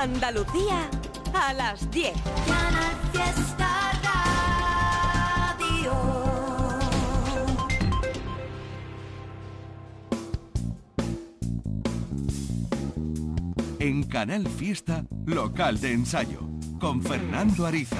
Andalucía 0.00 0.88
a 1.34 1.52
las 1.52 1.90
10. 1.90 2.14
Canal 2.46 2.96
Fiesta 3.12 3.68
Radio. 5.68 5.92
En 13.78 14.04
Canal 14.04 14.48
Fiesta, 14.48 15.04
local 15.26 15.78
de 15.78 15.92
ensayo, 15.92 16.48
con 16.80 17.02
Fernando 17.02 17.66
Ariza. 17.66 17.96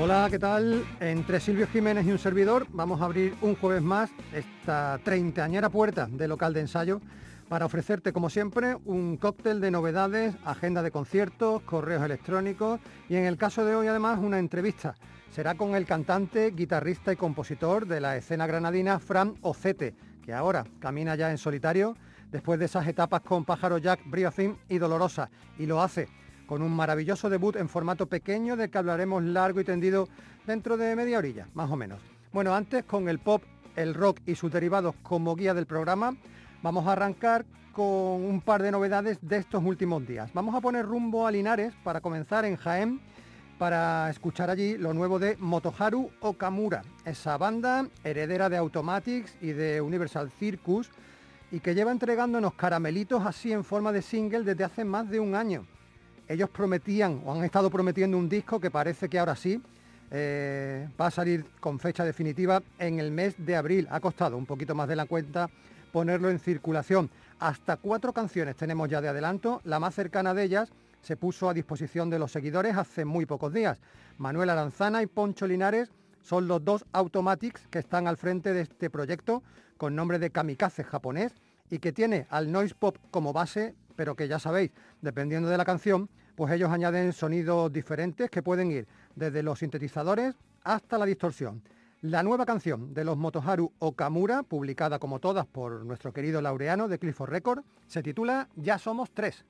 Hola, 0.00 0.28
¿qué 0.30 0.38
tal? 0.38 0.86
Entre 1.00 1.40
Silvio 1.40 1.66
Jiménez 1.66 2.06
y 2.06 2.12
un 2.12 2.20
servidor 2.20 2.68
vamos 2.70 3.00
a 3.00 3.06
abrir 3.06 3.34
un 3.40 3.56
jueves 3.56 3.82
más 3.82 4.10
esta 4.32 5.00
treintañera 5.02 5.70
puerta 5.70 6.06
de 6.06 6.28
local 6.28 6.54
de 6.54 6.60
ensayo 6.60 7.00
para 7.48 7.66
ofrecerte, 7.66 8.12
como 8.12 8.30
siempre, 8.30 8.76
un 8.84 9.16
cóctel 9.16 9.60
de 9.60 9.70
novedades, 9.70 10.34
agenda 10.44 10.82
de 10.82 10.90
conciertos, 10.90 11.62
correos 11.62 12.02
electrónicos 12.02 12.80
y 13.08 13.16
en 13.16 13.24
el 13.24 13.36
caso 13.36 13.64
de 13.64 13.74
hoy 13.74 13.86
además 13.86 14.18
una 14.20 14.38
entrevista. 14.38 14.94
Será 15.30 15.54
con 15.54 15.74
el 15.74 15.84
cantante, 15.84 16.52
guitarrista 16.52 17.12
y 17.12 17.16
compositor 17.16 17.86
de 17.86 18.00
la 18.00 18.16
escena 18.16 18.46
granadina 18.46 18.98
Fran 18.98 19.34
Ocete, 19.42 19.94
que 20.22 20.32
ahora 20.32 20.64
camina 20.78 21.16
ya 21.16 21.30
en 21.30 21.38
solitario 21.38 21.96
después 22.30 22.58
de 22.58 22.66
esas 22.66 22.86
etapas 22.86 23.20
con 23.22 23.44
Pájaro 23.44 23.78
Jack, 23.78 24.00
Briofin 24.06 24.56
y 24.68 24.78
Dolorosa, 24.78 25.30
y 25.58 25.66
lo 25.66 25.82
hace 25.82 26.08
con 26.46 26.62
un 26.62 26.74
maravilloso 26.74 27.30
debut 27.30 27.56
en 27.56 27.68
formato 27.68 28.06
pequeño 28.06 28.56
del 28.56 28.70
que 28.70 28.78
hablaremos 28.78 29.22
largo 29.22 29.60
y 29.60 29.64
tendido 29.64 30.08
dentro 30.46 30.76
de 30.76 30.94
media 30.94 31.18
orilla, 31.18 31.48
más 31.54 31.70
o 31.70 31.76
menos. 31.76 32.00
Bueno, 32.32 32.54
antes 32.54 32.84
con 32.84 33.08
el 33.08 33.18
pop, 33.18 33.42
el 33.76 33.94
rock 33.94 34.20
y 34.26 34.34
sus 34.34 34.52
derivados 34.52 34.94
como 35.02 35.34
guía 35.36 35.54
del 35.54 35.66
programa, 35.66 36.16
vamos 36.64 36.86
a 36.86 36.92
arrancar 36.92 37.44
con 37.72 38.24
un 38.24 38.40
par 38.40 38.62
de 38.62 38.70
novedades 38.70 39.18
de 39.20 39.36
estos 39.36 39.62
últimos 39.62 40.06
días. 40.06 40.30
Vamos 40.32 40.54
a 40.54 40.62
poner 40.62 40.86
rumbo 40.86 41.26
a 41.26 41.30
Linares 41.30 41.74
para 41.84 42.00
comenzar 42.00 42.46
en 42.46 42.56
Jaén 42.56 43.02
para 43.58 44.08
escuchar 44.08 44.48
allí 44.48 44.78
lo 44.78 44.94
nuevo 44.94 45.18
de 45.18 45.36
Motoharu 45.36 46.10
Okamura, 46.20 46.82
esa 47.04 47.36
banda 47.36 47.86
heredera 48.02 48.48
de 48.48 48.56
Automatics 48.56 49.36
y 49.42 49.48
de 49.48 49.82
Universal 49.82 50.30
Circus 50.30 50.90
y 51.52 51.60
que 51.60 51.74
lleva 51.74 51.92
entregándonos 51.92 52.54
caramelitos 52.54 53.26
así 53.26 53.52
en 53.52 53.62
forma 53.62 53.92
de 53.92 54.00
single 54.00 54.42
desde 54.42 54.64
hace 54.64 54.84
más 54.86 55.10
de 55.10 55.20
un 55.20 55.34
año 55.34 55.66
ellos 56.28 56.48
prometían 56.48 57.20
o 57.26 57.34
han 57.34 57.44
estado 57.44 57.68
prometiendo 57.68 58.16
un 58.16 58.26
disco 58.26 58.58
que 58.58 58.70
parece 58.70 59.10
que 59.10 59.18
ahora 59.18 59.36
sí 59.36 59.60
eh, 60.10 60.88
va 60.98 61.08
a 61.08 61.10
salir 61.10 61.44
con 61.60 61.78
fecha 61.78 62.04
definitiva 62.04 62.62
en 62.78 63.00
el 63.00 63.10
mes 63.10 63.34
de 63.36 63.56
abril. 63.56 63.88
Ha 63.90 64.00
costado 64.00 64.36
un 64.36 64.46
poquito 64.46 64.74
más 64.74 64.88
de 64.88 64.96
la 64.96 65.06
cuenta 65.06 65.50
ponerlo 65.94 66.28
en 66.28 66.40
circulación. 66.40 67.08
Hasta 67.38 67.76
cuatro 67.76 68.12
canciones 68.12 68.56
tenemos 68.56 68.88
ya 68.88 69.00
de 69.00 69.06
adelanto. 69.06 69.60
La 69.62 69.78
más 69.78 69.94
cercana 69.94 70.34
de 70.34 70.42
ellas 70.42 70.72
se 71.02 71.16
puso 71.16 71.48
a 71.48 71.54
disposición 71.54 72.10
de 72.10 72.18
los 72.18 72.32
seguidores 72.32 72.76
hace 72.76 73.04
muy 73.04 73.26
pocos 73.26 73.52
días. 73.52 73.78
Manuel 74.18 74.50
Aranzana 74.50 75.02
y 75.02 75.06
Poncho 75.06 75.46
Linares 75.46 75.92
son 76.20 76.48
los 76.48 76.64
dos 76.64 76.84
Automatics 76.92 77.68
que 77.70 77.78
están 77.78 78.08
al 78.08 78.16
frente 78.16 78.52
de 78.52 78.62
este 78.62 78.90
proyecto 78.90 79.44
con 79.76 79.94
nombre 79.94 80.18
de 80.18 80.30
Kamikaze 80.30 80.82
japonés 80.82 81.32
y 81.70 81.78
que 81.78 81.92
tiene 81.92 82.26
al 82.28 82.50
noise 82.50 82.74
pop 82.74 82.96
como 83.12 83.32
base 83.32 83.76
pero 83.94 84.16
que 84.16 84.26
ya 84.26 84.40
sabéis, 84.40 84.72
dependiendo 85.00 85.48
de 85.48 85.56
la 85.56 85.64
canción, 85.64 86.08
pues 86.34 86.52
ellos 86.52 86.72
añaden 86.72 87.12
sonidos 87.12 87.72
diferentes 87.72 88.28
que 88.30 88.42
pueden 88.42 88.72
ir 88.72 88.88
desde 89.14 89.44
los 89.44 89.60
sintetizadores 89.60 90.34
hasta 90.64 90.98
la 90.98 91.06
distorsión. 91.06 91.62
La 92.04 92.22
nueva 92.22 92.44
canción 92.44 92.92
de 92.92 93.02
los 93.02 93.16
Motoharu 93.16 93.72
Okamura, 93.78 94.42
publicada 94.42 94.98
como 94.98 95.20
todas 95.20 95.46
por 95.46 95.86
nuestro 95.86 96.12
querido 96.12 96.42
laureano 96.42 96.86
de 96.86 96.98
Clifford 96.98 97.30
Record, 97.30 97.64
se 97.86 98.02
titula 98.02 98.50
Ya 98.56 98.78
somos 98.78 99.10
tres. 99.10 99.42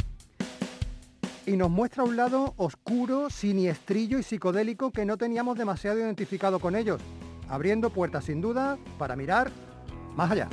Y 1.46 1.56
nos 1.56 1.68
muestra 1.68 2.04
un 2.04 2.16
lado 2.16 2.54
oscuro, 2.56 3.28
siniestrillo 3.28 4.20
y 4.20 4.22
psicodélico 4.22 4.92
que 4.92 5.04
no 5.04 5.16
teníamos 5.16 5.58
demasiado 5.58 5.98
identificado 5.98 6.60
con 6.60 6.76
ellos, 6.76 7.00
abriendo 7.48 7.90
puertas 7.90 8.26
sin 8.26 8.40
duda 8.40 8.78
para 8.98 9.16
mirar 9.16 9.50
más 10.14 10.30
allá. 10.30 10.48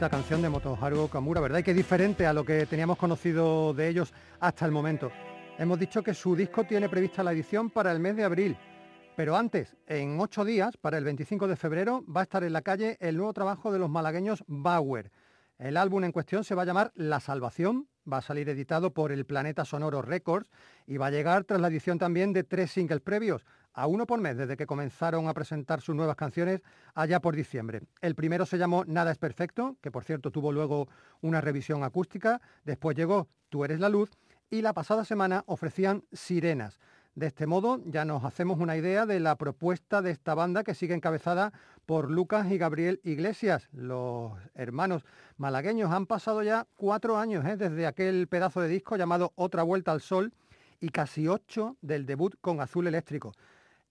Bonita 0.00 0.16
canción 0.16 0.40
de 0.40 0.48
Motoharu 0.48 1.10
Kamura, 1.10 1.42
¿verdad? 1.42 1.58
Y 1.58 1.62
qué 1.62 1.74
diferente 1.74 2.26
a 2.26 2.32
lo 2.32 2.42
que 2.42 2.64
teníamos 2.64 2.96
conocido 2.96 3.74
de 3.74 3.86
ellos 3.86 4.14
hasta 4.38 4.64
el 4.64 4.72
momento. 4.72 5.12
Hemos 5.58 5.78
dicho 5.78 6.02
que 6.02 6.14
su 6.14 6.34
disco 6.34 6.64
tiene 6.64 6.88
prevista 6.88 7.22
la 7.22 7.32
edición 7.32 7.68
para 7.68 7.92
el 7.92 8.00
mes 8.00 8.16
de 8.16 8.24
abril, 8.24 8.56
pero 9.14 9.36
antes, 9.36 9.76
en 9.86 10.18
ocho 10.18 10.42
días, 10.46 10.78
para 10.78 10.96
el 10.96 11.04
25 11.04 11.46
de 11.48 11.56
febrero, 11.56 12.02
va 12.08 12.20
a 12.20 12.22
estar 12.22 12.42
en 12.44 12.54
la 12.54 12.62
calle 12.62 12.96
el 12.98 13.18
nuevo 13.18 13.34
trabajo 13.34 13.70
de 13.70 13.78
los 13.78 13.90
malagueños 13.90 14.42
Bauer. 14.46 15.12
El 15.58 15.76
álbum 15.76 16.02
en 16.04 16.12
cuestión 16.12 16.44
se 16.44 16.54
va 16.54 16.62
a 16.62 16.64
llamar 16.64 16.92
La 16.94 17.20
Salvación, 17.20 17.86
va 18.10 18.18
a 18.18 18.22
salir 18.22 18.48
editado 18.48 18.94
por 18.94 19.12
el 19.12 19.26
Planeta 19.26 19.66
Sonoro 19.66 20.00
Records 20.00 20.48
y 20.86 20.96
va 20.96 21.08
a 21.08 21.10
llegar 21.10 21.44
tras 21.44 21.60
la 21.60 21.68
edición 21.68 21.98
también 21.98 22.32
de 22.32 22.42
tres 22.42 22.70
singles 22.70 23.02
previos, 23.02 23.44
a 23.80 23.86
uno 23.86 24.06
por 24.06 24.20
mes 24.20 24.36
desde 24.36 24.58
que 24.58 24.66
comenzaron 24.66 25.26
a 25.26 25.32
presentar 25.32 25.80
sus 25.80 25.94
nuevas 25.94 26.14
canciones 26.14 26.60
allá 26.94 27.18
por 27.20 27.34
diciembre. 27.34 27.80
El 28.02 28.14
primero 28.14 28.44
se 28.44 28.58
llamó 28.58 28.84
Nada 28.84 29.10
es 29.10 29.16
Perfecto, 29.16 29.78
que 29.80 29.90
por 29.90 30.04
cierto 30.04 30.30
tuvo 30.30 30.52
luego 30.52 30.88
una 31.22 31.40
revisión 31.40 31.82
acústica, 31.82 32.42
después 32.64 32.94
llegó 32.94 33.28
Tú 33.48 33.64
eres 33.64 33.80
la 33.80 33.88
luz 33.88 34.10
y 34.50 34.60
la 34.60 34.74
pasada 34.74 35.06
semana 35.06 35.44
ofrecían 35.46 36.04
Sirenas. 36.12 36.78
De 37.14 37.26
este 37.28 37.46
modo 37.46 37.80
ya 37.86 38.04
nos 38.04 38.22
hacemos 38.24 38.60
una 38.60 38.76
idea 38.76 39.06
de 39.06 39.18
la 39.18 39.36
propuesta 39.36 40.02
de 40.02 40.10
esta 40.10 40.34
banda 40.34 40.62
que 40.62 40.74
sigue 40.74 40.94
encabezada 40.94 41.54
por 41.86 42.10
Lucas 42.10 42.52
y 42.52 42.58
Gabriel 42.58 43.00
Iglesias. 43.02 43.66
Los 43.72 44.34
hermanos 44.54 45.06
malagueños 45.38 45.90
han 45.90 46.04
pasado 46.04 46.42
ya 46.42 46.66
cuatro 46.76 47.16
años 47.16 47.46
¿eh? 47.46 47.56
desde 47.56 47.86
aquel 47.86 48.28
pedazo 48.28 48.60
de 48.60 48.68
disco 48.68 48.96
llamado 48.96 49.32
Otra 49.36 49.62
Vuelta 49.62 49.90
al 49.90 50.02
Sol 50.02 50.34
y 50.80 50.90
casi 50.90 51.28
ocho 51.28 51.78
del 51.80 52.04
debut 52.04 52.34
con 52.42 52.60
Azul 52.60 52.86
Eléctrico. 52.86 53.32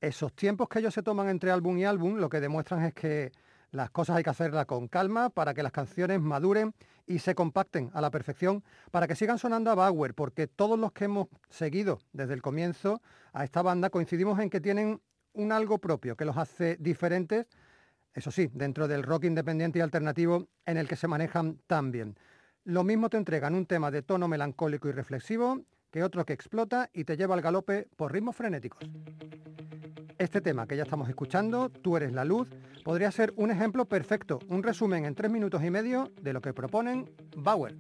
Esos 0.02 0.34
tiempos 0.34 0.70
que 0.70 0.80
ellos 0.80 0.94
se 0.94 1.04
toman 1.04 1.28
entre 1.28 1.52
álbum 1.52 1.78
y 1.78 1.84
álbum 1.84 2.18
lo 2.18 2.30
que 2.30 2.40
demuestran 2.40 2.84
es 2.86 2.94
que 2.94 3.34
las 3.72 3.90
cosas 3.92 4.16
hay 4.16 4.24
que 4.24 4.30
hacerlas 4.30 4.66
con 4.66 4.88
calma 4.88 5.30
para 5.30 5.54
que 5.54 5.62
las 5.62 5.74
canciones 5.74 6.22
maduren 6.22 6.74
y 7.06 7.20
se 7.20 7.36
compacten 7.36 7.92
a 7.94 8.02
la 8.02 8.10
perfección 8.10 8.64
para 8.92 9.08
que 9.08 9.16
sigan 9.16 9.38
sonando 9.38 9.72
a 9.72 9.76
Bauer, 9.76 10.14
porque 10.14 10.48
todos 10.48 10.80
los 10.80 10.94
que 10.94 11.06
hemos 11.06 11.28
seguido 11.50 12.00
desde 12.14 12.34
el 12.34 12.42
comienzo 12.42 13.02
a 13.34 13.44
esta 13.44 13.62
banda 13.62 13.90
coincidimos 13.90 14.40
en 14.40 14.50
que 14.50 14.62
tienen 14.62 15.02
un 15.34 15.52
algo 15.52 15.80
propio 15.80 16.16
que 16.16 16.26
los 16.26 16.38
hace 16.38 16.78
diferentes, 16.80 17.48
eso 18.14 18.32
sí, 18.32 18.50
dentro 18.54 18.88
del 18.88 19.04
rock 19.04 19.26
independiente 19.26 19.80
y 19.80 19.82
alternativo 19.82 20.48
en 20.66 20.78
el 20.78 20.88
que 20.88 20.96
se 20.96 21.08
manejan 21.08 21.60
tan 21.68 21.92
bien. 21.92 22.18
Lo 22.64 22.84
mismo 22.84 23.10
te 23.10 23.18
entregan 23.18 23.54
un 23.54 23.66
tema 23.66 23.92
de 23.92 24.02
tono 24.02 24.28
melancólico 24.28 24.88
y 24.88 24.94
reflexivo 24.94 25.62
que 25.92 26.04
otro 26.04 26.26
que 26.26 26.34
explota 26.34 26.90
y 26.94 27.04
te 27.04 27.18
lleva 27.18 27.36
al 27.36 27.42
galope 27.42 27.88
por 27.96 28.12
ritmos 28.12 28.36
frenéticos. 28.36 28.80
Este 30.18 30.42
tema 30.42 30.68
que 30.68 30.76
ya 30.76 30.84
estamos 30.84 31.08
escuchando, 31.08 31.70
Tú 31.70 31.96
eres 31.96 32.12
la 32.12 32.26
luz, 32.26 32.50
podría 32.84 33.12
ser 33.12 33.34
un 33.38 33.52
ejemplo 33.52 33.86
perfecto, 33.86 34.40
un 34.50 34.64
resumen 34.64 35.06
en 35.06 35.16
tres 35.16 35.32
minutos 35.32 35.64
y 35.64 35.70
medio 35.70 36.12
de 36.22 36.34
lo 36.34 36.42
que 36.42 36.54
proponen 36.54 37.10
Bauer. 37.38 37.76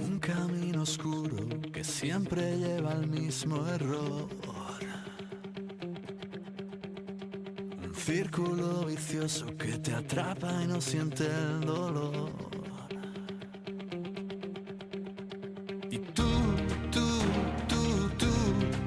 Un 0.00 0.18
camino 0.18 0.82
oscuro 0.82 1.36
que 1.72 1.84
siempre 1.84 2.56
lleva 2.56 2.92
al 2.92 3.06
mismo 3.06 3.66
error. 3.68 4.51
Círculo 8.04 8.86
vicioso 8.86 9.46
que 9.56 9.78
te 9.78 9.94
atrapa 9.94 10.50
y 10.64 10.66
no 10.66 10.80
siente 10.80 11.24
el 11.24 11.60
dolor. 11.60 12.30
Y 15.88 15.98
tú, 15.98 16.28
tú, 16.90 17.06
tú, 17.68 18.10
tú, 18.18 18.32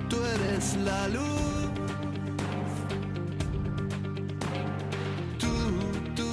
tú 0.10 0.18
eres 0.36 0.76
la 0.84 1.08
luz. 1.08 1.70
Tú, 5.40 5.54
tú, 6.16 6.30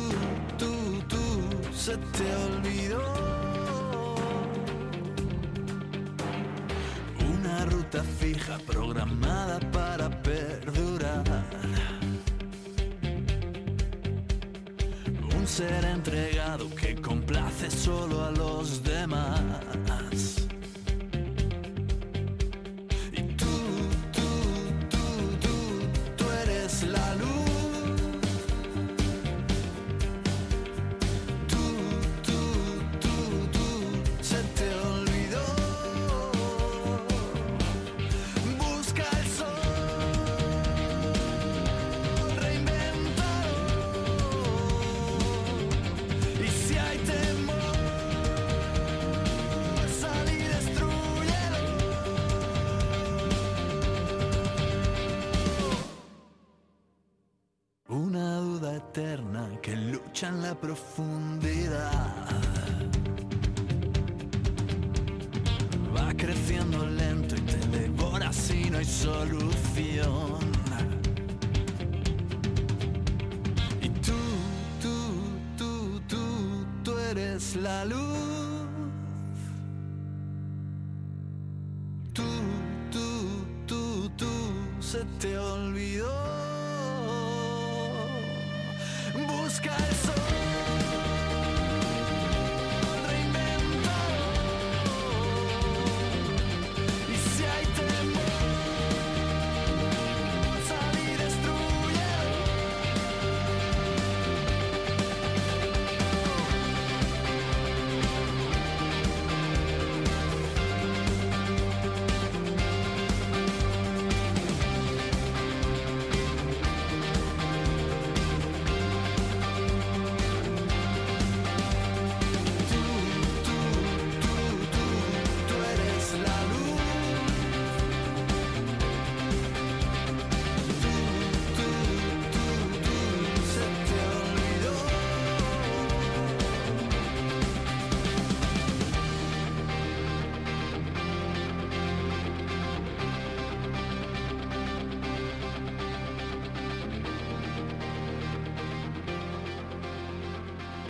tú, 0.58 0.72
tú, 1.08 1.74
se 1.74 1.96
te 1.96 2.34
olvidó. 2.34 4.16
Una 7.32 7.64
ruta 7.66 8.02
fija 8.02 8.58
programada 8.66 9.60
para 9.70 10.10
perdurar. 10.22 10.81
Ser 15.62 15.84
entregado 15.84 16.68
que 16.70 16.94
complace 16.96 17.70
solo 17.70 18.24
a 18.24 18.30
los 18.32 18.82
demás. 18.82 19.51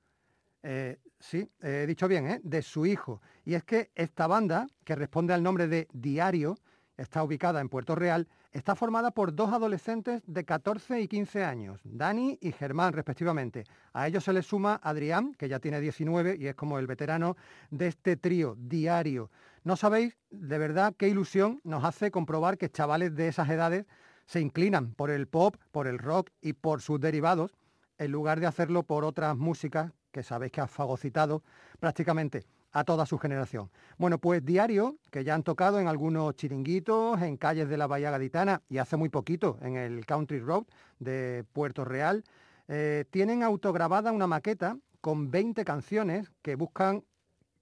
Eh, 0.69 0.99
sí, 1.21 1.49
he 1.63 1.87
dicho 1.87 2.09
bien, 2.09 2.27
¿eh? 2.27 2.41
de 2.43 2.61
su 2.61 2.87
hijo. 2.87 3.23
Y 3.45 3.55
es 3.55 3.63
que 3.63 3.93
esta 3.95 4.27
banda, 4.27 4.67
que 4.83 4.97
responde 4.97 5.33
al 5.33 5.41
nombre 5.41 5.69
de 5.69 5.87
Diario, 5.93 6.59
está 6.97 7.23
ubicada 7.23 7.61
en 7.61 7.69
Puerto 7.69 7.95
Real, 7.95 8.27
está 8.51 8.75
formada 8.75 9.13
por 9.13 9.33
dos 9.33 9.53
adolescentes 9.53 10.25
de 10.27 10.45
14 10.45 11.01
y 11.01 11.07
15 11.07 11.45
años, 11.45 11.81
Dani 11.85 12.37
y 12.41 12.51
Germán 12.51 12.95
respectivamente. 12.95 13.63
A 13.93 14.09
ellos 14.09 14.25
se 14.25 14.33
les 14.33 14.45
suma 14.45 14.81
Adrián, 14.83 15.35
que 15.35 15.49
ya 15.49 15.61
tiene 15.61 15.81
19 15.81 16.37
y 16.37 16.49
es 16.49 16.57
como 16.57 16.81
el 16.81 16.89
veterano 16.89 17.37
de 17.71 17.87
este 17.87 18.17
trío 18.17 18.57
diario. 18.59 19.31
No 19.63 19.77
sabéis 19.77 20.17
de 20.31 20.59
verdad 20.59 20.95
qué 20.99 21.07
ilusión 21.07 21.61
nos 21.63 21.85
hace 21.85 22.11
comprobar 22.11 22.59
que 22.59 22.71
chavales 22.71 23.15
de 23.15 23.29
esas 23.29 23.49
edades 23.51 23.87
se 24.25 24.41
inclinan 24.41 24.95
por 24.95 25.11
el 25.11 25.29
pop, 25.29 25.55
por 25.71 25.87
el 25.87 26.01
rock 26.01 26.31
y 26.41 26.55
por 26.55 26.83
sus 26.83 26.99
derivados, 26.99 27.53
en 27.99 28.11
lugar 28.11 28.41
de 28.41 28.47
hacerlo 28.47 28.83
por 28.83 29.05
otras 29.05 29.37
músicas 29.37 29.93
que 30.17 30.23
sabéis 30.23 30.51
que 30.51 30.63
ha 30.63 30.67
fagocitado 30.67 31.43
prácticamente 31.79 32.47
a 32.73 32.85
toda 32.85 33.05
su 33.05 33.19
generación. 33.19 33.71
Bueno, 33.99 34.17
pues 34.17 34.43
Diario, 34.43 34.97
que 35.11 35.25
ya 35.25 35.35
han 35.35 35.43
tocado 35.43 35.79
en 35.79 35.89
algunos 35.89 36.35
chiringuitos, 36.37 37.21
en 37.21 37.37
calles 37.37 37.69
de 37.69 37.77
la 37.77 37.87
Bahía 37.87 38.11
Gaditana 38.11 38.63
y 38.71 38.79
hace 38.79 38.97
muy 38.97 39.11
poquito 39.11 39.59
en 39.61 39.77
el 39.77 40.07
Country 40.07 40.41
Road 40.41 40.65
de 41.01 41.45
Puerto 41.53 41.85
Real, 41.85 42.25
eh, 42.67 43.05
tienen 43.11 43.43
autograbada 43.43 44.11
una 44.11 44.27
maqueta 44.27 44.79
con 45.03 45.31
20 45.31 45.67
canciones 45.67 46.33
que 46.41 46.55
buscan 46.55 47.05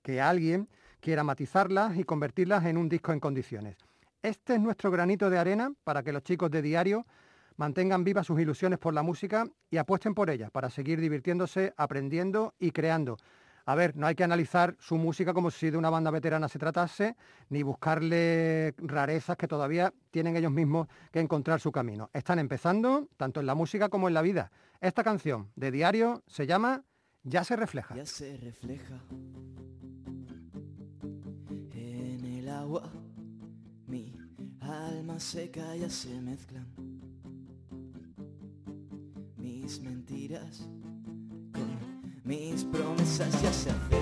que 0.02 0.20
alguien 0.20 0.68
quiera 1.00 1.24
matizarlas 1.24 1.96
y 1.96 2.04
convertirlas 2.04 2.64
en 2.66 2.76
un 2.76 2.88
disco 2.88 3.12
en 3.12 3.18
condiciones. 3.18 3.76
Este 4.22 4.54
es 4.54 4.60
nuestro 4.60 4.92
granito 4.92 5.28
de 5.28 5.38
arena 5.38 5.72
para 5.82 6.04
que 6.04 6.12
los 6.12 6.22
chicos 6.22 6.52
de 6.52 6.62
Diario 6.62 7.04
mantengan 7.56 8.04
vivas 8.04 8.26
sus 8.26 8.40
ilusiones 8.40 8.78
por 8.78 8.94
la 8.94 9.02
música 9.02 9.46
y 9.70 9.76
apuesten 9.76 10.14
por 10.14 10.30
ella 10.30 10.50
para 10.50 10.70
seguir 10.70 11.00
divirtiéndose, 11.00 11.74
aprendiendo 11.76 12.54
y 12.58 12.70
creando 12.70 13.16
a 13.66 13.74
ver, 13.74 13.96
no 13.96 14.06
hay 14.06 14.14
que 14.14 14.24
analizar 14.24 14.76
su 14.78 14.96
música 14.96 15.32
como 15.32 15.50
si 15.50 15.70
de 15.70 15.78
una 15.78 15.88
banda 15.88 16.10
veterana 16.10 16.48
se 16.48 16.58
tratase, 16.58 17.16
ni 17.48 17.62
buscarle 17.62 18.74
rarezas 18.76 19.36
que 19.36 19.48
todavía 19.48 19.92
tienen 20.10 20.36
ellos 20.36 20.52
mismos 20.52 20.88
que 21.10 21.20
encontrar 21.20 21.60
su 21.60 21.72
camino. 21.72 22.10
Están 22.12 22.38
empezando, 22.38 23.08
tanto 23.16 23.40
en 23.40 23.46
la 23.46 23.54
música 23.54 23.88
como 23.88 24.08
en 24.08 24.14
la 24.14 24.22
vida. 24.22 24.52
Esta 24.80 25.02
canción 25.02 25.50
de 25.56 25.70
Diario 25.70 26.22
se 26.26 26.46
llama 26.46 26.84
Ya 27.22 27.42
se 27.42 27.56
refleja. 27.56 27.94
Ya 27.94 28.04
se 28.04 28.36
refleja 28.36 29.00
en 31.72 32.24
el 32.24 32.48
agua, 32.50 32.92
mi 33.86 34.14
alma 34.60 35.18
seca 35.18 35.74
ya 35.74 35.88
se 35.88 36.20
mezclan. 36.20 36.93
Mis 39.44 39.78
mentiras 39.80 40.66
mis 42.24 42.64
promesas 42.64 43.30
ya 43.42 43.52
se 43.52 43.68
acercan. 43.68 44.00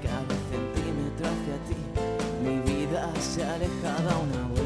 Cada 0.00 0.36
centímetro 0.50 1.26
hacia 1.26 1.56
ti, 1.66 1.80
mi 2.44 2.60
vida 2.60 3.12
se 3.20 3.42
aleja 3.42 3.96
a 3.96 4.18
una 4.20 4.46
vuelta. 4.46 4.65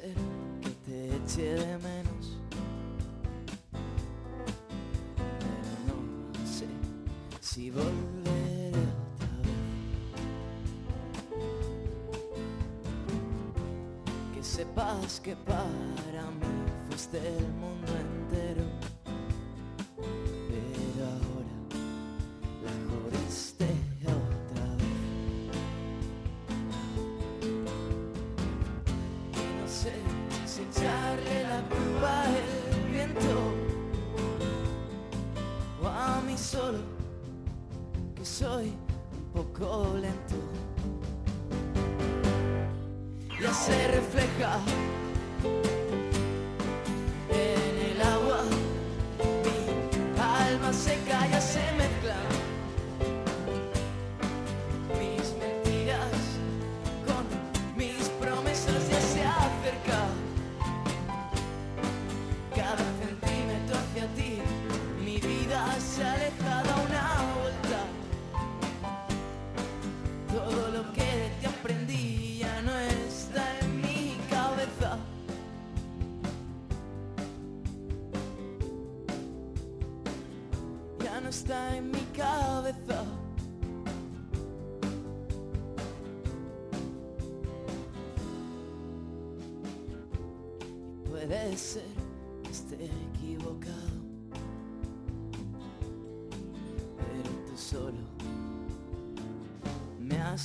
Que 0.00 0.70
te 0.84 1.16
eche 1.16 1.54
de 1.54 1.78
menos. 1.78 2.38
Pero 5.16 5.72
no 5.86 6.46
sé 6.46 6.66
si 7.40 7.70
volveré 7.70 8.70
otra 8.70 9.32
vez. 9.42 9.60
Que 14.34 14.42
sepas 14.42 15.20
que 15.20 15.36
para 15.36 16.22
mí 16.40 16.52
fuiste 16.88 17.18
el 17.18 17.48
mundo 17.54 17.92
entero. 17.96 18.95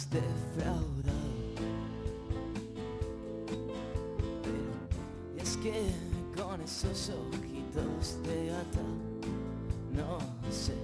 Me 0.10 0.20
has 0.20 0.24
defraudado. 0.56 0.82
Pero 4.44 5.44
es 5.44 5.58
que 5.58 5.92
con 6.36 6.62
esos 6.62 7.10
ojitos 7.10 8.18
de 8.24 8.48
gata, 8.48 8.82
no 9.94 10.20
sé, 10.52 10.76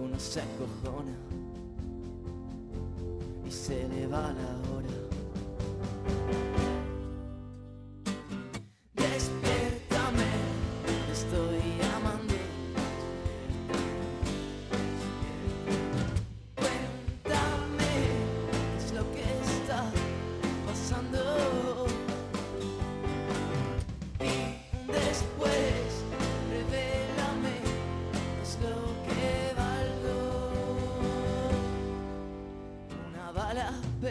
uno 0.00 0.18
se 0.18 0.40
acojona 0.42 1.16
y 3.46 3.50
se 3.50 3.88
le 3.88 4.06
va 4.06 4.32
la 4.32 4.72
hora. 4.72 4.77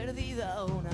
perdido 0.07 0.86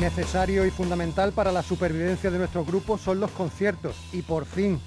Innecesario 0.00 0.64
y 0.64 0.70
fundamental 0.70 1.32
para 1.32 1.52
la 1.52 1.62
supervivencia 1.62 2.30
de 2.30 2.38
nuestros 2.38 2.66
grupos 2.66 3.02
son 3.02 3.20
los 3.20 3.30
conciertos 3.32 3.94
y 4.14 4.22
por 4.22 4.46
fin, 4.46 4.80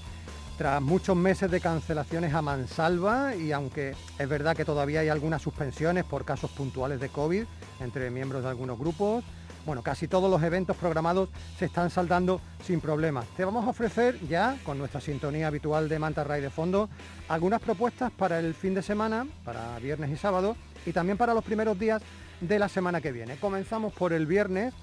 tras 0.57 0.81
muchos 0.81 1.15
meses 1.15 1.51
de 1.51 1.61
cancelaciones 1.61 2.33
a 2.33 2.41
mansalva 2.41 3.35
y 3.35 3.51
aunque 3.51 3.93
es 4.17 4.27
verdad 4.27 4.55
que 4.55 4.65
todavía 4.65 5.01
hay 5.01 5.09
algunas 5.09 5.39
suspensiones 5.39 6.03
por 6.03 6.25
casos 6.25 6.49
puntuales 6.49 6.99
de 6.99 7.09
COVID 7.09 7.43
entre 7.81 8.09
miembros 8.09 8.41
de 8.41 8.49
algunos 8.49 8.79
grupos, 8.79 9.23
bueno, 9.67 9.83
casi 9.83 10.07
todos 10.07 10.31
los 10.31 10.41
eventos 10.41 10.75
programados 10.77 11.29
se 11.59 11.65
están 11.65 11.91
saldando 11.91 12.41
sin 12.65 12.81
problemas. 12.81 13.27
Te 13.37 13.45
vamos 13.45 13.67
a 13.67 13.69
ofrecer 13.69 14.19
ya, 14.27 14.57
con 14.65 14.79
nuestra 14.79 14.99
sintonía 14.99 15.45
habitual 15.45 15.89
de 15.89 15.99
Manta 15.99 16.23
Ray 16.23 16.41
de 16.41 16.49
fondo, 16.49 16.89
algunas 17.29 17.61
propuestas 17.61 18.11
para 18.11 18.39
el 18.39 18.55
fin 18.55 18.73
de 18.73 18.81
semana, 18.81 19.27
para 19.45 19.77
viernes 19.77 20.09
y 20.09 20.17
sábado, 20.17 20.57
y 20.87 20.91
también 20.91 21.19
para 21.19 21.35
los 21.35 21.43
primeros 21.43 21.77
días 21.77 22.01
de 22.41 22.57
la 22.57 22.67
semana 22.67 22.99
que 22.99 23.11
viene. 23.11 23.37
Comenzamos 23.37 23.93
por 23.93 24.11
el 24.11 24.25
viernes. 24.25 24.73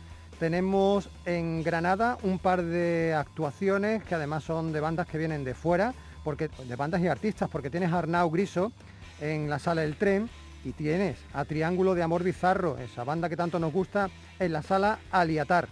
Tenemos 0.40 1.10
en 1.26 1.62
Granada 1.62 2.16
un 2.22 2.38
par 2.38 2.62
de 2.64 3.12
actuaciones 3.14 4.02
que 4.04 4.14
además 4.14 4.42
son 4.42 4.72
de 4.72 4.80
bandas 4.80 5.06
que 5.06 5.18
vienen 5.18 5.44
de 5.44 5.52
fuera, 5.52 5.92
porque, 6.24 6.48
de 6.66 6.76
bandas 6.76 7.02
y 7.02 7.08
artistas, 7.08 7.50
porque 7.50 7.68
tienes 7.68 7.92
a 7.92 7.98
Arnau 7.98 8.30
Griso 8.30 8.72
en 9.20 9.50
la 9.50 9.58
sala 9.58 9.82
del 9.82 9.96
tren 9.96 10.30
y 10.64 10.72
tienes 10.72 11.18
a 11.34 11.44
Triángulo 11.44 11.94
de 11.94 12.02
Amor 12.02 12.22
Bizarro, 12.24 12.78
esa 12.78 13.04
banda 13.04 13.28
que 13.28 13.36
tanto 13.36 13.58
nos 13.58 13.70
gusta, 13.70 14.08
en 14.38 14.54
la 14.54 14.62
sala 14.62 14.98
Aliatar. 15.10 15.68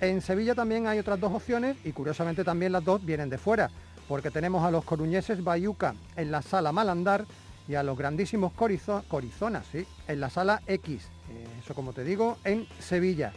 En 0.00 0.20
Sevilla 0.22 0.56
también 0.56 0.88
hay 0.88 0.98
otras 0.98 1.20
dos 1.20 1.32
opciones 1.32 1.76
y 1.84 1.92
curiosamente 1.92 2.42
también 2.42 2.72
las 2.72 2.84
dos 2.84 3.04
vienen 3.04 3.30
de 3.30 3.38
fuera, 3.38 3.70
porque 4.08 4.32
tenemos 4.32 4.64
a 4.64 4.72
los 4.72 4.82
coruñeses 4.84 5.44
Bayuca 5.44 5.94
en 6.16 6.32
la 6.32 6.42
sala 6.42 6.72
Malandar 6.72 7.26
y 7.68 7.76
a 7.76 7.84
los 7.84 7.96
grandísimos 7.96 8.52
Corizo- 8.56 9.04
Corizonas 9.06 9.66
¿sí? 9.70 9.86
en 10.08 10.18
la 10.18 10.30
sala 10.30 10.62
X, 10.66 11.04
eh, 11.30 11.46
eso 11.62 11.74
como 11.76 11.92
te 11.92 12.02
digo, 12.02 12.38
en 12.42 12.66
Sevilla. 12.80 13.32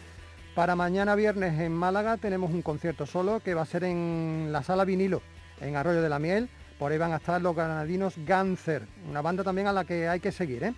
Para 0.55 0.75
mañana 0.75 1.15
viernes 1.15 1.59
en 1.59 1.73
Málaga 1.73 2.17
tenemos 2.17 2.51
un 2.51 2.61
concierto 2.61 3.07
solo 3.07 3.39
que 3.39 3.55
va 3.55 3.63
a 3.63 3.65
ser 3.65 3.85
en 3.85 4.49
la 4.51 4.61
sala 4.61 4.85
vinilo, 4.85 5.23
en 5.59 5.75
Arroyo 5.75 6.03
de 6.03 6.09
la 6.09 6.19
Miel. 6.19 6.47
Por 6.77 6.91
ahí 6.91 6.99
van 6.99 7.11
a 7.11 7.15
estar 7.15 7.41
los 7.41 7.55
granadinos 7.55 8.13
Ganser, 8.23 8.83
una 9.09 9.23
banda 9.23 9.43
también 9.43 9.65
a 9.65 9.73
la 9.73 9.83
que 9.83 10.07
hay 10.07 10.19
que 10.19 10.31
seguir. 10.31 10.63
¿eh? 10.63 10.75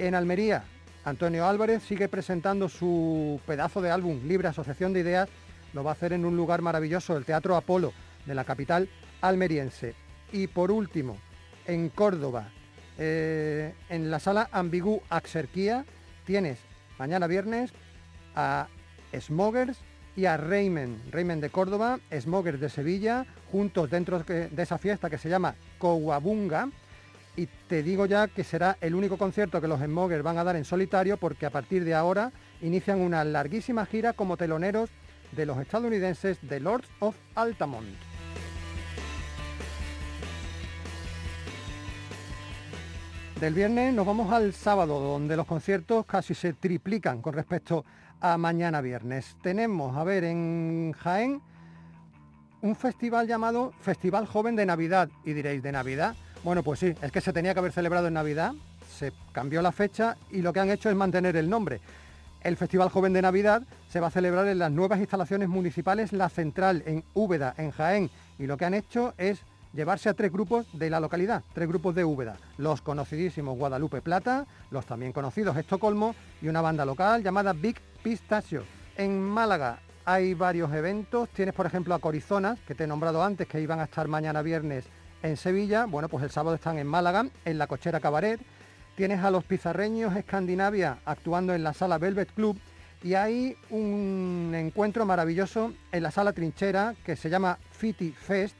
En 0.00 0.16
Almería, 0.16 0.64
Antonio 1.04 1.46
Álvarez 1.46 1.84
sigue 1.84 2.08
presentando 2.08 2.68
su 2.68 3.40
pedazo 3.46 3.80
de 3.80 3.92
álbum 3.92 4.20
Libre 4.26 4.48
Asociación 4.48 4.92
de 4.92 5.00
Ideas. 5.00 5.28
Lo 5.74 5.84
va 5.84 5.92
a 5.92 5.94
hacer 5.94 6.12
en 6.12 6.24
un 6.24 6.36
lugar 6.36 6.60
maravilloso, 6.60 7.16
el 7.16 7.24
Teatro 7.24 7.54
Apolo, 7.54 7.92
de 8.26 8.34
la 8.34 8.42
capital 8.42 8.88
almeriense. 9.20 9.94
Y 10.32 10.48
por 10.48 10.72
último, 10.72 11.16
en 11.66 11.88
Córdoba, 11.90 12.48
eh, 12.98 13.74
en 13.90 14.10
la 14.10 14.18
sala 14.18 14.48
Ambigú 14.50 15.02
Axerquía, 15.08 15.84
tienes 16.24 16.58
mañana 16.98 17.28
viernes 17.28 17.70
a 18.34 18.66
Smogers 19.18 19.78
y 20.16 20.26
a 20.26 20.36
Reymen, 20.36 21.00
Reymen 21.10 21.40
de 21.40 21.50
Córdoba, 21.50 22.00
Smogers 22.12 22.60
de 22.60 22.68
Sevilla, 22.68 23.26
juntos 23.52 23.88
dentro 23.90 24.18
de 24.20 24.50
esa 24.56 24.78
fiesta 24.78 25.08
que 25.08 25.18
se 25.18 25.28
llama 25.28 25.54
Coabunga. 25.78 26.68
Y 27.36 27.46
te 27.68 27.84
digo 27.84 28.06
ya 28.06 28.26
que 28.26 28.42
será 28.42 28.76
el 28.80 28.96
único 28.96 29.16
concierto 29.16 29.60
que 29.60 29.68
los 29.68 29.80
Smogers 29.80 30.24
van 30.24 30.38
a 30.38 30.44
dar 30.44 30.56
en 30.56 30.64
solitario 30.64 31.16
porque 31.18 31.46
a 31.46 31.50
partir 31.50 31.84
de 31.84 31.94
ahora 31.94 32.32
inician 32.62 33.00
una 33.00 33.22
larguísima 33.22 33.86
gira 33.86 34.12
como 34.12 34.36
teloneros 34.36 34.90
de 35.32 35.46
los 35.46 35.58
estadounidenses 35.58 36.38
The 36.48 36.58
Lords 36.58 36.88
of 36.98 37.14
Altamont. 37.36 37.86
Del 43.40 43.54
viernes 43.54 43.94
nos 43.94 44.04
vamos 44.04 44.32
al 44.32 44.52
sábado, 44.52 44.98
donde 44.98 45.36
los 45.36 45.46
conciertos 45.46 46.04
casi 46.06 46.34
se 46.34 46.54
triplican 46.54 47.22
con 47.22 47.34
respecto 47.34 47.84
a 48.20 48.36
mañana 48.38 48.80
viernes. 48.80 49.36
Tenemos, 49.42 49.96
a 49.96 50.04
ver, 50.04 50.24
en 50.24 50.92
Jaén, 50.98 51.40
un 52.62 52.76
festival 52.76 53.26
llamado 53.26 53.72
Festival 53.80 54.26
Joven 54.26 54.56
de 54.56 54.66
Navidad. 54.66 55.08
Y 55.24 55.32
diréis, 55.32 55.62
¿de 55.62 55.72
Navidad? 55.72 56.16
Bueno, 56.44 56.62
pues 56.62 56.80
sí, 56.80 56.94
es 57.00 57.12
que 57.12 57.20
se 57.20 57.32
tenía 57.32 57.52
que 57.52 57.60
haber 57.60 57.72
celebrado 57.72 58.08
en 58.08 58.14
Navidad, 58.14 58.52
se 58.88 59.12
cambió 59.32 59.60
la 59.62 59.72
fecha 59.72 60.16
y 60.30 60.40
lo 60.42 60.52
que 60.52 60.60
han 60.60 60.70
hecho 60.70 60.88
es 60.88 60.96
mantener 60.96 61.36
el 61.36 61.50
nombre. 61.50 61.80
El 62.42 62.56
Festival 62.56 62.88
Joven 62.88 63.12
de 63.12 63.22
Navidad 63.22 63.62
se 63.88 64.00
va 64.00 64.06
a 64.08 64.10
celebrar 64.10 64.46
en 64.46 64.58
las 64.58 64.70
nuevas 64.70 65.00
instalaciones 65.00 65.48
municipales 65.48 66.12
La 66.12 66.28
Central, 66.28 66.82
en 66.86 67.04
Úbeda, 67.14 67.54
en 67.58 67.72
Jaén. 67.72 68.10
Y 68.38 68.46
lo 68.46 68.56
que 68.56 68.64
han 68.64 68.74
hecho 68.74 69.14
es 69.18 69.40
llevarse 69.74 70.08
a 70.08 70.14
tres 70.14 70.32
grupos 70.32 70.66
de 70.72 70.88
la 70.88 71.00
localidad, 71.00 71.42
tres 71.52 71.68
grupos 71.68 71.94
de 71.94 72.04
Úbeda. 72.04 72.36
Los 72.56 72.80
conocidísimos 72.80 73.58
Guadalupe 73.58 74.00
Plata, 74.00 74.46
los 74.70 74.86
también 74.86 75.12
conocidos 75.12 75.56
Estocolmo 75.56 76.14
y 76.40 76.48
una 76.48 76.60
banda 76.60 76.84
local 76.84 77.22
llamada 77.22 77.52
Big 77.52 77.76
Pistachio. 78.02 78.64
En 78.96 79.20
Málaga 79.20 79.80
hay 80.04 80.34
varios 80.34 80.72
eventos, 80.72 81.28
tienes 81.30 81.54
por 81.54 81.66
ejemplo 81.66 81.94
a 81.94 81.98
Corizonas, 81.98 82.58
que 82.60 82.74
te 82.74 82.84
he 82.84 82.86
nombrado 82.86 83.22
antes, 83.22 83.46
que 83.46 83.60
iban 83.60 83.80
a 83.80 83.84
estar 83.84 84.08
mañana 84.08 84.42
viernes 84.42 84.84
en 85.22 85.36
Sevilla, 85.36 85.86
bueno 85.86 86.08
pues 86.08 86.24
el 86.24 86.30
sábado 86.30 86.54
están 86.54 86.78
en 86.78 86.86
Málaga, 86.86 87.26
en 87.44 87.58
la 87.58 87.66
Cochera 87.66 88.00
Cabaret, 88.00 88.40
tienes 88.96 89.22
a 89.22 89.30
los 89.30 89.44
pizarreños 89.44 90.16
Escandinavia 90.16 90.98
actuando 91.04 91.54
en 91.54 91.62
la 91.62 91.72
sala 91.72 91.98
Velvet 91.98 92.32
Club. 92.32 92.58
Y 93.02 93.14
hay 93.14 93.56
un 93.70 94.52
encuentro 94.56 95.06
maravilloso 95.06 95.72
en 95.92 96.02
la 96.02 96.10
sala 96.10 96.32
Trinchera 96.32 96.96
que 97.04 97.14
se 97.14 97.30
llama 97.30 97.58
Fiti 97.70 98.10
Fest, 98.10 98.56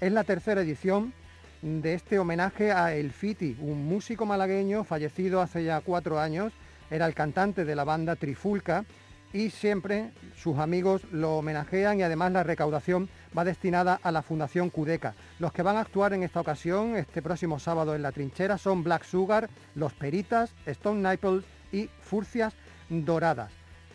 es 0.00 0.12
la 0.12 0.24
tercera 0.24 0.62
edición 0.62 1.12
de 1.60 1.94
este 1.94 2.18
homenaje 2.18 2.72
a 2.72 2.94
El 2.94 3.12
Fiti, 3.12 3.56
un 3.60 3.86
músico 3.86 4.24
malagueño 4.24 4.82
fallecido 4.82 5.42
hace 5.42 5.64
ya 5.64 5.80
cuatro 5.80 6.18
años, 6.18 6.52
era 6.92 7.06
el 7.06 7.14
cantante 7.14 7.64
de 7.64 7.74
la 7.74 7.84
banda 7.84 8.16
Trifulca 8.16 8.84
y 9.32 9.48
siempre 9.48 10.12
sus 10.36 10.58
amigos 10.58 11.04
lo 11.10 11.38
homenajean 11.38 11.98
y 11.98 12.02
además 12.02 12.32
la 12.32 12.42
recaudación 12.42 13.08
va 13.36 13.44
destinada 13.44 13.98
a 14.02 14.12
la 14.12 14.20
Fundación 14.20 14.68
Cudeca. 14.68 15.14
Los 15.38 15.52
que 15.52 15.62
van 15.62 15.76
a 15.76 15.80
actuar 15.80 16.12
en 16.12 16.22
esta 16.22 16.40
ocasión, 16.40 16.96
este 16.96 17.22
próximo 17.22 17.58
sábado 17.58 17.94
en 17.94 18.02
la 18.02 18.12
trinchera, 18.12 18.58
son 18.58 18.84
Black 18.84 19.04
Sugar, 19.04 19.48
Los 19.74 19.94
Peritas, 19.94 20.54
Stone 20.66 21.00
Naples 21.00 21.44
y 21.72 21.88
Furcias 22.02 22.52
Doradas. 22.90 23.52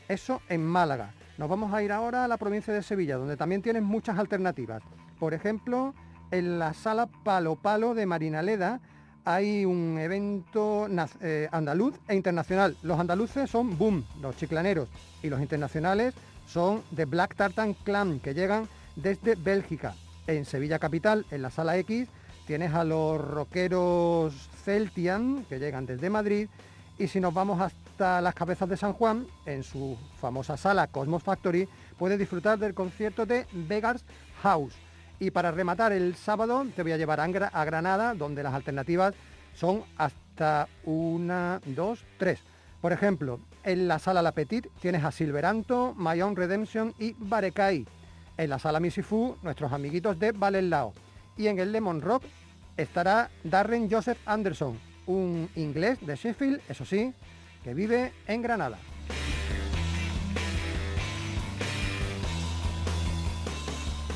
Eso 0.08 0.42
en 0.50 0.66
Málaga. 0.66 1.14
Nos 1.38 1.50
vamos 1.50 1.72
a 1.72 1.84
ir 1.84 1.92
ahora 1.92 2.24
a 2.24 2.28
la 2.28 2.38
provincia 2.38 2.74
de 2.74 2.82
Sevilla, 2.82 3.18
donde 3.18 3.38
también 3.38 3.62
tienen 3.62 3.84
muchas 3.84 4.18
alternativas. 4.18 4.82
Por 5.20 5.36
ejemplo, 5.36 5.94
en 6.32 6.58
la 6.58 6.74
sala 6.74 7.08
Palo 7.24 7.56
Palo 7.56 7.94
de 7.94 8.08
Marinaleda 8.08 8.82
hay 9.28 9.66
un 9.66 9.98
evento 10.00 10.88
eh, 11.20 11.50
andaluz 11.52 11.96
e 12.08 12.16
internacional. 12.16 12.78
Los 12.82 12.98
andaluces 12.98 13.50
son 13.50 13.78
Boom, 13.78 14.06
los 14.22 14.38
chiclaneros, 14.38 14.88
y 15.22 15.28
los 15.28 15.42
internacionales 15.42 16.14
son 16.48 16.82
The 16.96 17.04
Black 17.04 17.36
Tartan 17.36 17.74
Clan, 17.74 18.22
que 18.22 18.34
llegan 18.34 18.70
desde 18.96 19.36
Bélgica. 19.36 19.96
En 20.28 20.46
Sevilla 20.46 20.80
Capital, 20.80 21.26
en 21.30 21.42
la 21.42 21.50
sala 21.50 21.78
X, 21.78 22.08
tienes 22.46 22.74
a 22.74 22.86
los 22.86 23.20
rockeros 23.20 24.34
Celtian, 24.64 25.44
que 25.50 25.60
llegan 25.60 25.86
desde 25.86 26.10
Madrid, 26.10 26.48
y 26.98 27.08
si 27.10 27.20
nos 27.20 27.34
vamos 27.34 27.60
hasta 27.60 28.22
las 28.22 28.34
cabezas 28.34 28.70
de 28.70 28.78
San 28.78 28.94
Juan, 28.94 29.28
en 29.46 29.64
su 29.64 29.98
famosa 30.22 30.56
sala 30.56 30.88
Cosmos 30.88 31.22
Factory, 31.22 31.68
puedes 32.00 32.18
disfrutar 32.18 32.60
del 32.60 32.74
concierto 32.74 33.26
de 33.26 33.46
Vegas 33.52 34.06
House. 34.42 34.87
Y 35.20 35.32
para 35.32 35.52
rematar 35.52 35.92
el 35.94 36.16
sábado 36.16 36.66
te 36.76 36.84
voy 36.84 36.92
a 36.92 36.98
llevar 36.98 37.20
a 37.20 37.28
Gra- 37.28 37.50
a 37.52 37.66
Granada, 37.66 38.14
donde 38.14 38.44
las 38.44 38.54
alternativas 38.54 39.16
son 39.56 39.84
hasta 39.98 40.68
una, 40.84 41.60
dos, 41.66 42.06
tres. 42.20 42.40
Por 42.82 42.94
ejemplo, 42.94 43.40
en 43.64 43.88
la 43.88 43.98
sala 43.98 44.22
La 44.22 44.32
Petit 44.34 44.68
tienes 44.80 45.04
a 45.04 45.12
Silveranto, 45.12 45.96
My 45.98 46.22
Own 46.22 46.36
Redemption 46.36 46.94
y 47.00 47.16
Barecay. 47.18 47.88
En 48.38 48.50
la 48.52 48.60
sala 48.60 48.80
Misifu, 48.80 49.36
nuestros 49.42 49.74
amiguitos 49.74 50.20
de 50.20 50.32
Valelao. 50.32 50.94
Y 51.36 51.48
en 51.48 51.58
el 51.58 51.72
Lemon 51.72 52.02
Rock 52.02 52.24
estará 52.78 53.32
Darren 53.44 53.90
Joseph 53.90 54.20
Anderson, 54.28 54.78
un 55.08 55.50
inglés 55.56 55.98
de 56.06 56.16
Sheffield, 56.16 56.62
eso 56.70 56.86
sí, 56.86 57.12
que 57.64 57.74
vive 57.74 58.14
en 58.28 58.44
Granada. 58.44 58.78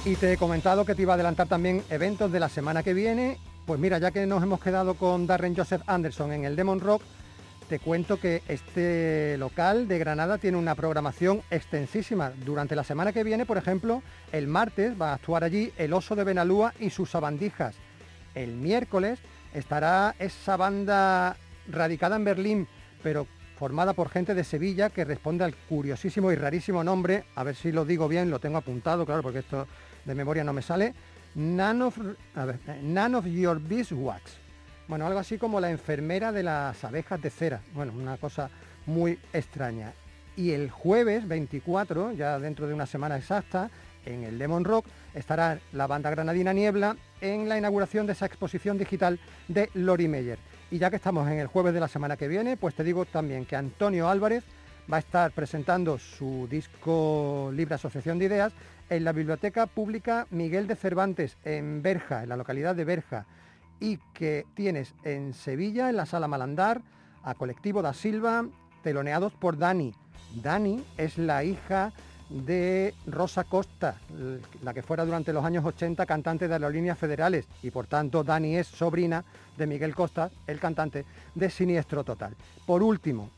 Y 0.03 0.15
te 0.15 0.33
he 0.33 0.37
comentado 0.37 0.83
que 0.83 0.95
te 0.95 1.03
iba 1.03 1.13
a 1.13 1.15
adelantar 1.15 1.47
también 1.47 1.83
eventos 1.91 2.31
de 2.31 2.39
la 2.39 2.49
semana 2.49 2.81
que 2.81 2.95
viene. 2.95 3.37
Pues 3.67 3.79
mira, 3.79 3.99
ya 3.99 4.09
que 4.09 4.25
nos 4.25 4.41
hemos 4.41 4.59
quedado 4.59 4.95
con 4.95 5.27
Darren 5.27 5.55
Joseph 5.55 5.83
Anderson 5.85 6.33
en 6.33 6.43
el 6.43 6.55
Demon 6.55 6.79
Rock, 6.79 7.03
te 7.69 7.77
cuento 7.77 8.19
que 8.19 8.41
este 8.47 9.37
local 9.37 9.87
de 9.87 9.99
Granada 9.99 10.39
tiene 10.39 10.57
una 10.57 10.73
programación 10.73 11.43
extensísima. 11.51 12.31
Durante 12.43 12.75
la 12.75 12.83
semana 12.83 13.13
que 13.13 13.23
viene, 13.23 13.45
por 13.45 13.57
ejemplo, 13.59 14.01
el 14.31 14.47
martes 14.47 14.99
va 14.99 15.11
a 15.11 15.13
actuar 15.13 15.43
allí 15.43 15.71
el 15.77 15.93
Oso 15.93 16.15
de 16.15 16.23
Benalúa 16.23 16.73
y 16.79 16.89
sus 16.89 17.11
sabandijas. 17.11 17.75
El 18.33 18.55
miércoles 18.55 19.19
estará 19.53 20.15
esa 20.17 20.57
banda 20.57 21.37
radicada 21.69 22.15
en 22.15 22.23
Berlín, 22.23 22.67
pero 23.03 23.27
formada 23.59 23.93
por 23.93 24.09
gente 24.09 24.33
de 24.33 24.43
Sevilla 24.43 24.89
que 24.89 25.05
responde 25.05 25.43
al 25.43 25.53
curiosísimo 25.53 26.31
y 26.31 26.35
rarísimo 26.35 26.83
nombre, 26.83 27.25
a 27.35 27.43
ver 27.43 27.55
si 27.55 27.71
lo 27.71 27.85
digo 27.85 28.07
bien, 28.07 28.31
lo 28.31 28.39
tengo 28.39 28.57
apuntado, 28.57 29.05
claro, 29.05 29.21
porque 29.21 29.39
esto 29.39 29.67
de 30.05 30.15
memoria 30.15 30.43
no 30.43 30.53
me 30.53 30.61
sale, 30.61 30.93
None 31.33 31.81
of, 31.83 31.97
a 32.35 32.45
eh, 32.73 33.31
Your 33.31 33.59
Beeswax. 33.61 34.33
Bueno, 34.87 35.07
algo 35.07 35.19
así 35.19 35.37
como 35.37 35.61
la 35.61 35.71
enfermera 35.71 36.31
de 36.31 36.43
las 36.43 36.83
abejas 36.83 37.21
de 37.21 37.29
cera. 37.29 37.61
Bueno, 37.73 37.93
una 37.95 38.17
cosa 38.17 38.49
muy 38.85 39.17
extraña. 39.31 39.93
Y 40.35 40.51
el 40.51 40.69
jueves 40.69 41.27
24, 41.27 42.13
ya 42.13 42.39
dentro 42.39 42.67
de 42.67 42.73
una 42.73 42.85
semana 42.85 43.17
exacta, 43.17 43.69
en 44.05 44.23
el 44.23 44.37
Lemon 44.37 44.65
Rock 44.65 44.87
estará 45.13 45.59
la 45.71 45.87
banda 45.87 46.09
granadina 46.09 46.51
Niebla 46.51 46.97
en 47.21 47.47
la 47.47 47.57
inauguración 47.57 48.07
de 48.07 48.13
esa 48.13 48.25
exposición 48.25 48.77
digital 48.77 49.19
de 49.47 49.69
Lori 49.73 50.07
Meyer. 50.07 50.39
Y 50.71 50.79
ya 50.79 50.89
que 50.89 50.95
estamos 50.97 51.29
en 51.29 51.39
el 51.39 51.47
jueves 51.47 51.73
de 51.73 51.79
la 51.79 51.87
semana 51.87 52.17
que 52.17 52.27
viene, 52.27 52.57
pues 52.57 52.75
te 52.75 52.83
digo 52.83 53.05
también 53.05 53.45
que 53.45 53.55
Antonio 53.55 54.09
Álvarez 54.09 54.43
va 54.91 54.97
a 54.97 55.01
estar 55.01 55.31
presentando 55.31 55.97
su 55.97 56.47
disco 56.49 57.51
Libre 57.53 57.75
Asociación 57.75 58.19
de 58.19 58.25
Ideas 58.25 58.53
en 58.91 59.05
la 59.05 59.13
Biblioteca 59.13 59.67
Pública 59.67 60.27
Miguel 60.31 60.67
de 60.67 60.75
Cervantes, 60.75 61.37
en 61.45 61.81
Berja, 61.81 62.23
en 62.23 62.29
la 62.29 62.35
localidad 62.35 62.75
de 62.75 62.83
Berja, 62.83 63.25
y 63.79 63.97
que 64.13 64.45
tienes 64.53 64.93
en 65.05 65.33
Sevilla, 65.33 65.89
en 65.89 65.95
la 65.95 66.05
Sala 66.05 66.27
Malandar, 66.27 66.81
a 67.23 67.33
Colectivo 67.33 67.81
da 67.81 67.93
Silva, 67.93 68.45
teloneados 68.83 69.31
por 69.31 69.57
Dani. 69.57 69.93
Dani 70.43 70.83
es 70.97 71.17
la 71.17 71.45
hija 71.45 71.93
de 72.29 72.93
Rosa 73.07 73.45
Costa, 73.45 73.95
la 74.61 74.73
que 74.73 74.83
fuera 74.83 75.05
durante 75.05 75.31
los 75.31 75.45
años 75.45 75.63
80 75.63 76.05
cantante 76.05 76.49
de 76.49 76.53
aerolíneas 76.53 76.97
federales 76.97 77.47
y 77.63 77.71
por 77.71 77.87
tanto 77.87 78.25
Dani 78.25 78.57
es 78.57 78.67
sobrina 78.67 79.23
de 79.57 79.67
Miguel 79.67 79.95
Costa, 79.95 80.31
el 80.47 80.59
cantante 80.59 81.05
de 81.33 81.49
Siniestro 81.49 82.03
Total. 82.03 82.35
Por 82.65 82.83
último, 82.83 83.29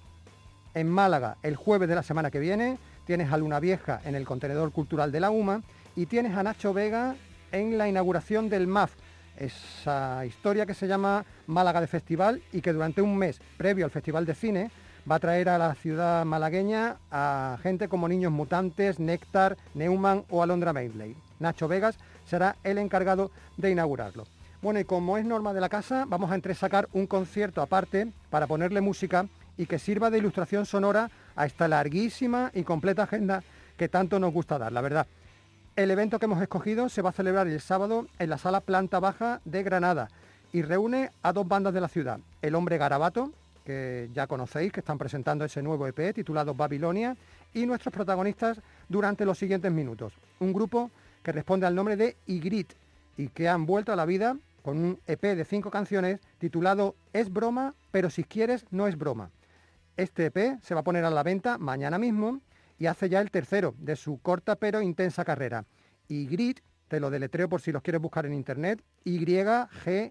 en 0.74 0.90
Málaga, 0.90 1.38
el 1.44 1.56
jueves 1.56 1.88
de 1.90 1.96
la 1.96 2.04
semana 2.04 2.32
que 2.32 2.40
viene, 2.40 2.80
tienes 3.06 3.32
a 3.32 3.38
Luna 3.38 3.60
Vieja 3.60 4.02
en 4.06 4.16
el 4.16 4.26
contenedor 4.26 4.72
cultural 4.72 5.12
de 5.12 5.20
la 5.20 5.30
UMA 5.30 5.62
y 5.96 6.06
tienes 6.06 6.36
a 6.36 6.44
Nacho 6.44 6.74
Vega 6.74 7.16
en 7.52 7.78
la 7.78 7.88
inauguración 7.88 8.50
del 8.50 8.68
MAF, 8.68 8.94
esa 9.38 10.26
historia 10.26 10.66
que 10.66 10.74
se 10.74 10.88
llama 10.88 11.26
Málaga 11.48 11.82
de 11.82 11.88
Festival 11.88 12.42
y 12.52 12.62
que 12.62 12.74
durante 12.74 13.02
un 13.02 13.18
mes 13.18 13.40
previo 13.58 13.86
al 13.86 13.92
Festival 13.92 14.26
de 14.26 14.36
Cine 14.36 14.72
va 15.10 15.16
a 15.16 15.20
traer 15.20 15.50
a 15.50 15.58
la 15.58 15.76
ciudad 15.76 16.26
malagueña 16.26 16.98
a 17.12 17.58
gente 17.62 17.88
como 17.88 18.08
Niños 18.08 18.32
Mutantes, 18.32 19.00
Néctar, 19.00 19.58
Neumann 19.74 20.24
o 20.30 20.42
Alondra 20.42 20.74
Maidley. 20.74 21.16
Nacho 21.40 21.68
Vegas 21.68 21.98
será 22.26 22.56
el 22.64 22.78
encargado 22.78 23.32
de 23.58 23.72
inaugurarlo. 23.72 24.26
Bueno, 24.62 24.80
y 24.80 24.86
como 24.86 25.18
es 25.18 25.26
norma 25.26 25.54
de 25.54 25.60
la 25.60 25.68
casa, 25.68 26.06
vamos 26.08 26.32
a 26.32 26.36
entresacar 26.36 26.88
un 26.94 27.06
concierto 27.06 27.62
aparte 27.62 28.08
para 28.30 28.48
ponerle 28.48 28.80
música 28.80 29.28
y 29.58 29.66
que 29.66 29.80
sirva 29.80 30.10
de 30.10 30.18
ilustración 30.18 30.66
sonora 30.66 31.10
a 31.36 31.46
esta 31.46 31.68
larguísima 31.68 32.52
y 32.54 32.64
completa 32.64 33.04
agenda 33.04 33.44
que 33.78 33.90
tanto 33.90 34.20
nos 34.20 34.34
gusta 34.34 34.58
dar, 34.58 34.72
la 34.72 34.82
verdad. 34.82 35.08
El 35.76 35.90
evento 35.90 36.20
que 36.20 36.26
hemos 36.26 36.42
escogido 36.42 36.90
se 36.90 37.02
va 37.02 37.10
a 37.10 37.14
celebrar 37.14 37.48
el 37.48 37.60
sábado 37.60 38.08
en 38.20 38.30
la 38.30 38.38
sala 38.38 38.62
planta 38.62 39.00
baja 39.00 39.42
de 39.46 39.64
Granada 39.64 40.10
y 40.52 40.62
reúne 40.62 41.12
a 41.24 41.34
dos 41.34 41.48
bandas 41.48 41.74
de 41.74 41.82
la 41.82 41.88
ciudad. 41.88 42.20
El 42.42 42.54
Hombre 42.54 42.78
Garabato, 42.78 43.32
que 43.66 44.10
ya 44.14 44.28
conocéis, 44.28 44.72
que 44.72 44.82
están 44.82 45.00
presentando 45.00 45.46
ese 45.46 45.64
nuevo 45.64 45.88
EP 45.88 46.14
titulado 46.14 46.54
Babilonia, 46.54 47.16
y 47.54 47.66
nuestros 47.66 47.94
protagonistas 47.94 48.60
durante 48.90 49.26
los 49.26 49.38
siguientes 49.38 49.72
minutos. 49.72 50.14
Un 50.40 50.54
grupo 50.54 50.92
que 51.22 51.32
responde 51.32 51.66
al 51.66 51.76
nombre 51.76 51.96
de 51.96 52.16
Igrit 52.28 52.74
y 53.18 53.28
que 53.30 53.48
han 53.48 53.66
vuelto 53.66 53.94
a 53.94 53.96
la 53.96 54.06
vida 54.06 54.38
con 54.64 54.78
un 54.78 55.00
EP 55.08 55.22
de 55.22 55.46
cinco 55.46 55.70
canciones 55.70 56.20
titulado 56.40 56.96
Es 57.14 57.32
broma, 57.32 57.76
pero 57.92 58.10
si 58.10 58.24
quieres 58.24 58.66
no 58.72 58.88
es 58.88 58.98
broma. 58.98 59.30
Este 59.96 60.26
EP 60.26 60.60
se 60.62 60.74
va 60.74 60.82
a 60.82 60.84
poner 60.84 61.06
a 61.06 61.12
la 61.12 61.24
venta 61.24 61.58
mañana 61.58 61.98
mismo 61.98 62.42
y 62.80 62.88
hace 62.88 63.10
ya 63.10 63.22
el 63.22 63.30
tercero 63.32 63.76
de 63.78 63.96
su 63.96 64.20
corta 64.22 64.56
pero 64.56 64.82
intensa 64.82 65.24
carrera. 65.24 65.66
Y 66.08 66.26
Grit, 66.28 66.62
te 66.88 67.00
lo 67.00 67.10
deletreo 67.10 67.48
por 67.48 67.62
si 67.62 67.72
los 67.72 67.82
quieres 67.82 68.02
buscar 68.02 68.26
en 68.26 68.34
internet, 68.34 68.84
Y-G-R-I-T-T-E. 69.04 70.10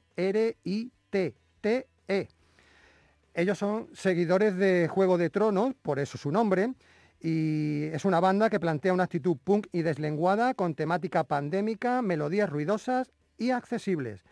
Ellos 3.35 3.59
son 3.59 3.89
seguidores 3.95 4.57
de 4.57 4.89
Juego 4.89 5.17
de 5.19 5.31
Tronos, 5.31 5.75
por 5.83 5.99
eso 5.99 6.19
su 6.19 6.31
nombre, 6.31 6.75
y 7.21 7.85
es 7.85 8.05
una 8.05 8.21
banda 8.21 8.51
que 8.51 8.61
plantea 8.61 8.93
una 8.93 9.05
actitud 9.05 9.37
punk 9.43 9.69
y 9.73 9.83
deslenguada 9.83 10.55
con 10.55 10.75
temática 10.75 11.25
pandémica, 11.25 12.03
melodías 12.03 12.51
ruidosas 12.51 13.13
y 13.39 13.51
accesibles. 13.51 14.25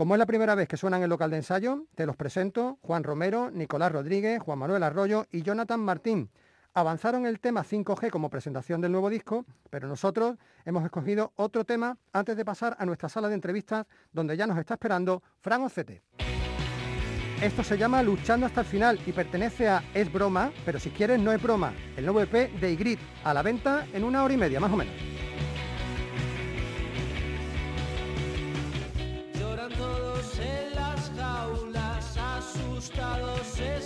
Como 0.00 0.14
es 0.14 0.18
la 0.18 0.24
primera 0.24 0.54
vez 0.54 0.66
que 0.66 0.78
suenan 0.78 1.00
en 1.00 1.04
el 1.04 1.10
local 1.10 1.30
de 1.30 1.36
ensayo, 1.36 1.84
te 1.94 2.06
los 2.06 2.16
presento 2.16 2.78
Juan 2.80 3.04
Romero, 3.04 3.50
Nicolás 3.50 3.92
Rodríguez, 3.92 4.40
Juan 4.40 4.58
Manuel 4.58 4.82
Arroyo 4.82 5.26
y 5.30 5.42
Jonathan 5.42 5.78
Martín. 5.78 6.30
Avanzaron 6.72 7.26
el 7.26 7.38
tema 7.38 7.64
5G 7.64 8.08
como 8.08 8.30
presentación 8.30 8.80
del 8.80 8.92
nuevo 8.92 9.10
disco, 9.10 9.44
pero 9.68 9.88
nosotros 9.88 10.38
hemos 10.64 10.86
escogido 10.86 11.34
otro 11.36 11.66
tema 11.66 11.98
antes 12.14 12.34
de 12.34 12.46
pasar 12.46 12.78
a 12.78 12.86
nuestra 12.86 13.10
sala 13.10 13.28
de 13.28 13.34
entrevistas 13.34 13.84
donde 14.10 14.38
ya 14.38 14.46
nos 14.46 14.56
está 14.56 14.72
esperando 14.72 15.22
Fran 15.42 15.64
Ocete. 15.64 16.02
Esto 17.42 17.62
se 17.62 17.76
llama 17.76 18.02
Luchando 18.02 18.46
hasta 18.46 18.62
el 18.62 18.66
final 18.66 18.98
y 19.04 19.12
pertenece 19.12 19.68
a 19.68 19.84
Es 19.92 20.10
Broma, 20.10 20.50
pero 20.64 20.80
si 20.80 20.88
quieres 20.88 21.20
no 21.20 21.30
es 21.30 21.42
broma, 21.42 21.74
el 21.98 22.06
nuevo 22.06 22.22
EP 22.22 22.58
de 22.58 22.72
Igrit, 22.72 23.00
a 23.22 23.34
la 23.34 23.42
venta 23.42 23.86
en 23.92 24.04
una 24.04 24.24
hora 24.24 24.32
y 24.32 24.38
media 24.38 24.60
más 24.60 24.72
o 24.72 24.78
menos. 24.78 25.09
γουστάρω 32.80 33.34
σε 33.54 33.80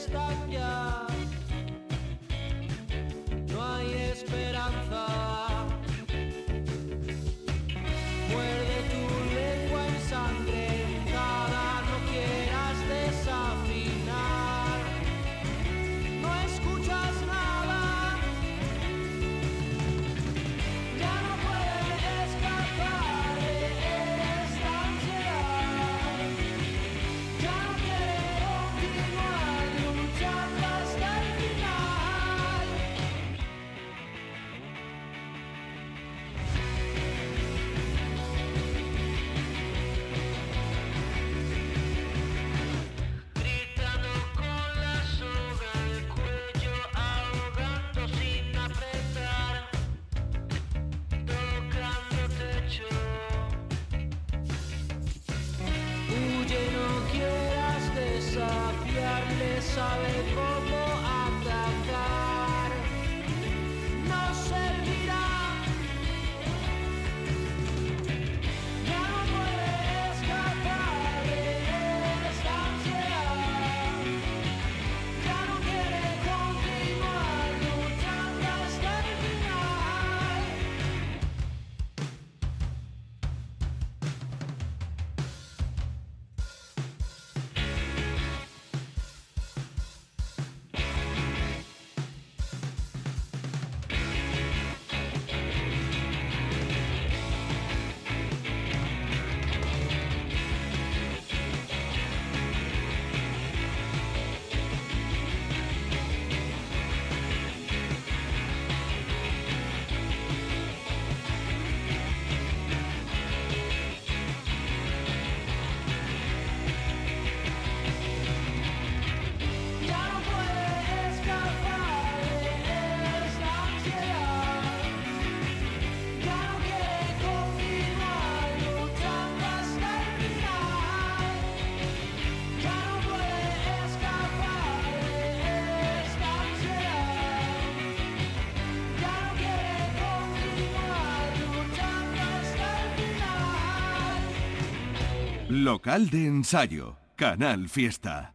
Local 145.64 146.10
de 146.10 146.26
ensayo. 146.26 146.98
Canal 147.16 147.70
Fiesta. 147.70 148.34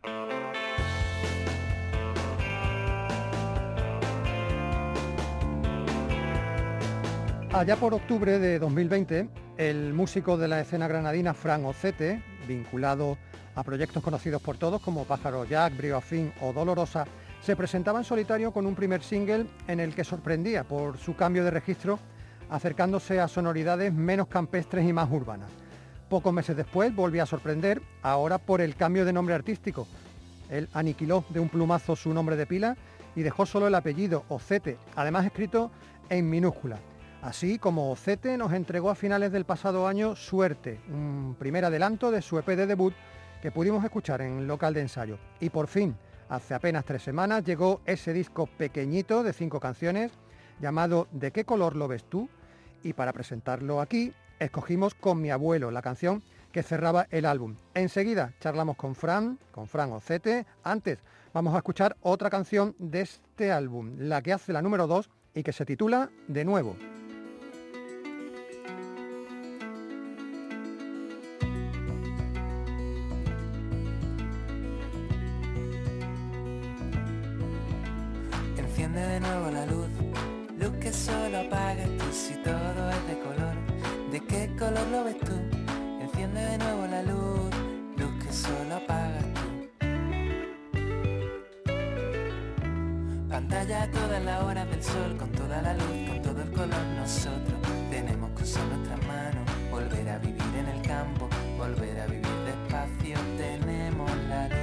Allá 7.53 7.75
por 7.75 7.93
octubre 7.93 8.39
de 8.39 8.57
2020, 8.57 9.29
el 9.57 9.93
músico 9.93 10.37
de 10.37 10.47
la 10.47 10.61
escena 10.61 10.87
granadina 10.87 11.35
Fran 11.35 11.63
Ocete, 11.65 12.23
vinculado 12.47 13.19
a 13.53 13.63
proyectos 13.63 14.01
conocidos 14.01 14.41
por 14.41 14.57
todos 14.57 14.81
como 14.81 15.05
Pájaro 15.05 15.45
Jack, 15.45 15.77
Brio 15.77 15.97
Afín 15.97 16.33
o 16.41 16.51
Dolorosa, 16.51 17.05
se 17.43 17.55
presentaba 17.55 17.99
en 17.99 18.05
solitario 18.05 18.51
con 18.51 18.65
un 18.65 18.73
primer 18.73 19.03
single 19.03 19.45
en 19.67 19.79
el 19.79 19.93
que 19.93 20.03
sorprendía 20.03 20.63
por 20.63 20.97
su 20.97 21.15
cambio 21.15 21.43
de 21.43 21.51
registro, 21.51 21.99
acercándose 22.49 23.19
a 23.19 23.27
sonoridades 23.27 23.93
menos 23.93 24.27
campestres 24.29 24.83
y 24.89 24.93
más 24.93 25.11
urbanas. 25.11 25.68
Pocos 26.09 26.33
meses 26.33 26.57
después 26.57 26.95
volvió 26.95 27.21
a 27.21 27.27
sorprender, 27.27 27.83
ahora 28.01 28.39
por 28.39 28.61
el 28.61 28.75
cambio 28.75 29.05
de 29.05 29.13
nombre 29.13 29.35
artístico. 29.35 29.87
Él 30.49 30.67
aniquiló 30.73 31.23
de 31.29 31.39
un 31.39 31.49
plumazo 31.49 31.95
su 31.95 32.11
nombre 32.11 32.35
de 32.35 32.47
pila 32.47 32.75
y 33.15 33.21
dejó 33.21 33.45
solo 33.45 33.67
el 33.67 33.75
apellido 33.75 34.23
Ocete, 34.27 34.77
además 34.95 35.27
escrito 35.27 35.69
en 36.09 36.27
minúscula. 36.27 36.79
Así 37.21 37.59
como 37.59 37.91
Ocete 37.91 38.37
nos 38.37 38.53
entregó 38.53 38.89
a 38.89 38.95
finales 38.95 39.31
del 39.31 39.45
pasado 39.45 39.87
año 39.87 40.15
Suerte, 40.15 40.79
un 40.89 41.35
primer 41.37 41.65
adelanto 41.65 42.09
de 42.09 42.23
su 42.23 42.39
EP 42.39 42.47
de 42.47 42.65
debut 42.65 42.95
que 43.39 43.51
pudimos 43.51 43.83
escuchar 43.83 44.21
en 44.21 44.47
local 44.47 44.73
de 44.73 44.81
ensayo. 44.81 45.19
Y 45.39 45.51
por 45.51 45.67
fin, 45.67 45.95
hace 46.27 46.55
apenas 46.55 46.85
tres 46.85 47.03
semanas, 47.03 47.43
llegó 47.43 47.81
ese 47.85 48.13
disco 48.13 48.47
pequeñito 48.47 49.21
de 49.21 49.31
cinco 49.31 49.59
canciones 49.59 50.11
llamado 50.59 51.07
¿De 51.11 51.31
qué 51.31 51.45
color 51.45 51.75
lo 51.75 51.87
ves 51.87 52.03
tú? 52.03 52.27
Y 52.81 52.93
para 52.93 53.13
presentarlo 53.13 53.79
aquí, 53.79 54.11
escogimos 54.39 54.95
con 54.95 55.21
mi 55.21 55.30
abuelo 55.32 55.71
la 55.71 55.82
canción 55.82 56.23
que 56.52 56.63
cerraba 56.63 57.08
el 57.12 57.25
álbum. 57.25 57.56
Enseguida 57.73 58.34
charlamos 58.39 58.75
con 58.75 58.95
Fran, 58.95 59.38
con 59.52 59.67
Fran 59.67 59.91
Ocete. 59.91 60.45
Antes 60.63 60.99
vamos 61.34 61.54
a 61.54 61.58
escuchar 61.58 61.95
otra 62.02 62.30
canción 62.30 62.75
de 62.80 63.02
este 63.02 63.52
álbum, 63.52 63.95
la 63.99 64.21
que 64.21 64.34
hace 64.34 64.54
la 64.54 64.62
número 64.62 64.88
2 64.88 65.10
y 65.36 65.43
que 65.43 65.54
se 65.54 65.65
titula 65.65 66.10
De 66.28 66.43
nuevo. 66.45 66.75
Enciende 78.58 79.02
de 79.02 79.19
nuevo 79.19 79.52
la 79.52 79.65
luz, 79.65 79.88
luz 80.58 80.71
que 80.82 80.91
solo 80.91 81.39
apagas 81.39 81.89
tú 81.97 82.06
si 82.12 82.34
todo 82.41 82.89
es 82.89 83.08
de 83.08 83.19
color. 83.19 83.68
¿De 84.29 84.35
qué 84.35 84.55
color 84.57 84.87
lo 84.91 85.03
ves 85.05 85.19
tú? 85.21 85.33
Enciende 85.99 86.39
de 86.39 86.57
nuevo 86.59 86.85
la 86.85 87.01
luz, 87.01 87.49
luz 87.97 88.23
que 88.23 88.31
solo 88.31 88.75
apagas 88.75 89.25
tú. 89.33 89.67
Pantalla 93.27 93.89
todas 93.91 94.23
las 94.23 94.43
horas 94.43 94.69
del 94.69 94.83
sol, 94.83 95.17
con 95.17 95.31
toda 95.31 95.61
la 95.63 95.73
luz, 95.73 96.09
con 96.09 96.21
todo 96.21 96.41
el 96.43 96.51
color. 96.51 96.85
Nosotros 96.95 97.59
tenemos 97.89 98.29
que 98.37 98.43
usar 98.43 98.65
nuestras 98.65 98.99
manos, 99.07 99.49
volver 99.71 100.09
a 100.09 100.19
vivir 100.19 100.55
en 100.59 100.67
el 100.67 100.81
campo, 100.83 101.27
volver 101.57 101.99
a 101.99 102.05
vivir 102.05 102.27
despacio. 102.45 103.17
Tenemos 103.35 104.11
la 104.29 104.47
luz. 104.47 104.59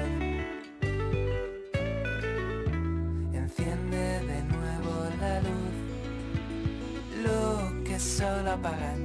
Enciende 3.35 4.21
de 4.27 4.43
nuevo 4.45 4.93
la 5.21 5.41
luz, 5.41 5.75
luz 7.25 7.85
que 7.85 7.99
solo 7.99 8.53
apagas 8.53 8.96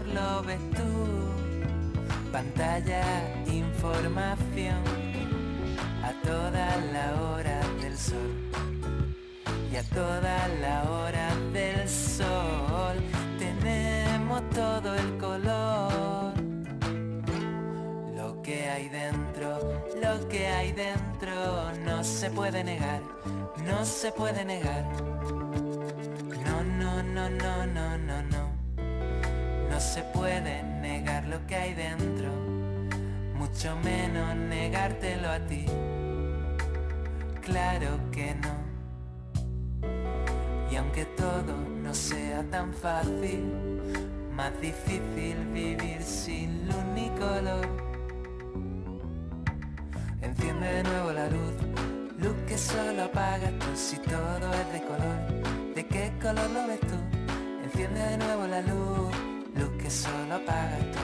lo 0.00 0.42
ves 0.42 0.60
tú? 0.70 2.32
Pantalla, 2.32 3.04
información, 3.46 4.82
a 6.02 6.12
toda 6.26 6.76
la 6.92 7.22
hora 7.22 7.60
del 7.80 7.96
sol. 7.96 8.32
Y 9.70 9.76
a 9.76 9.82
toda 9.84 10.48
la 10.60 10.90
hora 10.90 11.28
del 11.52 11.88
sol 11.88 12.96
tenemos 13.38 14.48
todo 14.50 14.94
el 14.94 15.18
color. 15.18 16.32
Lo 18.16 18.42
que 18.42 18.68
hay 18.68 18.88
dentro, 18.88 19.82
lo 20.02 20.28
que 20.28 20.46
hay 20.46 20.72
dentro 20.72 21.72
no 21.84 22.02
se 22.02 22.30
puede 22.30 22.64
negar, 22.64 23.02
no 23.64 23.84
se 23.84 24.12
puede 24.12 24.44
negar. 24.44 24.84
No, 26.44 26.62
no, 26.64 27.02
no, 27.02 27.30
no, 27.30 27.66
no, 27.66 27.98
no, 27.98 28.22
no. 28.22 28.51
No 29.72 29.80
se 29.80 30.02
puede 30.02 30.62
negar 30.62 31.24
lo 31.24 31.46
que 31.46 31.56
hay 31.56 31.72
dentro, 31.72 32.28
mucho 33.34 33.74
menos 33.76 34.36
negártelo 34.36 35.30
a 35.30 35.38
ti. 35.46 35.64
Claro 37.40 37.98
que 38.10 38.34
no. 38.34 38.54
Y 40.70 40.76
aunque 40.76 41.06
todo 41.06 41.56
no 41.82 41.94
sea 41.94 42.44
tan 42.50 42.74
fácil, 42.74 43.80
más 44.36 44.52
difícil 44.60 45.36
vivir 45.54 46.02
sin 46.02 46.66
luz 46.66 46.84
ni 46.94 47.08
color. 47.18 47.66
Enciende 50.20 50.66
de 50.66 50.82
nuevo 50.82 51.12
la 51.12 51.28
luz, 51.30 51.54
luz 52.18 52.36
que 52.46 52.58
solo 52.58 53.04
apagas 53.04 53.58
tú 53.58 53.74
si 53.74 53.96
todo 53.96 54.52
es 54.52 54.72
de 54.74 54.82
color. 54.82 55.74
¿De 55.74 55.86
qué 55.86 56.12
color 56.20 56.50
lo 56.50 56.66
ves 56.66 56.80
tú? 56.80 56.98
Enciende 57.64 58.00
de 58.00 58.18
nuevo 58.18 58.46
la 58.46 58.60
luz, 58.60 59.21
solo 59.92 60.36
apagas 60.36 60.80
tú. 60.92 60.98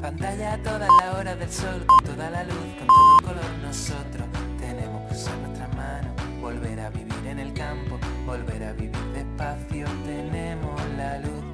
Pantalla 0.00 0.54
a 0.54 0.58
todas 0.62 0.88
las 1.00 1.14
horas 1.14 1.38
del 1.38 1.50
sol, 1.50 1.84
con 1.86 2.04
toda 2.04 2.30
la 2.30 2.44
luz, 2.44 2.56
con 2.78 2.86
todo 2.86 3.18
el 3.18 3.24
color. 3.24 3.58
Nosotros 3.62 4.26
tenemos 4.58 5.08
que 5.08 5.14
usar 5.16 5.36
nuestras 5.38 5.74
manos, 5.74 6.12
volver 6.40 6.80
a 6.80 6.90
vivir 6.90 7.26
en 7.26 7.38
el 7.40 7.52
campo, 7.52 7.98
volver 8.26 8.62
a 8.64 8.72
vivir 8.72 9.04
despacio. 9.12 9.86
Tenemos 10.04 10.80
la 10.96 11.18
luz. 11.18 11.44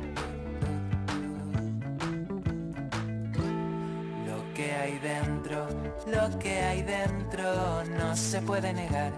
Lo 4.26 4.54
que 4.54 4.72
hay 4.72 4.98
dentro, 4.98 5.68
lo 6.06 6.38
que 6.38 6.60
hay 6.60 6.82
dentro 6.82 7.84
no 7.84 8.14
se 8.16 8.42
puede 8.42 8.72
negar, 8.74 9.12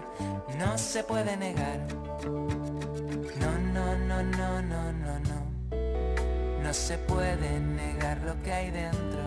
no 0.57 0.77
se 0.77 1.03
puede 1.03 1.35
negar. 1.35 1.79
No 6.71 6.75
se 6.75 6.97
puede 6.99 7.59
negar 7.59 8.17
lo 8.25 8.41
que 8.43 8.53
hay 8.53 8.71
dentro, 8.71 9.23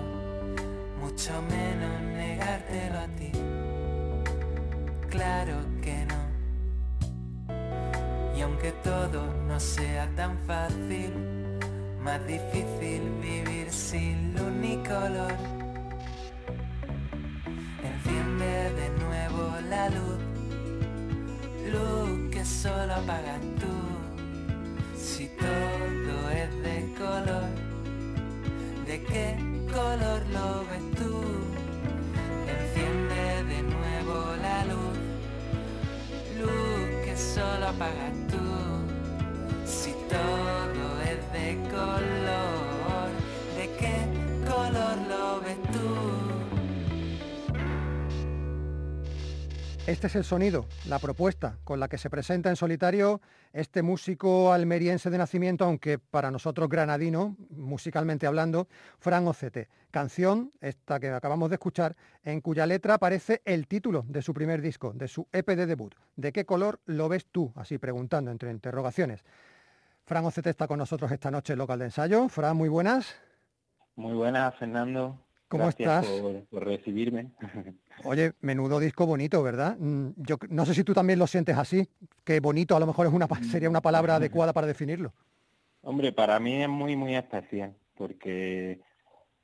mucho 0.99 1.31
menos 1.43 2.01
negártelo 2.01 2.99
a 3.01 3.07
ti. 3.19 3.33
Claro 5.11 5.57
que 5.83 6.07
no. 6.07 6.21
Y 8.35 8.41
aunque 8.41 8.73
todo 8.83 9.27
no 9.47 9.61
sea 9.61 10.09
tan 10.17 10.39
fácil, 10.47 11.13
más 12.01 12.27
difícil 12.27 13.03
vivir 13.21 13.71
sin 13.71 14.33
luz 14.33 14.51
ni 14.51 14.77
color. 14.77 15.35
Enciende 17.83 18.73
de 18.73 18.89
nuevo 19.05 19.51
la 19.69 19.91
luz, 19.91 20.19
luz 21.71 22.31
que 22.31 22.43
solo 22.43 22.95
apagas 22.95 23.54
solo 37.75 37.87
apagas 37.87 38.13
tú. 38.29 38.39
Si 39.67 39.93
todo 40.09 40.44
Este 49.87 50.07
es 50.07 50.17
el 50.17 50.25
sonido, 50.25 50.65
la 50.89 50.99
propuesta 50.99 51.59
con 51.63 51.79
la 51.79 51.89
que 51.89 51.99
se 51.99 52.09
presenta 52.09 52.49
en 52.49 52.57
solitario 52.57 53.21
este 53.53 53.83
músico 53.83 54.51
almeriense 54.51 55.11
de 55.11 55.19
nacimiento, 55.19 55.67
aunque 55.67 55.99
para 55.99 56.31
nosotros 56.31 56.71
granadino, 56.71 57.37
musicalmente 57.51 58.27
hablando, 58.27 58.67
Fran 58.99 59.29
Ocete. 59.29 59.69
Canción, 59.91 60.53
esta 60.63 60.99
que 60.99 61.11
acabamos 61.11 61.51
de 61.51 61.57
escuchar, 61.57 61.97
en 62.23 62.41
cuya 62.41 62.65
letra 62.65 62.95
aparece 62.95 63.43
el 63.45 63.69
título 63.69 64.07
de 64.09 64.23
su 64.23 64.33
primer 64.33 64.63
disco, 64.63 64.95
de 64.95 65.07
su 65.07 65.29
EP 65.33 65.49
de 65.49 65.67
debut. 65.67 65.95
¿De 66.17 66.33
qué 66.33 66.47
color 66.47 66.81
lo 66.87 67.11
ves 67.11 67.27
tú? 67.31 67.53
Así 67.55 67.77
preguntando 67.77 68.31
entre 68.31 68.51
interrogaciones. 68.51 69.23
Fran 70.07 70.25
Ocete 70.25 70.49
está 70.49 70.67
con 70.67 70.79
nosotros 70.79 71.13
esta 71.13 71.31
noche 71.31 71.53
en 71.53 71.59
local 71.59 71.79
de 71.81 71.85
ensayo. 71.85 72.31
Fran, 72.31 72.57
muy 72.57 72.71
buenas. 72.71 73.15
Muy 73.97 74.15
buenas, 74.15 74.55
Fernando. 74.55 75.24
¿Cómo 75.55 75.67
Gracias 75.67 76.05
estás? 76.05 76.21
Por, 76.21 76.45
por 76.47 76.65
recibirme. 76.65 77.31
Oye, 78.05 78.33
menudo 78.41 78.81
disco 78.81 79.07
bonito, 79.07 79.41
¿verdad? 79.41 79.77
Mm, 79.79 80.09
Yo 80.17 80.37
no 80.49 80.67
sé 80.67 80.75
si 80.75 80.83
tú 80.83 80.93
también 80.93 81.21
lo 81.21 81.29
sientes 81.29 81.57
así, 81.57 81.89
que 82.25 82.41
bonito 82.41 82.75
a 82.75 82.81
lo 82.81 82.89
mejor 82.89 83.07
es 83.07 83.13
una, 83.13 83.29
sería 83.43 83.71
una 83.71 83.81
palabra 83.81 84.17
adecuada 84.17 84.53
para 84.53 84.67
definirlo. 84.67 85.13
Hombre, 85.83 86.11
para 86.11 86.41
mí 86.41 86.61
es 86.61 86.69
muy, 86.69 86.97
muy 86.97 87.15
especial, 87.15 87.73
porque, 87.97 88.81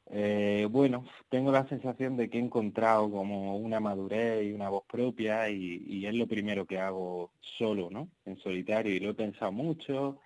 eh, 0.07 0.67
bueno, 0.69 1.05
tengo 1.29 1.53
la 1.53 1.69
sensación 1.69 2.17
de 2.17 2.29
que 2.29 2.39
he 2.39 2.43
encontrado 2.43 3.09
como 3.09 3.57
una 3.59 3.79
madurez 3.79 4.45
y 4.45 4.53
una 4.53 4.69
voz 4.69 4.83
propia 4.91 5.49
y, 5.49 5.85
y 5.87 6.07
es 6.07 6.15
lo 6.15 6.27
primero 6.27 6.67
que 6.67 6.81
hago 6.81 7.31
solo, 7.57 7.89
¿no? 7.89 8.09
En 8.25 8.37
solitario 8.39 8.93
y 8.93 8.99
lo 8.99 9.11
he 9.11 9.15
pensado 9.15 9.53
mucho, 9.53 10.19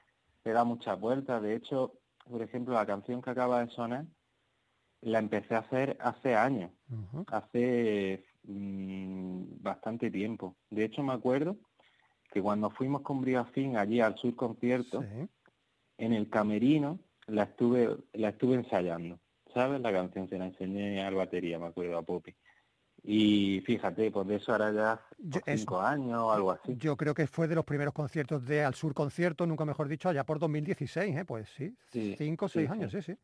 he 0.46 0.50
dado 0.50 0.64
muchas 0.64 0.98
vueltas. 0.98 1.42
De 1.42 1.56
hecho, 1.56 1.92
por 2.30 2.40
ejemplo, 2.40 2.72
la 2.72 2.86
canción 2.86 3.20
que 3.20 3.28
acaba 3.28 3.62
de 3.62 3.70
sonar 3.72 4.06
la 5.04 5.18
empecé 5.18 5.54
a 5.54 5.58
hacer 5.58 5.96
hace 6.00 6.34
años, 6.34 6.70
hace 7.26 8.24
mm, 8.44 9.62
bastante 9.62 10.10
tiempo. 10.10 10.56
De 10.70 10.84
hecho, 10.84 11.02
me 11.02 11.12
acuerdo 11.12 11.56
que 12.32 12.42
cuando 12.42 12.70
fuimos 12.70 13.02
con 13.02 13.20
Briafín 13.20 13.76
allí 13.76 14.00
al 14.00 14.16
sur 14.16 14.34
concierto, 14.34 15.02
Sí. 15.02 15.28
en 15.98 16.12
el 16.12 16.28
camerino 16.28 16.98
la 17.26 17.44
estuve 17.44 17.96
la 18.12 18.30
estuve 18.30 18.56
ensayando, 18.56 19.20
¿sabes? 19.52 19.80
La 19.80 19.92
canción 19.92 20.28
se 20.28 20.38
la 20.38 20.46
enseñé 20.46 21.02
a 21.02 21.10
la 21.10 21.16
batería, 21.18 21.58
me 21.58 21.66
acuerdo, 21.66 21.96
a 21.96 22.02
Poppy. 22.02 22.34
Y 23.02 23.60
fíjate, 23.66 24.10
pues 24.10 24.26
de 24.26 24.36
eso 24.36 24.52
ahora 24.52 24.72
ya 24.72 25.00
Yo- 25.18 25.40
es- 25.46 25.60
cinco 25.60 25.80
años 25.80 26.18
o 26.20 26.32
algo 26.32 26.50
así. 26.50 26.74
Yo 26.78 26.96
creo 26.96 27.14
que 27.14 27.26
fue 27.26 27.46
de 27.48 27.54
los 27.54 27.64
primeros 27.64 27.92
conciertos 27.94 28.44
de 28.46 28.64
Al 28.64 28.74
Sur 28.74 28.94
Concierto, 28.94 29.46
nunca 29.46 29.64
mejor 29.66 29.88
dicho, 29.88 30.08
allá 30.08 30.24
por 30.24 30.38
2016, 30.38 31.14
¿eh? 31.16 31.24
Pues 31.24 31.48
sí, 31.50 31.76
Sí, 31.92 32.14
cinco 32.16 32.46
o 32.46 32.48
seis 32.48 32.66
sí. 32.68 32.72
años, 32.72 32.92
sí, 32.92 33.02
sí. 33.02 33.14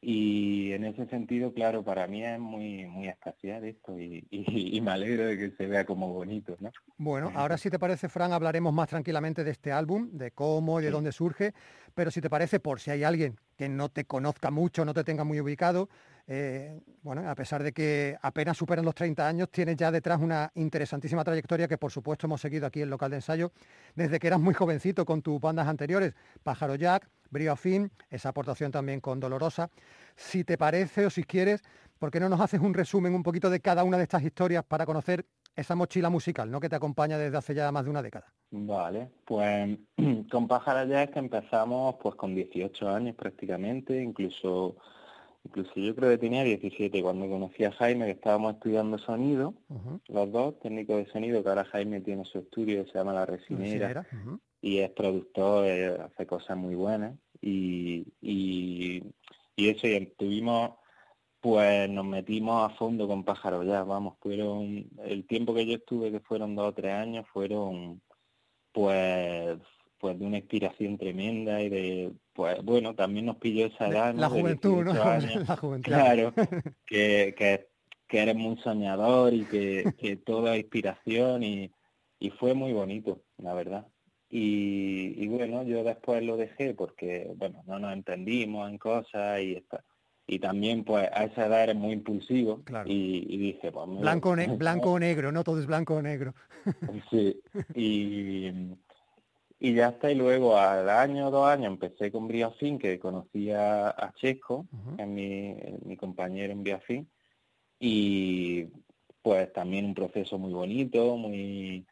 Y 0.00 0.72
en 0.72 0.84
ese 0.84 1.06
sentido, 1.08 1.52
claro, 1.54 1.84
para 1.84 2.06
mí 2.06 2.24
es 2.24 2.38
muy 2.38 2.86
muy 2.86 3.08
especial 3.08 3.64
esto 3.64 3.98
y, 3.98 4.26
y, 4.30 4.76
y 4.76 4.80
me 4.80 4.92
alegro 4.92 5.26
de 5.26 5.36
que 5.38 5.50
se 5.56 5.66
vea 5.66 5.84
como 5.86 6.12
bonito, 6.12 6.56
¿no? 6.60 6.74
Bueno, 6.98 7.30
ahora 7.34 7.58
si 7.58 7.68
te 7.68 7.78
parece, 7.78 8.08
Fran, 8.08 8.32
hablaremos 8.32 8.72
más 8.72 8.88
tranquilamente 8.88 9.44
de 9.44 9.50
este 9.50 9.70
álbum, 9.70 10.08
de 10.12 10.30
cómo 10.30 10.80
y 10.80 10.84
de 10.84 10.90
Sí. 10.90 10.90
dónde 10.90 11.12
surge, 11.12 11.52
pero 11.94 12.10
si 12.10 12.22
te 12.22 12.30
parece, 12.30 12.58
por 12.58 12.80
si 12.80 12.90
hay 12.90 13.04
alguien 13.04 13.38
que 13.56 13.68
no 13.68 13.90
te 13.90 14.06
conozca 14.06 14.50
mucho, 14.50 14.84
no 14.86 14.94
te 14.94 15.04
tenga 15.04 15.22
muy 15.24 15.38
ubicado, 15.40 15.90
eh, 16.28 16.80
bueno, 17.02 17.28
a 17.28 17.34
pesar 17.36 17.62
de 17.62 17.72
que 17.72 18.16
apenas 18.20 18.56
superan 18.56 18.84
los 18.84 18.94
30 18.94 19.26
años, 19.26 19.48
tienes 19.50 19.76
ya 19.76 19.92
detrás 19.92 20.20
una 20.20 20.50
interesantísima 20.54 21.22
trayectoria 21.22 21.68
que 21.68 21.78
por 21.78 21.92
supuesto 21.92 22.26
hemos 22.26 22.40
seguido 22.40 22.66
aquí 22.66 22.82
en 22.82 22.90
local 22.90 23.10
de 23.10 23.18
ensayo 23.18 23.52
desde 23.94 24.18
que 24.18 24.26
eras 24.26 24.40
muy 24.40 24.52
jovencito 24.52 25.04
con 25.04 25.22
tus 25.22 25.40
bandas 25.40 25.68
anteriores, 25.68 26.14
Pájaro 26.42 26.74
Jack, 26.74 27.08
Brío 27.30 27.54
Fin, 27.54 27.92
esa 28.10 28.30
aportación 28.30 28.72
también 28.72 29.00
con 29.00 29.20
Dolorosa. 29.20 29.70
Si 30.16 30.42
te 30.42 30.58
parece 30.58 31.06
o 31.06 31.10
si 31.10 31.22
quieres, 31.22 31.62
¿por 31.98 32.10
qué 32.10 32.18
no 32.18 32.28
nos 32.28 32.40
haces 32.40 32.60
un 32.60 32.74
resumen 32.74 33.14
un 33.14 33.22
poquito 33.22 33.48
de 33.48 33.60
cada 33.60 33.84
una 33.84 33.96
de 33.96 34.02
estas 34.02 34.22
historias 34.22 34.64
para 34.64 34.84
conocer 34.84 35.26
esa 35.54 35.74
mochila 35.74 36.10
musical, 36.10 36.50
¿no? 36.50 36.60
Que 36.60 36.68
te 36.68 36.76
acompaña 36.76 37.16
desde 37.16 37.38
hace 37.38 37.54
ya 37.54 37.72
más 37.72 37.84
de 37.84 37.90
una 37.90 38.02
década. 38.02 38.26
Vale, 38.50 39.10
pues 39.24 39.78
con 40.30 40.48
es 40.50 41.10
que 41.10 41.18
empezamos 41.18 41.96
pues 42.00 42.14
con 42.16 42.34
18 42.34 42.88
años 42.88 43.16
prácticamente, 43.16 44.02
incluso 44.02 44.76
incluso 45.46 45.72
yo 45.76 45.94
creo 45.94 46.10
que 46.10 46.18
tenía 46.18 46.42
17 46.42 47.02
cuando 47.02 47.28
conocí 47.28 47.64
a 47.64 47.72
Jaime 47.72 48.06
que 48.06 48.12
estábamos 48.12 48.54
estudiando 48.54 48.98
sonido, 48.98 49.54
los 50.08 50.32
dos 50.32 50.58
técnicos 50.60 50.96
de 50.96 51.06
sonido, 51.06 51.42
que 51.42 51.48
ahora 51.48 51.64
Jaime 51.64 52.00
tiene 52.00 52.24
su 52.24 52.40
estudio, 52.40 52.84
se 52.86 52.98
llama 52.98 53.12
La 53.12 53.26
Resinera, 53.26 54.06
y 54.60 54.78
es 54.78 54.90
productor, 54.90 55.66
eh, 55.66 55.96
hace 56.00 56.26
cosas 56.26 56.56
muy 56.56 56.74
buenas 56.74 57.16
y, 57.40 58.06
y, 58.20 59.02
y 59.54 59.68
eso, 59.68 59.86
y 59.86 59.94
estuvimos, 59.94 60.72
pues 61.40 61.88
nos 61.88 62.04
metimos 62.04 62.68
a 62.68 62.74
fondo 62.74 63.06
con 63.06 63.24
Pájaro 63.24 63.62
ya, 63.62 63.84
vamos, 63.84 64.16
fueron, 64.20 64.88
el 65.04 65.26
tiempo 65.26 65.54
que 65.54 65.66
yo 65.66 65.76
estuve, 65.76 66.10
que 66.10 66.20
fueron 66.20 66.56
dos 66.56 66.68
o 66.68 66.74
tres 66.74 66.92
años, 66.92 67.26
fueron 67.32 68.02
pues 68.72 69.58
pues 70.06 70.20
de 70.20 70.24
una 70.24 70.38
inspiración 70.38 70.98
tremenda 70.98 71.60
y 71.60 71.68
de, 71.68 72.12
pues 72.32 72.62
bueno, 72.62 72.94
también 72.94 73.26
nos 73.26 73.38
pilló 73.38 73.66
esa 73.66 73.88
edad. 73.88 74.14
La 74.14 74.28
juventud, 74.28 74.84
¿no? 74.84 74.92
18 74.92 75.02
años. 75.08 75.32
La 75.48 75.56
juventud. 75.56 75.90
Claro, 75.90 76.32
que, 76.86 77.34
que, 77.36 77.66
que 78.06 78.18
eres 78.22 78.36
muy 78.36 78.56
soñador 78.58 79.34
y 79.34 79.44
que, 79.46 79.92
que 79.98 80.14
todo 80.16 80.52
es 80.52 80.60
inspiración 80.60 81.42
y, 81.42 81.72
y 82.20 82.30
fue 82.30 82.54
muy 82.54 82.72
bonito, 82.72 83.22
la 83.38 83.52
verdad. 83.52 83.88
Y, 84.30 85.12
y 85.16 85.26
bueno, 85.26 85.64
yo 85.64 85.82
después 85.82 86.22
lo 86.22 86.36
dejé 86.36 86.72
porque, 86.74 87.32
bueno, 87.36 87.64
no 87.66 87.80
nos 87.80 87.92
entendimos 87.92 88.70
en 88.70 88.78
cosas 88.78 89.40
y 89.40 89.54
está. 89.54 89.82
Y 90.28 90.38
también, 90.38 90.84
pues, 90.84 91.08
a 91.12 91.24
esa 91.24 91.46
edad 91.46 91.64
eres 91.64 91.74
muy 91.76 91.92
impulsivo 91.94 92.62
Claro. 92.62 92.88
y, 92.88 93.26
y 93.28 93.38
dije, 93.38 93.72
pues... 93.72 93.88
Blanco, 94.00 94.36
ne- 94.36 94.46
blanco 94.56 94.92
o 94.92 94.98
negro, 95.00 95.32
no 95.32 95.42
todo 95.42 95.58
es 95.58 95.66
blanco 95.66 95.96
o 95.96 96.02
negro. 96.02 96.32
Sí, 97.10 97.40
y, 97.74 98.52
y 99.58 99.74
ya 99.74 99.88
está, 99.88 100.10
y 100.10 100.14
luego 100.14 100.56
al 100.56 100.88
año, 100.88 101.30
dos 101.30 101.46
años, 101.46 101.66
empecé 101.72 102.12
con 102.12 102.28
Briafín, 102.28 102.78
que 102.78 102.98
conocía 102.98 103.88
a 103.88 104.12
Chesco, 104.14 104.66
que 104.96 105.02
es 105.02 105.08
mi, 105.08 105.54
mi 105.84 105.96
compañero 105.96 106.52
en 106.52 106.62
Briafín, 106.62 107.10
y 107.78 108.66
pues 109.22 109.52
también 109.52 109.86
un 109.86 109.94
proceso 109.94 110.38
muy 110.38 110.52
bonito, 110.52 111.16
muy... 111.16 111.86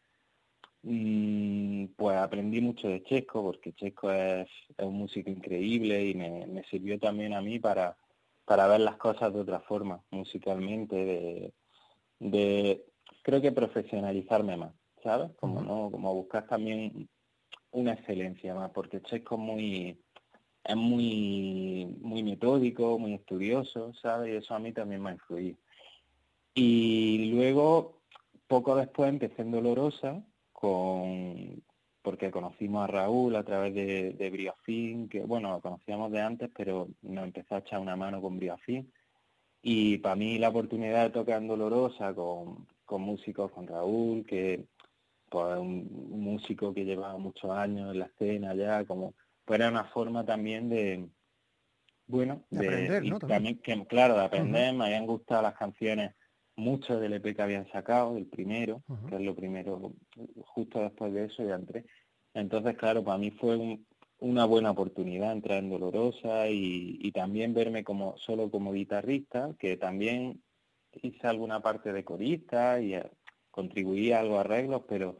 mm, 0.83 1.85
Pues 1.95 2.17
aprendí 2.17 2.61
mucho 2.61 2.87
de 2.87 3.03
Chesco, 3.03 3.43
porque 3.43 3.73
Chesco 3.73 4.11
es, 4.11 4.47
es 4.77 4.85
un 4.85 4.95
músico 4.95 5.29
increíble 5.29 6.07
y 6.07 6.13
me, 6.15 6.45
me 6.47 6.63
sirvió 6.65 6.99
también 6.99 7.33
a 7.33 7.41
mí 7.41 7.59
para, 7.59 7.97
para 8.45 8.67
ver 8.67 8.81
las 8.81 8.97
cosas 8.97 9.33
de 9.33 9.39
otra 9.41 9.59
forma, 9.61 10.01
musicalmente, 10.11 10.95
de, 10.95 11.53
de 12.19 12.85
creo 13.23 13.41
que 13.41 13.51
profesionalizarme 13.51 14.55
más, 14.55 14.73
¿sabes? 15.03 15.31
Como 15.39 15.55
Ujú. 15.55 15.65
no, 15.65 15.91
como 15.91 16.13
buscar 16.13 16.45
también 16.47 17.09
una 17.75 17.93
excelencia 17.93 18.55
más, 18.55 18.71
porque 18.71 19.01
Chesco 19.01 19.35
es 19.35 19.41
muy 19.41 19.99
es 20.63 20.75
muy 20.75 21.95
muy 22.01 22.23
metódico, 22.23 22.97
muy 22.97 23.13
estudioso, 23.13 23.93
¿sabes? 24.01 24.33
Y 24.33 24.37
eso 24.37 24.55
a 24.55 24.59
mí 24.59 24.71
también 24.71 25.01
me 25.01 25.09
ha 25.11 25.13
influido. 25.13 25.57
Y 26.55 27.31
luego, 27.33 28.01
poco 28.47 28.75
después, 28.75 29.09
empecé 29.09 29.41
en 29.41 29.51
Dolorosa 29.51 30.23
con 30.53 31.61
porque 32.01 32.31
conocimos 32.31 32.83
a 32.83 32.87
Raúl 32.87 33.35
a 33.35 33.43
través 33.43 33.73
de, 33.73 34.13
de 34.13 35.07
que 35.09 35.21
bueno, 35.23 35.51
lo 35.51 35.59
conocíamos 35.59 36.11
de 36.11 36.21
antes, 36.21 36.49
pero 36.55 36.87
nos 37.01 37.25
empezó 37.25 37.55
a 37.55 37.59
echar 37.59 37.79
una 37.79 37.95
mano 37.95 38.21
con 38.21 38.37
Briafín. 38.37 38.91
Y 39.63 39.97
para 39.97 40.15
mí 40.15 40.37
la 40.37 40.49
oportunidad 40.49 41.03
de 41.05 41.09
tocar 41.09 41.41
en 41.41 41.47
Dolorosa 41.47 42.13
con, 42.13 42.67
con 42.85 43.01
músicos, 43.01 43.51
con 43.51 43.67
Raúl, 43.67 44.23
que 44.25 44.65
pues 45.35 45.57
un, 45.59 45.87
un 46.11 46.21
músico 46.21 46.73
que 46.73 46.85
llevaba 46.85 47.17
muchos 47.17 47.51
años 47.51 47.91
en 47.91 47.99
la 47.99 48.05
escena 48.05 48.55
ya, 48.55 48.85
como 48.85 49.13
pues 49.43 49.59
era 49.59 49.69
una 49.69 49.83
forma 49.85 50.25
también 50.25 50.69
de, 50.69 51.07
bueno, 52.07 52.43
De 52.49 52.59
aprender, 52.67 53.03
¿no? 53.03 53.19
También. 53.19 53.59
que, 53.59 53.85
claro, 53.87 54.15
de 54.15 54.23
aprender, 54.23 54.73
me 54.73 54.85
habían 54.85 55.05
gustado 55.07 55.41
las 55.41 55.55
canciones, 55.55 56.13
muchas 56.55 56.99
del 57.01 57.13
EP 57.13 57.35
que 57.35 57.41
habían 57.41 57.67
sacado, 57.71 58.17
el 58.17 58.27
primero, 58.27 58.81
que 59.09 59.15
es 59.15 59.21
lo 59.21 59.35
primero, 59.35 59.93
justo 60.45 60.79
después 60.81 61.13
de 61.13 61.25
eso 61.25 61.43
ya 61.45 61.55
entré. 61.55 61.85
Entonces, 62.33 62.77
claro, 62.77 63.03
para 63.03 63.17
mí 63.17 63.31
fue 63.31 63.57
un- 63.57 63.85
una 64.19 64.45
buena 64.45 64.71
oportunidad 64.71 65.33
entrar 65.33 65.57
en 65.59 65.69
Dolorosa 65.69 66.47
y, 66.47 66.97
y 67.01 67.11
también 67.11 67.53
verme 67.53 67.83
como 67.83 68.15
solo 68.17 68.49
como 68.49 68.71
guitarrista, 68.71 69.53
que 69.59 69.75
también 69.75 70.41
hice 71.01 71.27
alguna 71.27 71.59
parte 71.59 71.91
de 71.91 72.05
corista 72.05 72.79
y 72.79 72.95
eh, 73.55 73.61
contribuí 73.61 74.11
a 74.11 74.19
algo 74.19 74.37
a 74.37 74.41
arreglos, 74.41 74.83
pero 74.87 75.17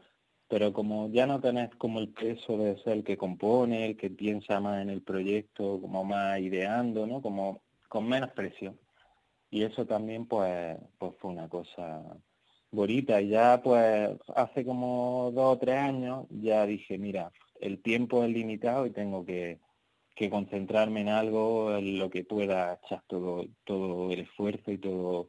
pero 0.48 0.72
como 0.72 1.08
ya 1.10 1.26
no 1.26 1.40
tenés 1.40 1.74
como 1.76 1.98
el 1.98 2.10
peso 2.10 2.56
de 2.58 2.78
ser 2.82 2.92
el 2.98 3.04
que 3.04 3.16
compone, 3.16 3.86
el 3.86 3.96
que 3.96 4.10
piensa 4.10 4.60
más 4.60 4.80
en 4.82 4.90
el 4.90 5.02
proyecto, 5.02 5.80
como 5.80 6.04
más 6.04 6.38
ideando, 6.40 7.06
¿no? 7.06 7.20
Como 7.20 7.62
con 7.88 8.08
menos 8.08 8.30
presión. 8.32 8.78
Y 9.50 9.64
eso 9.64 9.86
también 9.86 10.26
pues 10.26 10.78
pues 10.98 11.14
fue 11.18 11.32
una 11.32 11.48
cosa 11.48 12.02
bonita. 12.70 13.20
Y 13.20 13.30
ya 13.30 13.60
pues 13.62 14.10
hace 14.36 14.64
como 14.64 15.32
dos 15.34 15.56
o 15.56 15.58
tres 15.58 15.76
años 15.78 16.26
ya 16.30 16.66
dije, 16.66 16.98
mira, 16.98 17.32
el 17.60 17.82
tiempo 17.82 18.24
es 18.24 18.30
limitado 18.30 18.86
y 18.86 18.90
tengo 18.90 19.24
que, 19.24 19.60
que 20.14 20.30
concentrarme 20.30 21.00
en 21.02 21.08
algo 21.08 21.74
en 21.76 21.98
lo 21.98 22.10
que 22.10 22.24
pueda 22.24 22.80
echar 22.84 23.02
todo, 23.08 23.46
todo 23.64 24.12
el 24.12 24.20
esfuerzo 24.20 24.70
y 24.72 24.78
todo 24.78 25.28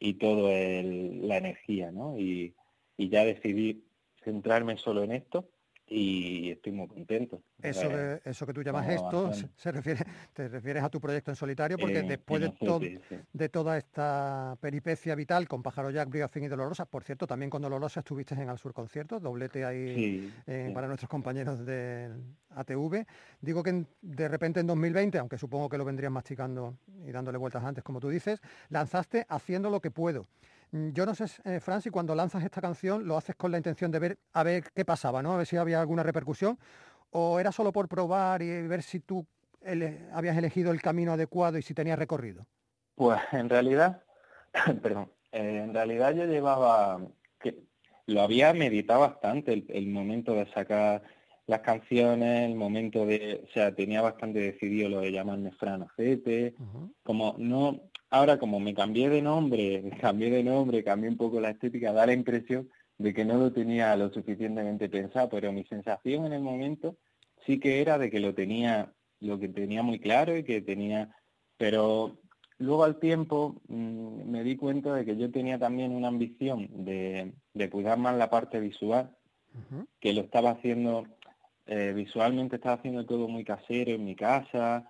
y 0.00 0.14
todo 0.14 0.50
el- 0.50 1.26
la 1.28 1.38
energía, 1.38 1.90
¿no? 1.90 2.18
Y, 2.18 2.54
y 2.96 3.08
ya 3.08 3.24
decidí 3.24 3.84
centrarme 4.24 4.76
solo 4.78 5.02
en 5.02 5.12
esto 5.12 5.48
y 5.88 6.50
estoy 6.50 6.72
muy 6.72 6.86
contento. 6.88 7.42
Eso, 7.60 7.90
Eh, 7.90 7.96
de, 7.96 8.20
eso 8.30 8.46
que 8.46 8.52
tú 8.52 8.62
llamas 8.62 8.88
esto, 8.88 9.32
se, 9.56 9.72
refiere, 9.72 10.04
te 10.32 10.48
refieres 10.48 10.82
a 10.84 10.88
tu 10.88 11.00
proyecto 11.00 11.30
en 11.32 11.36
solitario, 11.36 11.76
porque 11.76 11.98
en- 12.00 12.06
después 12.08 12.40
de, 12.40 13.00
sí. 13.08 13.16
de 13.32 13.48
toda 13.48 13.76
esta 13.76 14.56
peripecia 14.60 15.14
vital 15.16 15.48
con 15.48 15.62
Pájaro 15.62 15.90
Jack, 15.90 16.08
Brigafín 16.08 16.44
y 16.44 16.48
Dolorosa, 16.48 16.84
por 16.84 17.02
cierto, 17.02 17.26
también 17.26 17.50
con 17.50 17.62
Dolorosa 17.62 18.00
estuviste 18.00 18.34
en 18.34 18.48
Al 18.48 18.58
Sur 18.58 18.72
Conciertos, 18.72 19.20
doblete 19.20 19.64
ahí 19.64 19.94
Sí, 19.94 20.32
eh, 20.46 20.70
para 20.72 20.86
nuestros 20.86 21.08
compañeros 21.08 21.64
de 21.66 22.10
ATV. 22.50 23.04
Digo 23.40 23.62
que 23.62 23.84
de 24.02 24.28
repente 24.28 24.60
en 24.60 24.66
2020, 24.68 25.18
aunque 25.18 25.36
supongo 25.38 25.68
que 25.68 25.78
lo 25.78 25.84
vendrías 25.84 26.12
masticando 26.12 26.76
y 27.04 27.10
dándole 27.10 27.38
vueltas 27.38 27.64
antes, 27.64 27.82
como 27.82 27.98
tú 27.98 28.08
dices, 28.08 28.40
lanzaste 28.68 29.26
Haciendo 29.28 29.68
lo 29.70 29.80
que 29.80 29.90
puedo. 29.90 30.26
Mm, 30.72 30.90
Yo 30.92 31.06
no 31.06 31.14
sé, 31.14 31.24
eh, 31.44 31.60
Fran, 31.60 31.80
si 31.82 31.90
cuando 31.90 32.14
lanzas 32.14 32.44
esta 32.44 32.60
canción 32.60 33.06
lo 33.06 33.16
haces 33.16 33.36
con 33.36 33.50
la 33.50 33.56
intención 33.58 33.90
de 33.90 33.98
ver 33.98 34.18
a 34.32 34.42
ver 34.42 34.64
qué 34.74 34.84
pasaba, 34.84 35.22
¿no? 35.22 35.32
A 35.32 35.38
ver 35.38 35.46
si 35.46 35.56
había 35.56 35.80
alguna 35.80 36.02
repercusión, 36.02 36.58
o 37.10 37.40
era 37.40 37.52
solo 37.52 37.72
por 37.72 37.88
probar 37.88 38.42
y 38.42 38.66
ver 38.66 38.82
si 38.82 39.00
tú 39.00 39.26
ele- 39.62 40.08
habías 40.12 40.36
elegido 40.36 40.72
el 40.72 40.82
camino 40.82 41.12
adecuado 41.12 41.58
y 41.58 41.62
si 41.62 41.74
tenías 41.74 41.98
recorrido. 41.98 42.46
Pues 42.94 43.18
en 43.32 43.48
realidad, 43.48 44.02
perdón, 44.82 45.10
eh, 45.32 45.62
en 45.64 45.72
realidad 45.74 46.14
yo 46.14 46.24
llevaba, 46.26 47.00
que 47.40 47.64
lo 48.06 48.22
había 48.22 48.52
meditado 48.52 49.00
bastante 49.00 49.52
el, 49.52 49.66
el 49.68 49.86
momento 49.88 50.34
de 50.34 50.50
sacar 50.52 51.02
las 51.46 51.60
canciones, 51.60 52.46
el 52.50 52.56
momento 52.56 53.06
de, 53.06 53.42
o 53.48 53.52
sea, 53.52 53.74
tenía 53.74 54.02
bastante 54.02 54.38
decidido 54.40 54.90
lo 54.90 55.00
de 55.00 55.12
llamarme 55.12 55.52
Fran 55.52 55.82
Ocete, 55.82 56.54
Ujú. 56.58 56.92
como 57.02 57.34
no, 57.38 57.80
ahora 58.10 58.38
como 58.38 58.60
me 58.60 58.74
cambié 58.74 59.08
de 59.08 59.22
nombre, 59.22 59.90
cambié 60.00 60.30
de 60.30 60.42
nombre, 60.42 60.84
cambié 60.84 61.10
un 61.10 61.16
poco 61.16 61.40
la 61.40 61.50
estética, 61.50 61.92
da 61.92 62.06
la 62.06 62.12
impresión 62.12 62.68
de 62.98 63.14
que 63.14 63.24
no 63.24 63.38
lo 63.38 63.52
tenía 63.52 63.94
lo 63.96 64.10
suficientemente 64.10 64.88
pensado, 64.88 65.28
pero 65.28 65.52
mi 65.52 65.64
sensación 65.64 66.26
en 66.26 66.32
el 66.32 66.42
momento 66.42 66.96
sí 67.46 67.60
que 67.60 67.80
era 67.80 67.98
de 67.98 68.10
que 68.10 68.20
lo 68.20 68.34
tenía, 68.34 68.92
lo 69.20 69.38
que 69.38 69.48
tenía 69.48 69.82
muy 69.82 70.00
claro 70.00 70.36
y 70.36 70.42
que 70.42 70.60
tenía, 70.60 71.14
pero 71.56 72.18
luego 72.58 72.84
al 72.84 72.98
tiempo 72.98 73.60
mm, 73.68 74.30
me 74.30 74.42
di 74.42 74.56
cuenta 74.56 74.94
de 74.94 75.04
que 75.04 75.16
yo 75.16 75.30
tenía 75.30 75.58
también 75.58 75.92
una 75.92 76.08
ambición 76.08 76.68
de, 76.84 77.32
de 77.54 77.70
cuidar 77.70 77.98
más 77.98 78.16
la 78.16 78.30
parte 78.30 78.60
visual, 78.60 79.14
que 79.98 80.12
lo 80.12 80.20
estaba 80.20 80.50
haciendo, 80.50 81.06
eh, 81.66 81.92
visualmente 81.94 82.56
estaba 82.56 82.76
haciendo 82.76 83.06
todo 83.06 83.26
muy 83.26 83.44
casero 83.44 83.92
en 83.92 84.04
mi 84.04 84.14
casa, 84.14 84.88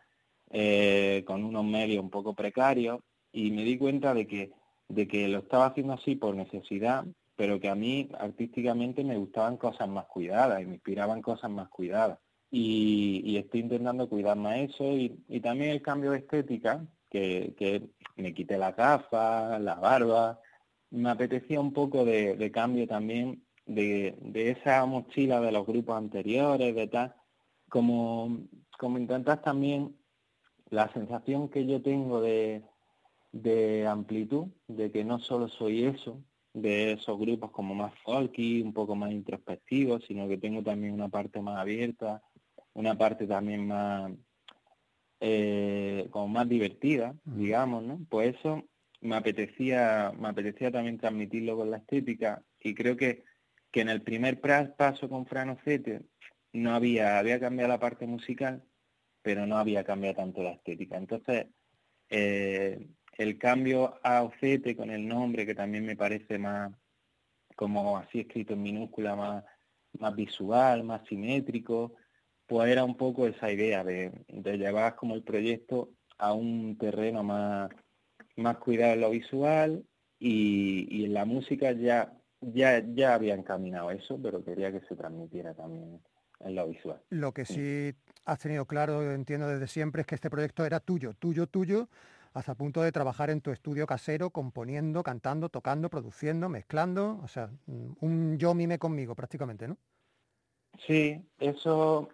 eh, 0.51 1.25
con 1.27 1.45
unos 1.45 1.65
medios 1.65 2.03
un 2.03 2.11
poco 2.11 2.35
precarios, 2.35 3.01
y 3.33 3.51
me 3.51 3.63
di 3.63 3.79
cuenta 3.79 4.15
de 4.15 4.27
que, 4.27 4.53
de 4.89 5.07
que 5.07 5.29
lo 5.29 5.39
estaba 5.39 5.67
haciendo 5.67 5.93
así 5.93 6.17
por 6.17 6.35
necesidad, 6.35 7.05
pero 7.37 7.61
que 7.61 7.69
a 7.69 7.75
mí 7.75 8.09
artísticamente 8.19 9.05
me 9.05 9.17
gustaban 9.17 9.57
cosas 9.57 9.89
más 9.89 10.07
cuidadas 10.07 10.61
y 10.61 10.67
me 10.67 10.75
inspiraban 10.75 11.23
cosas 11.23 11.51
más 11.51 11.69
cuidadas. 11.69 12.19
Y, 12.51 13.37
estoy 13.37 13.61
intentando 13.61 14.09
cuidar 14.09 14.37
más 14.37 14.57
eso 14.59 14.85
y, 14.85 15.23
y 15.29 15.41
también 15.41 15.71
el 15.71 15.83
cambio 15.83 16.13
de 16.13 16.19
estética, 16.19 16.85
que, 17.11 17.55
que 17.57 17.89
me 18.17 18.35
quité 18.35 18.59
la 18.59 18.73
gafas, 18.73 19.61
la 19.61 19.75
barba, 19.77 20.41
me 20.91 21.11
apetecía 21.11 21.61
un 21.61 21.73
poco 21.73 22.05
de, 22.05 22.37
de 22.37 22.51
cambio 22.51 22.87
también 22.87 23.45
de, 23.67 24.17
de 24.21 24.51
esa 24.51 24.85
mochila 24.87 25.41
de 25.41 25.53
los 25.53 25.67
grupos 25.67 25.97
anteriores, 25.97 26.75
de 26.75 26.89
tal, 26.89 27.15
como, 27.69 28.41
como 28.79 28.99
intentar 28.99 29.43
también 29.43 29.95
la 30.71 30.93
sensación 30.93 31.49
que 31.49 31.67
yo 31.67 31.83
tengo 31.83 32.21
de, 32.21 32.63
de 33.33 33.87
amplitud, 33.87 34.49
de 34.67 34.91
que 34.91 35.05
no 35.05 35.19
solo 35.19 35.49
soy 35.49 35.85
eso, 35.85 36.23
de 36.53 36.93
esos 36.93 37.19
grupos 37.19 37.51
como 37.51 37.75
más 37.75 37.93
folky, 38.05 38.63
un 38.63 38.73
poco 38.73 38.97
más 38.97 39.13
introspectivos, 39.13 40.05
sino 40.07 40.29
que 40.29 40.39
tengo 40.39 40.63
también 40.63 40.95
una 40.95 41.09
parte 41.09 41.41
más 41.41 41.59
abierta, 41.59 42.23
una 42.75 42.97
parte 42.97 43.27
también 43.27 43.67
más 43.67 44.13
eh, 45.21 46.09
como 46.11 46.29
más 46.29 46.49
divertida, 46.49 47.15
digamos, 47.25 47.83
¿no? 47.83 48.01
Pues 48.09 48.37
eso 48.37 48.65
me 49.01 49.17
apetecía, 49.17 50.13
me 50.19 50.29
apetecía 50.29 50.71
también 50.71 50.99
transmitirlo 50.99 51.57
con 51.57 51.71
la 51.71 51.79
estética 51.79 52.43
y 52.61 52.75
creo 52.75 52.97
que, 52.97 53.25
que 53.71 53.81
en 53.81 53.89
el 53.89 54.03
primer 54.03 54.41
paso 54.41 55.09
con 55.09 55.27
Fran 55.27 55.51
Ocete 55.51 56.03
no 56.53 56.73
había, 56.75 57.19
había 57.19 57.39
cambiado 57.41 57.69
la 57.69 57.81
parte 57.81 58.07
musical, 58.07 58.65
pero 59.29 59.45
no 59.45 59.59
había 59.59 59.85
cambiado 59.85 60.17
tanto 60.17 60.43
la 60.43 60.53
estética. 60.53 60.97
Entonces, 60.97 61.49
eh, 62.09 62.89
el 63.19 63.37
cambio 63.37 64.01
a 64.03 64.23
Ocete 64.23 64.75
con 64.75 64.89
el 64.91 65.07
nombre, 65.07 65.45
que 65.45 65.55
también 65.55 65.85
me 65.85 65.97
parece 65.97 66.39
más, 66.39 66.73
como 67.55 67.99
así 67.99 68.21
escrito 68.21 68.55
en 68.55 68.63
minúscula, 68.63 69.17
más, 69.17 69.45
más 69.99 70.17
visual, 70.17 70.83
más 70.83 71.07
simétrico, 71.07 71.93
pues 72.47 72.71
era 72.71 72.85
un 72.85 72.97
poco 72.97 73.27
esa 73.27 73.53
idea 73.53 73.85
de, 73.85 74.13
llevar 74.29 74.97
como 74.97 75.15
el 75.15 75.23
proyecto 75.23 75.91
a 76.17 76.33
un 76.33 76.79
terreno 76.79 77.23
más, 77.23 77.69
más 78.37 78.57
cuidado 78.57 78.95
en 78.95 79.01
lo 79.03 79.11
visual 79.11 79.85
y, 80.19 80.87
y 80.89 81.05
en 81.05 81.13
la 81.13 81.27
música 81.27 81.73
ya, 81.73 82.15
ya, 82.41 82.83
ya 82.95 83.13
había 83.13 83.35
encaminado 83.35 83.91
eso, 83.91 84.19
pero 84.23 84.43
quería 84.43 84.73
que 84.73 84.81
se 84.89 84.97
transmitiera 84.97 85.53
también 85.53 86.01
en 86.41 86.55
lo 86.55 86.69
visual. 86.69 87.01
Lo 87.11 87.33
que 87.33 87.45
sí 87.45 87.95
has 88.25 88.39
tenido 88.39 88.67
claro, 88.67 89.13
entiendo 89.13 89.49
desde 89.49 89.67
siempre, 89.67 90.03
es 90.03 90.07
que 90.07 90.15
este 90.15 90.31
proyecto 90.31 90.65
era 90.65 90.81
tuyo, 90.81 91.15
tuyo, 91.15 91.47
tuyo, 91.47 91.89
hasta 92.35 92.53
el 92.53 92.59
punto 92.59 92.83
de 92.83 92.93
trabajar 92.93 93.31
en 93.31 93.41
tu 93.41 93.51
estudio 93.51 93.87
casero, 93.87 94.31
componiendo, 94.31 95.03
cantando, 95.03 95.49
tocando, 95.49 95.89
produciendo, 95.89 96.49
mezclando, 96.49 97.21
o 97.23 97.29
sea, 97.29 97.49
mm, 97.67 97.93
un 98.01 98.39
yo 98.39 98.55
mime 98.55 98.79
conmigo 98.79 99.15
prácticamente, 99.15 99.67
¿no? 99.67 99.77
Sí, 100.87 101.21
eso 101.39 102.09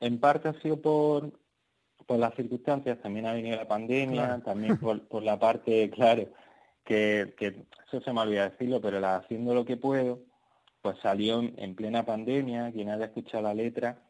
en 0.00 0.20
parte 0.20 0.48
ha 0.48 0.60
sido 0.60 0.80
por, 0.80 1.32
por 2.06 2.18
las 2.18 2.34
circunstancias, 2.34 3.00
también 3.02 3.26
ha 3.26 3.32
venido 3.32 3.56
la 3.56 3.66
pandemia, 3.66 4.26
Claro. 4.26 4.42
también 4.42 4.78
por, 4.78 5.00
por 5.08 5.22
la 5.22 5.38
parte, 5.38 5.90
claro, 5.90 6.28
que, 6.84 7.34
que 7.38 7.66
eso 7.86 8.00
se 8.00 8.12
me 8.12 8.20
olvida 8.20 8.50
decirlo, 8.50 8.80
pero 8.80 9.00
la 9.00 9.16
haciendo 9.16 9.54
lo 9.54 9.64
que 9.64 9.76
puedo, 9.76 10.20
pues 10.82 10.98
salió 11.00 11.40
en, 11.40 11.54
en 11.58 11.74
plena 11.74 12.04
pandemia, 12.04 12.72
quien 12.72 12.90
haya 12.90 13.06
escuchado 13.06 13.44
la 13.44 13.54
letra, 13.54 14.02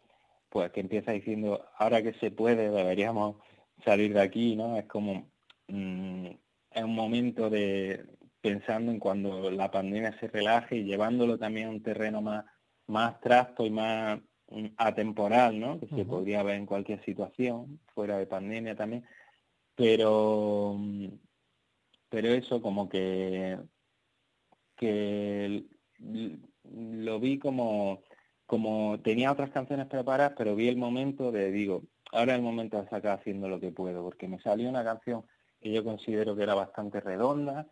pues 0.49 0.71
que 0.73 0.81
empieza 0.81 1.13
diciendo, 1.13 1.65
ahora 1.79 2.03
que 2.03 2.13
se 2.15 2.31
puede, 2.31 2.71
deberíamos 2.71 3.37
salir 3.85 4.13
de 4.13 4.21
aquí, 4.21 4.57
¿no? 4.57 4.77
Es 4.77 4.87
como, 4.87 5.31
mm, 5.69 6.27
es 6.73 6.85
un 6.85 6.95
momento 6.95 7.49
de 7.51 8.05
pensando 8.41 8.91
en 8.91 8.99
cuando 8.99 9.51
la 9.51 9.71
pandemia 9.71 10.19
se 10.19 10.29
relaje 10.29 10.77
y 10.77 10.85
llevándolo 10.85 11.39
también 11.39 11.69
a 11.69 11.71
un 11.71 11.83
terreno 11.83 12.23
más, 12.23 12.45
más 12.87 13.13
abstracto 13.13 13.67
y 13.67 13.71
más 13.71 14.19
mm, 14.49 14.67
atemporal, 14.77 15.59
¿no? 15.61 15.79
Que 15.79 15.89
se 15.89 16.05
podría 16.05 16.43
ver 16.43 16.57
en 16.57 16.67
cualquier 16.67 17.05
situación, 17.05 17.81
fuera 17.95 18.19
de 18.19 18.27
pandemia 18.27 18.75
también. 18.77 19.05
Pero, 19.75 20.75
mm, 20.79 21.09
pero 22.09 22.29
eso 22.29 22.61
como 22.61 22.89
que, 22.89 23.59
que 24.77 25.65
lo 26.75 27.21
vi 27.21 27.39
como, 27.39 28.03
como 28.47 28.99
tenía 29.01 29.33
otras 29.33 29.51
canciones 29.51 29.87
preparadas, 29.87 30.35
pero 30.37 30.55
vi 30.55 30.69
el 30.69 30.77
momento 30.77 31.33
de, 31.33 31.51
digo, 31.51 31.83
ahora 32.13 32.33
es 32.33 32.39
el 32.39 32.45
momento 32.45 32.81
de 32.81 32.89
sacar 32.89 33.19
haciendo 33.19 33.49
lo 33.49 33.61
que 33.61 33.73
puedo, 33.73 34.03
porque 34.03 34.29
me 34.29 34.41
salió 34.41 34.69
una 34.69 34.85
canción 34.85 35.25
que 35.61 35.73
yo 35.73 35.85
considero 35.85 36.37
que 36.37 36.43
era 36.43 36.55
bastante 36.55 37.01
redonda 37.01 37.67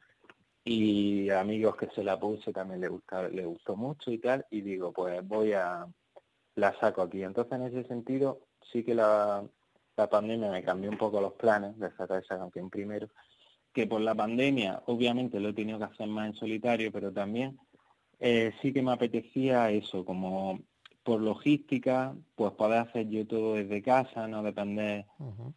y 0.65 1.31
amigos 1.31 1.77
que 1.77 1.89
se 1.95 2.05
la 2.05 2.19
puse 2.19 2.53
también 2.53 2.81
le 2.81 2.89
gusta, 2.89 3.29
le 3.29 3.45
gustó 3.45 3.77
mucho 3.77 4.11
y 4.11 4.19
tal, 4.19 4.45
y 4.51 4.61
digo, 4.61 4.93
pues 4.93 5.27
voy 5.27 5.53
a, 5.53 5.87
la 6.59 6.79
saco 6.79 7.03
aquí. 7.03 7.23
Entonces 7.23 7.53
en 7.53 7.67
ese 7.67 7.89
sentido 7.89 8.41
sí 8.73 8.85
que 8.85 8.95
la, 8.95 9.45
la 9.97 10.11
pandemia 10.11 10.51
me 10.51 10.63
cambió 10.63 10.91
un 10.91 10.99
poco 10.99 11.21
los 11.21 11.35
planes 11.35 11.79
de 11.79 11.91
sacar 11.93 12.23
esa 12.23 12.39
canción 12.39 12.69
primero, 12.69 13.09
que 13.73 13.87
por 13.87 14.01
la 14.01 14.15
pandemia 14.15 14.83
obviamente 14.87 15.41
lo 15.41 15.51
he 15.51 15.55
tenido 15.55 15.79
que 15.79 15.85
hacer 15.85 16.09
más 16.09 16.27
en 16.27 16.35
solitario, 16.35 16.93
pero 16.93 17.13
también 17.13 17.59
eh, 18.21 18.53
sí 18.61 18.73
que 18.73 18.83
me 18.83 18.93
apetecía 18.93 19.71
eso, 19.71 20.05
como 20.05 20.61
por 21.03 21.21
logística, 21.21 22.15
pues 22.35 22.53
poder 22.53 22.81
hacer 22.81 23.09
yo 23.09 23.27
todo 23.27 23.55
desde 23.55 23.83
casa, 23.83 24.29
no 24.29 24.43
depender 24.43 25.07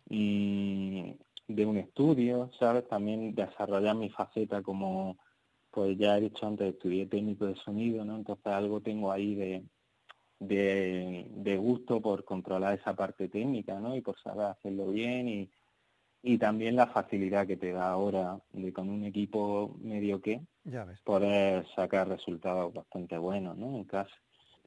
de 0.10 1.66
un 1.66 1.78
estudio, 1.78 2.50
¿sabes? 2.58 2.88
También 2.88 3.36
desarrollar 3.36 3.96
mi 3.96 4.10
faceta 4.10 4.62
como, 4.62 5.18
pues 5.70 5.98
ya 5.98 6.18
he 6.18 6.22
dicho 6.22 6.48
antes, 6.48 6.74
estudié 6.74 7.06
técnico 7.08 7.46
de 7.48 7.56
sonido, 7.56 8.06
¿no? 8.06 8.16
Entonces 8.16 8.48
algo 8.48 8.80
tengo 8.82 9.12
ahí 9.12 9.36
de, 9.36 9.64
de, 10.40 11.28
de 11.30 11.58
gusto 11.58 12.02
por 12.02 12.24
controlar 12.24 12.80
esa 12.80 12.96
parte 12.96 13.28
técnica, 13.28 13.80
¿no? 13.80 13.96
Y 13.96 14.02
por 14.02 14.18
saber 14.22 14.46
hacerlo 14.46 14.88
bien 14.88 15.28
y, 15.28 15.50
y 16.24 16.38
también 16.38 16.76
la 16.76 16.88
facilidad 16.88 17.48
que 17.48 17.58
te 17.58 17.72
da 17.72 17.90
ahora 17.90 18.40
de 18.54 18.72
con 18.74 18.90
un 18.90 19.04
equipo 19.06 19.76
medio 19.82 20.22
que 20.22 20.42
Ya 20.64 20.86
ves. 20.86 21.00
poder 21.02 21.66
sacar 21.76 22.08
resultados 22.08 22.74
bastante 22.74 23.18
buenos, 23.18 23.58
¿no? 23.58 23.76
En 23.78 23.86
casa. 23.86 24.12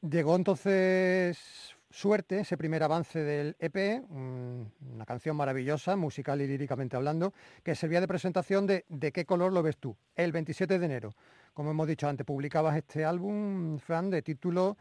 Llegó 0.03 0.37
entonces 0.37 1.77
Suerte, 1.91 2.41
ese 2.41 2.57
primer 2.57 2.83
avance 2.83 3.21
del 3.23 3.55
EP, 3.61 4.03
un- 4.11 4.69
una 4.95 5.07
canción 5.07 5.37
maravillosa, 5.37 5.95
musical 5.95 6.41
y 6.43 6.49
líricamente 6.49 6.97
hablando, 6.97 7.33
que 7.63 7.77
servía 7.77 8.01
de 8.01 8.09
presentación 8.09 8.67
de 8.67 8.85
¿De 8.89 9.13
qué 9.13 9.25
color 9.25 9.53
lo 9.53 9.63
ves 9.63 9.77
tú? 9.77 9.97
El 10.17 10.33
27 10.33 10.81
de 10.81 10.87
enero. 10.87 11.15
Como 11.53 11.71
hemos 11.71 11.87
dicho 11.87 12.09
antes, 12.09 12.27
publicabas 12.27 12.77
este 12.77 13.05
álbum, 13.05 13.79
Fran, 13.79 14.11
de 14.11 14.23
título 14.23 14.77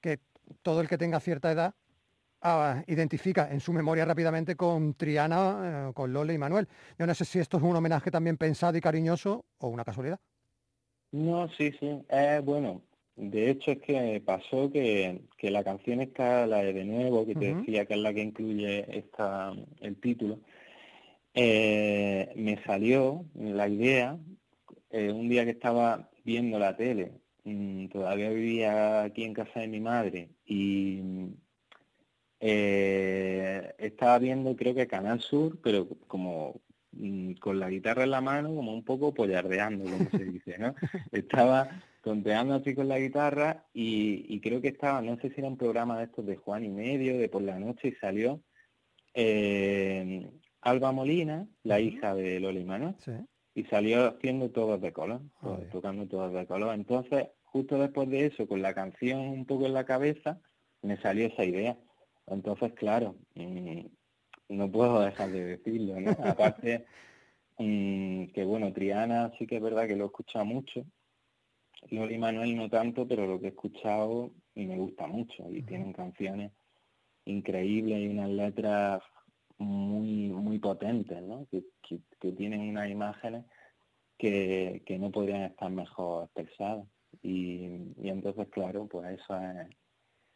que 0.00 0.18
todo 0.62 0.80
el 0.80 0.88
que 0.88 0.98
tenga 0.98 1.20
cierta 1.20 1.52
edad 1.52 1.72
ah, 2.42 2.82
identifica 2.86 3.50
en 3.50 3.60
su 3.60 3.72
memoria 3.72 4.04
rápidamente 4.04 4.56
con 4.56 4.94
Triana, 4.94 5.88
eh, 5.88 5.92
con 5.94 6.12
Lole 6.12 6.34
y 6.34 6.38
Manuel. 6.38 6.68
Yo 6.98 7.06
no 7.06 7.14
sé 7.14 7.24
si 7.24 7.38
esto 7.38 7.56
es 7.56 7.62
un 7.62 7.76
homenaje 7.76 8.10
también 8.10 8.36
pensado 8.36 8.76
y 8.76 8.80
cariñoso 8.80 9.44
o 9.58 9.68
una 9.68 9.84
casualidad. 9.84 10.20
No, 11.12 11.48
sí, 11.56 11.72
sí. 11.78 12.02
Eh, 12.08 12.40
bueno, 12.44 12.82
de 13.16 13.50
hecho 13.50 13.72
es 13.72 13.78
que 13.80 14.22
pasó 14.24 14.70
que, 14.70 15.22
que 15.38 15.50
la 15.50 15.64
canción 15.64 16.00
está, 16.00 16.46
la 16.46 16.62
de 16.62 16.72
De 16.72 16.84
Nuevo, 16.84 17.24
que 17.24 17.34
te 17.34 17.54
decía 17.54 17.86
que 17.86 17.94
es 17.94 18.00
la 18.00 18.12
que 18.12 18.22
incluye 18.22 18.98
esta, 18.98 19.52
el 19.80 19.96
título, 19.96 20.40
eh, 21.34 22.32
me 22.34 22.62
salió 22.64 23.24
la 23.34 23.68
idea 23.68 24.18
eh, 24.90 25.12
un 25.12 25.28
día 25.28 25.44
que 25.44 25.50
estaba 25.50 26.08
viendo 26.24 26.58
la 26.58 26.76
tele, 26.76 27.12
mm, 27.44 27.88
todavía 27.88 28.30
vivía 28.30 29.02
aquí 29.02 29.24
en 29.24 29.34
casa 29.34 29.60
de 29.60 29.68
mi 29.68 29.80
madre 29.80 30.30
y 30.46 31.00
eh, 32.48 33.74
estaba 33.78 34.18
viendo 34.18 34.54
creo 34.56 34.74
que 34.74 34.86
Canal 34.86 35.20
Sur, 35.20 35.58
pero 35.62 35.88
como 36.06 36.60
mm, 36.92 37.32
con 37.34 37.58
la 37.58 37.68
guitarra 37.68 38.04
en 38.04 38.10
la 38.12 38.20
mano, 38.20 38.54
como 38.54 38.72
un 38.72 38.84
poco 38.84 39.12
pollardeando, 39.12 39.84
como 39.84 40.08
se 40.10 40.24
dice, 40.24 40.58
¿no? 40.58 40.74
Estaba 41.12 41.68
tonteando 42.02 42.54
así 42.54 42.74
con 42.74 42.86
la 42.88 42.98
guitarra 43.00 43.64
y, 43.74 44.24
y 44.32 44.40
creo 44.40 44.60
que 44.60 44.68
estaba, 44.68 45.02
no 45.02 45.16
sé 45.18 45.30
si 45.30 45.40
era 45.40 45.48
un 45.48 45.56
programa 45.56 45.98
de 45.98 46.04
estos 46.04 46.24
de 46.24 46.36
Juan 46.36 46.64
y 46.64 46.68
Medio, 46.68 47.18
de 47.18 47.28
por 47.28 47.42
la 47.42 47.58
noche, 47.58 47.88
y 47.88 47.92
salió 47.94 48.40
eh, 49.14 50.30
Alba 50.60 50.92
Molina, 50.92 51.48
la 51.64 51.80
hija 51.80 52.14
de 52.14 52.38
Lola 52.40 52.60
y 52.60 52.64
Manuel, 52.64 52.94
Sí. 52.98 53.12
y 53.54 53.64
salió 53.64 54.06
haciendo 54.06 54.50
todas 54.50 54.80
de 54.80 54.92
color, 54.92 55.20
Joder. 55.40 55.68
tocando 55.70 56.06
todas 56.06 56.32
de 56.32 56.46
color. 56.46 56.74
Entonces, 56.74 57.26
justo 57.44 57.78
después 57.78 58.08
de 58.08 58.26
eso, 58.26 58.46
con 58.46 58.62
la 58.62 58.74
canción 58.74 59.20
un 59.20 59.44
poco 59.46 59.66
en 59.66 59.74
la 59.74 59.84
cabeza, 59.84 60.38
me 60.82 60.96
salió 60.98 61.26
esa 61.26 61.44
idea. 61.44 61.76
Entonces, 62.26 62.72
claro, 62.74 63.16
mm, 63.34 63.80
no 64.50 64.70
puedo 64.70 65.00
dejar 65.00 65.30
de 65.30 65.44
decirlo, 65.44 66.00
¿no? 66.00 66.10
Aparte, 66.38 66.86
mm, 67.58 68.26
que 68.28 68.44
bueno, 68.44 68.72
Triana 68.72 69.32
sí 69.38 69.46
que 69.46 69.56
es 69.56 69.62
verdad 69.62 69.86
que 69.86 69.96
lo 69.96 70.04
he 70.04 70.06
escuchado 70.08 70.44
mucho, 70.44 70.84
y 71.90 72.18
Manuel 72.18 72.56
no 72.56 72.68
tanto, 72.68 73.06
pero 73.06 73.26
lo 73.26 73.38
que 73.38 73.46
he 73.46 73.50
escuchado 73.50 74.30
y 74.54 74.66
me 74.66 74.76
gusta 74.78 75.06
mucho, 75.06 75.48
y 75.50 75.62
tienen 75.62 75.92
canciones 75.92 76.52
increíbles 77.24 77.98
y 78.00 78.08
unas 78.08 78.30
letras 78.30 79.02
muy 79.58 80.28
muy 80.28 80.58
potentes, 80.58 81.22
¿no? 81.22 81.46
Que, 81.50 81.64
que- 81.82 82.00
que 82.20 82.32
tienen 82.32 82.60
unas 82.60 82.90
imágenes 82.90 83.44
que, 84.18 84.82
que 84.86 84.98
no 84.98 85.10
podrían 85.10 85.42
estar 85.42 85.70
mejor 85.70 86.24
expresadas. 86.24 86.86
Y, 87.22 87.92
y 88.02 88.08
entonces, 88.08 88.48
claro, 88.48 88.86
pues 88.86 89.18
eso 89.20 89.36
es, 89.38 89.68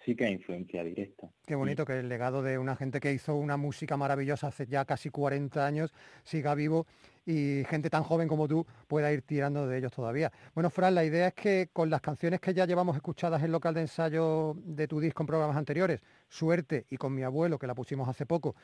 sí 0.05 0.16
que 0.16 0.24
es 0.24 0.32
influencia 0.32 0.82
directa. 0.82 1.28
Qué 1.46 1.55
bonito 1.55 1.84
que 1.84 1.98
el 1.98 2.09
legado 2.09 2.42
de 2.42 2.59
una 2.59 2.76
gente 2.76 3.01
que 3.01 3.12
hizo 3.12 3.34
una 3.34 3.57
música 3.57 3.96
maravillosa 3.96 4.48
hace 4.48 4.66
ya 4.66 4.84
casi 4.84 5.11
40 5.11 5.64
años 5.64 5.92
siga 6.24 6.55
vivo 6.55 6.86
y 7.26 7.64
gente 7.68 7.90
tan 7.90 8.03
joven 8.03 8.28
como 8.28 8.48
tú 8.48 8.66
pueda 8.86 9.12
ir 9.12 9.22
tirando 9.22 9.66
de 9.66 9.78
ellos 9.78 9.92
todavía. 9.92 10.32
Bueno, 10.55 10.70
Fran, 10.70 10.94
la 10.94 11.05
idea 11.05 11.28
es 11.28 11.34
que 11.34 11.68
con 11.72 11.90
las 11.90 12.01
canciones 12.01 12.40
que 12.40 12.55
ya 12.55 12.66
llevamos 12.66 12.96
escuchadas 12.96 13.42
en 13.42 13.53
local 13.53 13.74
de 13.74 13.82
ensayo 13.82 14.55
de 14.64 14.88
tu 14.88 15.01
disco 15.01 15.22
en 15.22 15.26
programas 15.26 15.57
anteriores, 15.57 16.01
Suerte 16.28 16.86
y 16.88 16.96
con 16.96 17.14
mi 17.14 17.22
abuelo, 17.22 17.59
que 17.59 17.66
la 17.66 17.74
pusimos 17.74 18.09
hace 18.09 18.24
poco, 18.24 18.55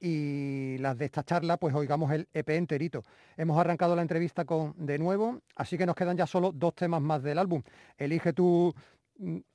y 0.00 0.78
las 0.78 0.96
de 0.96 1.04
esta 1.04 1.22
charla, 1.22 1.58
pues 1.58 1.74
oigamos 1.74 2.10
el 2.10 2.26
EP 2.32 2.48
enterito. 2.50 3.02
Hemos 3.36 3.58
arrancado 3.58 3.94
la 3.94 4.02
entrevista 4.02 4.46
con 4.46 4.74
De 4.78 4.98
Nuevo, 4.98 5.42
así 5.54 5.76
que 5.76 5.84
nos 5.84 5.94
quedan 5.94 6.16
ya 6.16 6.26
solo 6.26 6.52
dos 6.52 6.74
temas 6.74 7.02
más 7.02 7.22
del 7.22 7.38
álbum. 7.38 7.62
Elige 7.98 8.32
tú 8.32 8.74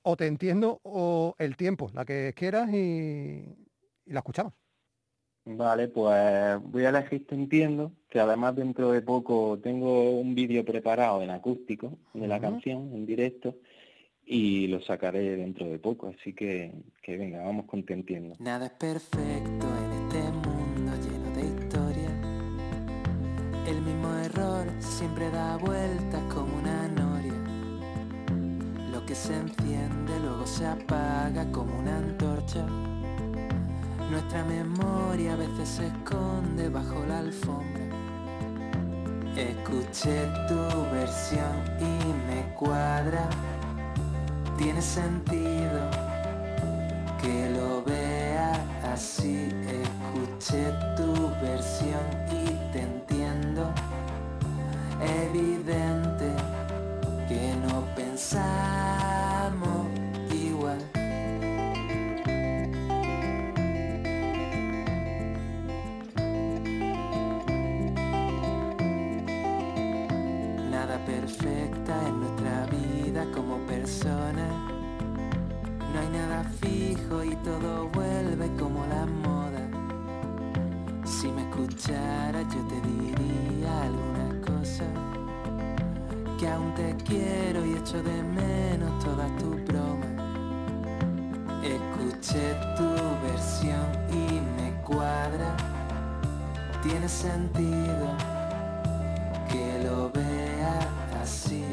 o 0.01 0.15
Te 0.15 0.27
Entiendo 0.27 0.79
o 0.83 1.35
El 1.37 1.55
Tiempo, 1.57 1.89
la 1.93 2.05
que 2.05 2.33
quieras 2.35 2.69
y, 2.73 3.43
y 4.05 4.13
la 4.13 4.19
escuchamos. 4.19 4.53
Vale, 5.47 5.89
pues 5.89 6.59
voy 6.63 6.85
a 6.85 6.89
elegir 6.89 7.27
Te 7.27 7.35
Entiendo, 7.35 7.91
que 8.09 8.19
además 8.19 8.55
dentro 8.55 8.91
de 8.91 9.01
poco 9.01 9.59
tengo 9.61 10.19
un 10.19 10.33
vídeo 10.33 10.65
preparado 10.65 11.21
en 11.21 11.29
acústico 11.29 11.99
de 12.13 12.27
la 12.27 12.39
canción, 12.39 12.91
en 12.93 13.05
directo, 13.05 13.55
y 14.25 14.65
lo 14.67 14.81
sacaré 14.81 15.37
dentro 15.37 15.67
de 15.67 15.77
poco, 15.77 16.07
así 16.07 16.33
que, 16.33 16.73
que 17.03 17.17
venga, 17.17 17.43
vamos 17.43 17.65
con 17.65 17.83
Te 17.83 17.93
Entiendo. 17.93 18.35
Nada 18.39 18.65
es 18.65 18.71
perfecto 18.71 19.67
en 19.83 19.91
este 19.91 20.31
mundo 20.31 20.91
lleno 21.03 21.29
de 21.35 21.41
historia. 21.45 22.09
El 23.67 23.81
mismo 23.81 24.15
error 24.17 24.65
siempre 24.79 25.29
da 25.29 25.57
vueltas 25.57 26.14
se 29.15 29.33
enciende 29.33 30.19
luego 30.19 30.45
se 30.45 30.67
apaga 30.67 31.45
como 31.51 31.79
una 31.79 31.97
antorcha. 31.97 32.65
Nuestra 34.11 34.43
memoria 34.43 35.33
a 35.33 35.35
veces 35.37 35.69
se 35.69 35.87
esconde 35.87 36.67
bajo 36.69 37.03
la 37.07 37.19
alfombra. 37.19 37.85
Escuché 39.37 40.27
tu 40.49 40.59
versión 40.91 41.55
y 41.79 42.13
me 42.27 42.53
cuadra. 42.55 43.29
Tiene 44.57 44.81
sentido 44.81 45.79
que 47.21 47.49
lo 47.51 47.83
vea 47.83 48.53
así. 48.93 49.49
Escuché 49.83 50.73
tu 50.97 51.29
versión 51.41 52.05
y 52.31 52.73
te 52.73 52.81
entiendo. 52.81 53.71
Evidente 55.01 56.31
que 57.27 57.55
no 57.67 57.83
pensamos 57.95 59.04
No 73.85 73.91
hay 75.99 76.09
nada 76.09 76.43
fijo 76.59 77.23
y 77.23 77.35
todo 77.43 77.87
vuelve 77.89 78.49
como 78.57 78.83
la 78.87 79.05
moda. 79.05 79.61
Si 81.05 81.27
me 81.27 81.43
escuchara 81.43 82.41
yo 82.41 82.65
te 82.67 82.81
diría 82.81 83.83
algunas 83.83 84.43
cosas. 84.43 84.87
Que 86.39 86.47
aún 86.47 86.73
te 86.73 86.95
quiero 87.05 87.63
y 87.63 87.75
echo 87.75 88.01
de 88.01 88.23
menos 88.23 89.03
todas 89.03 89.29
tus 89.37 89.63
bromas. 89.65 90.09
Escuché 91.61 92.55
tu 92.75 92.89
versión 93.21 93.85
y 94.09 94.41
me 94.59 94.81
cuadra. 94.81 95.55
Tiene 96.81 97.07
sentido 97.07 98.17
que 99.47 99.83
lo 99.83 100.09
vea 100.09 100.79
así. 101.21 101.64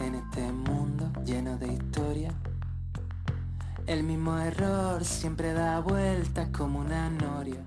En 0.00 0.14
este 0.16 0.52
mundo 0.52 1.10
lleno 1.24 1.56
de 1.56 1.68
historia. 1.68 2.30
El 3.86 4.02
mismo 4.02 4.38
error 4.38 5.04
siempre 5.04 5.52
da 5.52 5.80
vueltas 5.80 6.48
como 6.48 6.80
una 6.80 7.08
noria. 7.10 7.60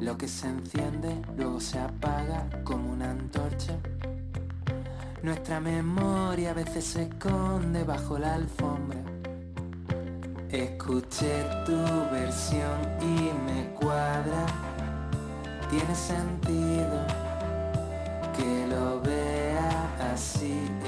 Lo 0.00 0.16
que 0.16 0.28
se 0.28 0.48
enciende 0.48 1.22
luego 1.36 1.60
se 1.60 1.78
apaga 1.78 2.48
como 2.64 2.90
una 2.92 3.10
antorcha. 3.10 3.76
Nuestra 5.22 5.60
memoria 5.60 6.50
a 6.50 6.54
veces 6.54 6.84
se 6.84 7.02
esconde 7.02 7.84
bajo 7.84 8.18
la 8.18 8.34
alfombra. 8.34 9.00
Escuché 10.48 11.44
tu 11.66 11.76
versión 12.10 12.80
y 13.00 13.30
me 13.46 13.74
cuadra. 13.74 14.46
Tiene 15.70 15.94
sentido 15.94 17.31
vea 20.22 20.81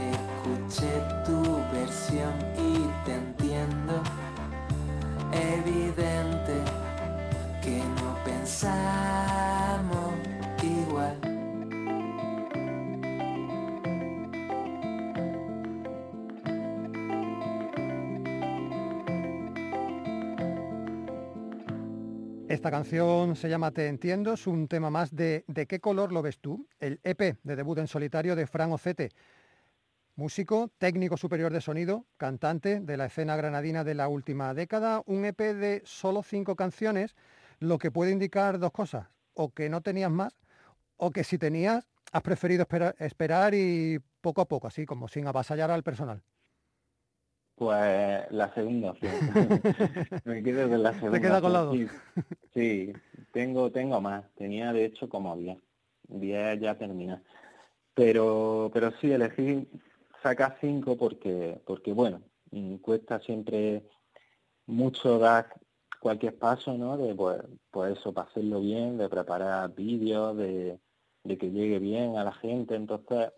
Esta 22.64 22.78
canción 22.78 23.36
se 23.36 23.50
llama 23.50 23.72
Te 23.72 23.88
Entiendo, 23.88 24.32
es 24.32 24.46
un 24.46 24.68
tema 24.68 24.88
más 24.88 25.14
de 25.14 25.44
¿De 25.48 25.66
qué 25.66 25.80
color 25.80 26.12
lo 26.12 26.22
ves 26.22 26.38
tú? 26.38 26.66
El 26.78 26.98
EP 27.04 27.36
de 27.42 27.56
debut 27.56 27.76
en 27.76 27.86
solitario 27.86 28.34
de 28.36 28.46
Fran 28.46 28.72
Ocete, 28.72 29.10
músico, 30.16 30.70
técnico 30.78 31.18
superior 31.18 31.52
de 31.52 31.60
sonido, 31.60 32.06
cantante 32.16 32.80
de 32.80 32.96
la 32.96 33.04
escena 33.04 33.36
granadina 33.36 33.84
de 33.84 33.92
la 33.92 34.08
última 34.08 34.54
década, 34.54 35.02
un 35.04 35.26
EP 35.26 35.38
de 35.38 35.82
solo 35.84 36.22
cinco 36.22 36.56
canciones, 36.56 37.14
lo 37.58 37.76
que 37.76 37.90
puede 37.90 38.12
indicar 38.12 38.58
dos 38.58 38.72
cosas, 38.72 39.08
o 39.34 39.52
que 39.52 39.68
no 39.68 39.82
tenías 39.82 40.10
más, 40.10 40.34
o 40.96 41.10
que 41.10 41.22
si 41.22 41.36
tenías, 41.36 41.86
has 42.12 42.22
preferido 42.22 42.62
esperar, 42.62 42.96
esperar 42.98 43.52
y 43.52 43.98
poco 44.22 44.40
a 44.40 44.48
poco, 44.48 44.68
así 44.68 44.86
como 44.86 45.06
sin 45.06 45.26
avasallar 45.26 45.70
al 45.70 45.82
personal. 45.82 46.22
Pues 47.56 48.30
la 48.30 48.52
segunda 48.54 48.90
opción. 48.90 49.12
Me 50.24 50.42
quedo 50.42 50.68
con 50.68 50.82
la 50.82 50.92
segunda. 50.94 51.12
Te 51.12 51.20
queda 51.20 51.40
con 51.40 51.52
la 51.52 51.60
dos. 51.60 51.76
Sí, 51.76 51.88
sí, 52.52 52.92
tengo, 53.32 53.70
tengo 53.70 54.00
más. 54.00 54.24
Tenía 54.34 54.72
de 54.72 54.86
hecho 54.86 55.08
como 55.08 55.36
10. 55.36 55.58
10 56.08 56.60
ya 56.60 56.76
termina. 56.76 57.22
Pero, 57.94 58.70
pero 58.74 58.90
sí, 59.00 59.12
elegí 59.12 59.68
sacar 60.22 60.58
5 60.60 60.96
porque, 60.96 61.60
porque 61.64 61.92
bueno, 61.92 62.22
mm, 62.50 62.76
cuesta 62.76 63.20
siempre 63.20 63.84
mucho 64.66 65.18
dar 65.18 65.48
cualquier 66.00 66.36
paso, 66.36 66.76
¿no? 66.76 66.96
De 66.96 67.14
pues, 67.14 67.40
pues 67.70 67.98
eso, 67.98 68.12
para 68.12 68.28
hacerlo 68.28 68.60
bien, 68.60 68.98
de 68.98 69.08
preparar 69.08 69.72
vídeos, 69.74 70.36
de, 70.36 70.80
de 71.22 71.38
que 71.38 71.50
llegue 71.50 71.78
bien 71.78 72.16
a 72.16 72.24
la 72.24 72.32
gente. 72.32 72.74
Entonces, 72.74 73.30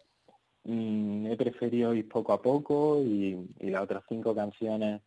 Mm, 0.66 1.26
he 1.28 1.36
preferido 1.36 1.94
ir 1.94 2.08
poco 2.08 2.32
a 2.32 2.42
poco 2.42 3.00
y, 3.00 3.36
las 3.60 3.82
otras 3.82 4.02
cinco 4.08 4.34
canciones 4.34 5.00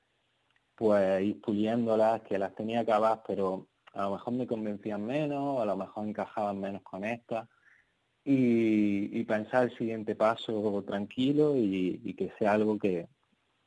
pues 0.76 1.22
ir 1.22 1.42
puliéndolas, 1.42 2.22
que 2.22 2.40
las 2.40 2.56
tenía 2.56 2.82
acabadas, 2.82 3.20
pero 3.28 3.68
a 3.94 4.04
lo 4.04 4.12
mejor 4.12 4.34
me 4.34 4.48
convencían 4.48 5.06
menos, 5.06 5.60
a 5.60 5.66
lo 5.66 5.76
mejor 5.76 6.08
encajaban 6.08 6.60
menos 6.62 6.82
con 6.84 7.04
estas. 7.04 7.50
Y, 8.24 9.24
pensar 9.26 9.66
el 9.66 9.78
siguiente 9.78 10.16
paso 10.16 10.82
tranquilo 10.88 11.56
y, 11.58 12.14
que 12.18 12.32
sea 12.40 12.54
algo 12.54 12.80
que, 12.80 13.10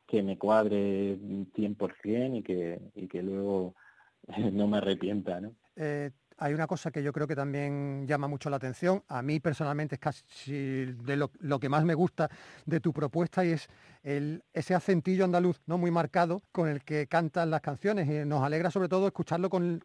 que 0.07 0.23
me 0.23 0.39
cuadre 0.39 1.19
100% 1.19 2.39
y 2.39 2.43
que, 2.43 2.81
y 2.95 3.09
que 3.09 3.23
luego 3.23 3.75
no 4.53 4.67
me 4.67 4.79
arrepienta. 4.79 5.41
¿no? 5.43 5.55
Eh, 5.77 6.11
hay 6.39 6.55
una 6.55 6.67
cosa 6.67 6.91
que 6.91 7.03
yo 7.03 7.13
creo 7.13 7.27
que 7.27 7.37
también 7.37 8.07
llama 8.07 8.29
mucho 8.29 8.51
la 8.51 8.57
atención. 8.57 9.03
A 9.09 9.23
mí 9.23 9.41
personalmente 9.41 9.97
es 9.97 10.01
casi 10.01 10.85
de 10.85 11.17
lo, 11.17 11.59
que 11.61 11.69
más 11.69 11.85
me 11.85 11.95
gusta 11.95 12.31
de 12.67 12.81
tu 12.81 12.93
propuesta 12.93 13.45
y 13.45 13.53
es 13.53 13.69
el, 14.03 14.43
ese 14.53 14.75
acentillo 14.75 15.25
andaluz 15.25 15.61
no 15.67 15.79
muy 15.79 15.91
marcado 15.91 16.43
con 16.53 16.69
el 16.69 16.83
que 16.83 17.07
cantan 17.07 17.51
las 17.51 17.61
canciones. 17.61 18.09
Y 18.09 18.27
nos 18.27 18.43
alegra 18.43 18.71
sobre 18.71 18.89
todo 18.89 19.07
escucharlo 19.07 19.51
con, 19.51 19.81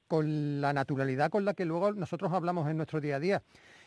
la 0.62 0.74
naturalidad 0.74 1.30
con 1.30 1.45
la 1.45 1.54
que 1.54 1.66
luego 1.66 1.93
nosotros 1.93 2.32
hablamos 2.34 2.70
en 2.70 2.78
nuestro 2.78 3.00
día 3.02 3.18
a 3.18 3.20
día. 3.20 3.43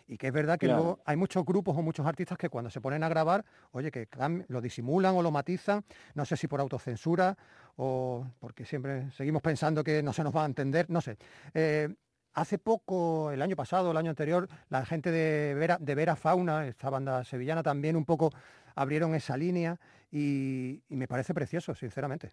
Y 0.06 0.18
que 0.18 0.28
es 0.28 0.32
verdad 0.32 0.58
que 0.58 0.66
luego 0.66 0.98
hay 1.04 1.16
muchos 1.16 1.44
grupos 1.44 1.76
o 1.76 1.82
muchos 1.82 2.04
artistas 2.04 2.36
que 2.36 2.48
cuando 2.48 2.68
se 2.68 2.80
ponen 2.80 3.04
a 3.04 3.08
grabar, 3.08 3.44
oye, 3.70 3.92
que 3.92 4.08
lo 4.48 4.60
disimulan 4.60 5.14
o 5.14 5.22
lo 5.22 5.30
matizan, 5.30 5.84
no 6.14 6.24
sé 6.24 6.36
si 6.36 6.48
por 6.48 6.60
autocensura 6.60 7.36
o 7.76 8.26
porque 8.40 8.64
siempre 8.64 9.10
seguimos 9.12 9.40
pensando 9.40 9.84
que 9.84 10.02
no 10.02 10.12
se 10.12 10.24
nos 10.24 10.34
va 10.34 10.42
a 10.42 10.46
entender, 10.46 10.90
no 10.90 11.00
sé. 11.00 11.16
Eh, 11.54 11.88
Hace 12.32 12.58
poco, 12.58 13.32
el 13.32 13.42
año 13.42 13.56
pasado, 13.56 13.90
el 13.90 13.96
año 13.96 14.10
anterior, 14.10 14.48
la 14.68 14.84
gente 14.84 15.10
de 15.10 15.54
Vera, 15.94 16.16
Fauna, 16.16 16.66
esta 16.66 16.88
banda 16.88 17.24
sevillana, 17.24 17.62
también 17.62 17.96
un 17.96 18.04
poco 18.04 18.30
abrieron 18.76 19.14
esa 19.14 19.36
línea 19.36 19.78
y, 20.12 20.80
me 20.88 21.08
parece 21.08 21.34
precioso, 21.34 21.74
sinceramente. 21.74 22.32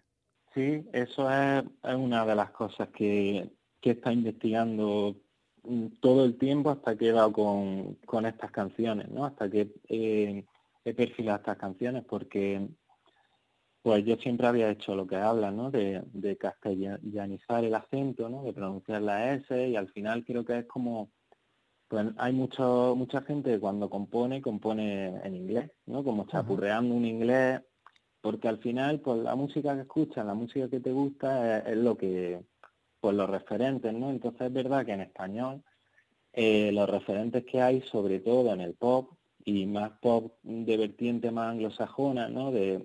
Sí, 0.54 0.88
eso 0.92 1.30
es, 1.30 1.64
una 1.82 2.24
de 2.24 2.34
las 2.34 2.50
cosas 2.50 2.88
que, 2.88 3.50
que 3.80 3.90
está 3.90 4.12
investigando 4.12 5.16
mm, 5.64 5.86
todo 6.00 6.24
el 6.24 6.38
tiempo 6.38 6.70
hasta 6.70 6.96
que 6.96 7.08
he 7.08 7.12
dado 7.12 7.32
con, 7.32 8.26
estas 8.26 8.50
canciones, 8.50 9.08
¿no? 9.10 9.24
Hasta 9.24 9.50
que 9.50 9.72
he 9.88 10.94
perfilado 10.94 11.38
estas 11.38 11.58
canciones, 11.58 12.04
porque 12.04 12.68
pues 13.88 14.04
yo 14.04 14.16
siempre 14.16 14.46
había 14.46 14.68
hecho 14.70 14.94
lo 14.94 15.06
que 15.06 15.16
habla, 15.16 15.50
¿no? 15.50 15.70
De, 15.70 16.02
de 16.12 16.36
castellanizar 16.36 17.64
el 17.64 17.74
acento, 17.74 18.28
¿no? 18.28 18.42
De 18.42 18.52
pronunciar 18.52 19.00
la 19.00 19.32
S 19.32 19.66
y 19.66 19.76
al 19.76 19.88
final 19.88 20.26
creo 20.26 20.44
que 20.44 20.58
es 20.58 20.66
como, 20.66 21.08
pues 21.88 22.06
hay 22.18 22.34
mucho, 22.34 22.92
mucha 22.98 23.22
gente 23.22 23.52
que 23.52 23.58
cuando 23.58 23.88
compone, 23.88 24.42
compone 24.42 25.18
en 25.24 25.34
inglés, 25.34 25.70
¿no? 25.86 26.04
Como 26.04 26.26
chapurreando 26.26 26.94
un 26.94 27.06
inglés, 27.06 27.62
porque 28.20 28.48
al 28.48 28.58
final, 28.58 29.00
pues 29.00 29.22
la 29.22 29.34
música 29.34 29.74
que 29.74 29.80
escuchas, 29.80 30.26
la 30.26 30.34
música 30.34 30.68
que 30.68 30.80
te 30.80 30.92
gusta 30.92 31.60
es, 31.60 31.78
lo 31.78 31.96
que, 31.96 32.42
pues 33.00 33.16
los 33.16 33.30
referentes, 33.30 33.94
¿no? 33.94 34.10
Entonces 34.10 34.48
es 34.48 34.52
verdad 34.52 34.84
que 34.84 34.92
en 34.92 35.00
español 35.00 35.62
eh, 36.34 36.72
los 36.74 36.90
referentes 36.90 37.42
que 37.46 37.62
hay, 37.62 37.80
sobre 37.80 38.20
todo 38.20 38.52
en 38.52 38.60
el 38.60 38.74
pop, 38.74 39.12
y 39.46 39.64
más 39.64 39.92
pop 40.02 40.34
de 40.42 40.76
vertiente 40.76 41.30
más 41.30 41.52
anglosajona, 41.52 42.28
¿no? 42.28 42.52
De, 42.52 42.84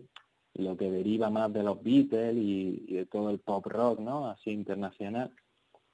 lo 0.55 0.77
que 0.77 0.91
deriva 0.91 1.29
más 1.29 1.51
de 1.51 1.63
los 1.63 1.81
Beatles 1.81 2.35
y, 2.35 2.93
de 2.93 3.05
todo 3.05 3.29
el 3.29 3.39
pop 3.39 3.65
rock, 3.65 3.99
¿no? 3.99 4.27
Así 4.27 4.51
internacional, 4.51 5.31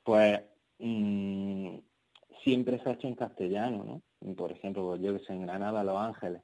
pues 0.04 0.42
mm, 0.80 1.78
siempre 2.44 2.80
se 2.80 2.90
ha 2.90 2.94
hecho 2.94 3.08
en 3.08 3.16
castellano, 3.16 4.02
¿no? 4.22 4.36
Por 4.36 4.52
ejemplo, 4.52 4.86
pues 4.86 5.02
yo 5.02 5.18
que 5.18 5.24
sé, 5.26 5.34
en 5.34 5.44
Granada, 5.44 5.84
Los 5.84 5.98
Ángeles, 5.98 6.42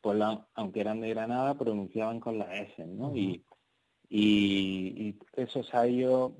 pues 0.00 0.22
aunque 0.54 0.80
eran 0.80 1.00
de 1.00 1.10
Granada, 1.10 1.54
pronunciaban 1.56 2.20
con 2.20 2.38
la 2.38 2.54
S, 2.56 2.86
¿no? 2.86 3.14
y, 3.14 3.44
y, 4.08 5.18
eso 5.36 5.62
se 5.62 5.76
ha 5.76 5.86
ido, 5.86 6.36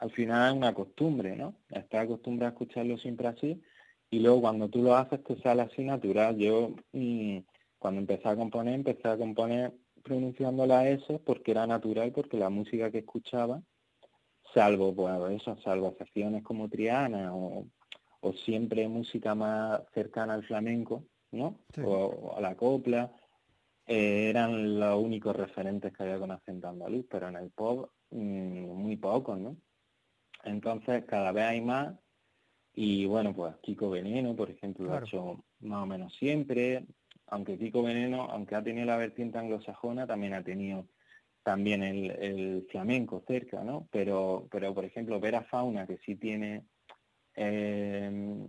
al 0.00 0.10
final 0.10 0.52
es 0.52 0.56
una 0.56 0.74
costumbre, 0.74 1.36
¿no? 1.36 1.56
Estás 1.68 2.04
acostumbrado 2.04 2.50
a 2.50 2.52
escucharlo 2.52 2.96
siempre 2.96 3.28
así, 3.28 3.60
y 4.10 4.20
luego 4.20 4.40
cuando 4.40 4.68
tú 4.68 4.82
lo 4.82 4.94
haces 4.94 5.22
te 5.24 5.40
sale 5.40 5.62
así 5.62 5.82
natural. 5.84 6.36
Yo, 6.36 6.74
mm, 6.92 7.38
cuando 7.78 8.00
empecé 8.00 8.28
a 8.28 8.36
componer, 8.36 8.74
empecé 8.74 9.08
a 9.08 9.18
componer 9.18 9.74
pronunciando 10.08 10.66
la 10.66 10.88
S 10.88 11.20
porque 11.20 11.52
era 11.52 11.66
natural, 11.66 12.12
porque 12.12 12.38
la 12.38 12.50
música 12.50 12.90
que 12.90 12.98
escuchaba, 12.98 13.62
salvo 14.54 14.94
pues 14.94 15.40
eso, 15.40 15.56
salvo 15.62 15.88
excepciones 15.88 16.42
como 16.42 16.68
Triana 16.68 17.34
o, 17.34 17.66
siempre 18.44 18.88
música 18.88 19.34
más 19.34 19.82
cercana 19.94 20.34
al 20.34 20.44
flamenco, 20.44 21.04
¿no? 21.30 21.60
O, 21.84 22.34
a 22.36 22.40
la 22.40 22.56
copla, 22.56 23.12
eh, 23.86 24.28
eran 24.28 24.78
los 24.78 25.02
únicos 25.02 25.34
referentes 25.34 25.92
que 25.92 26.02
había 26.02 26.18
con 26.18 26.30
acento 26.30 26.68
andaluz, 26.68 27.06
pero 27.08 27.28
en 27.28 27.36
el 27.36 27.50
pop 27.50 27.90
mm, 28.10 28.66
muy 28.66 28.96
pocos, 28.96 29.38
¿no? 29.38 29.56
Entonces 30.44 31.04
cada 31.04 31.32
vez 31.32 31.44
hay 31.44 31.60
más 31.60 31.94
y 32.80 33.06
bueno, 33.06 33.34
pues 33.34 33.56
Kiko 33.56 33.90
Veneno, 33.90 34.36
por 34.36 34.50
ejemplo, 34.50 34.86
lo 34.86 34.94
ha 34.94 35.00
hecho 35.00 35.44
más 35.60 35.82
o 35.82 35.86
menos 35.86 36.14
siempre, 36.14 36.86
aunque 37.30 37.58
Kiko 37.58 37.82
Veneno, 37.82 38.22
aunque 38.30 38.54
ha 38.54 38.62
tenido 38.62 38.86
la 38.86 38.96
vertiente 38.96 39.38
anglosajona, 39.38 40.06
también 40.06 40.34
ha 40.34 40.42
tenido 40.42 40.88
también 41.42 41.82
el, 41.82 42.66
flamenco 42.70 43.22
cerca, 43.26 43.64
¿no? 43.64 43.88
Pero, 43.90 44.48
pero 44.50 44.74
por 44.74 44.84
ejemplo, 44.84 45.20
Vera 45.20 45.42
Fauna, 45.42 45.86
que 45.86 45.98
sí 45.98 46.16
tiene 46.16 46.64
eh, 47.34 48.46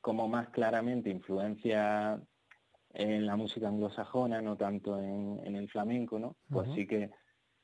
como 0.00 0.28
más 0.28 0.48
claramente 0.48 1.10
influencia 1.10 2.20
en 2.94 3.26
la 3.26 3.36
música 3.36 3.68
anglosajona, 3.68 4.40
no 4.40 4.56
tanto 4.56 4.98
en, 4.98 5.54
el 5.54 5.68
flamenco, 5.68 6.18
¿no? 6.18 6.36
Pues 6.48 6.70
sí 6.74 6.86
que, 6.86 7.10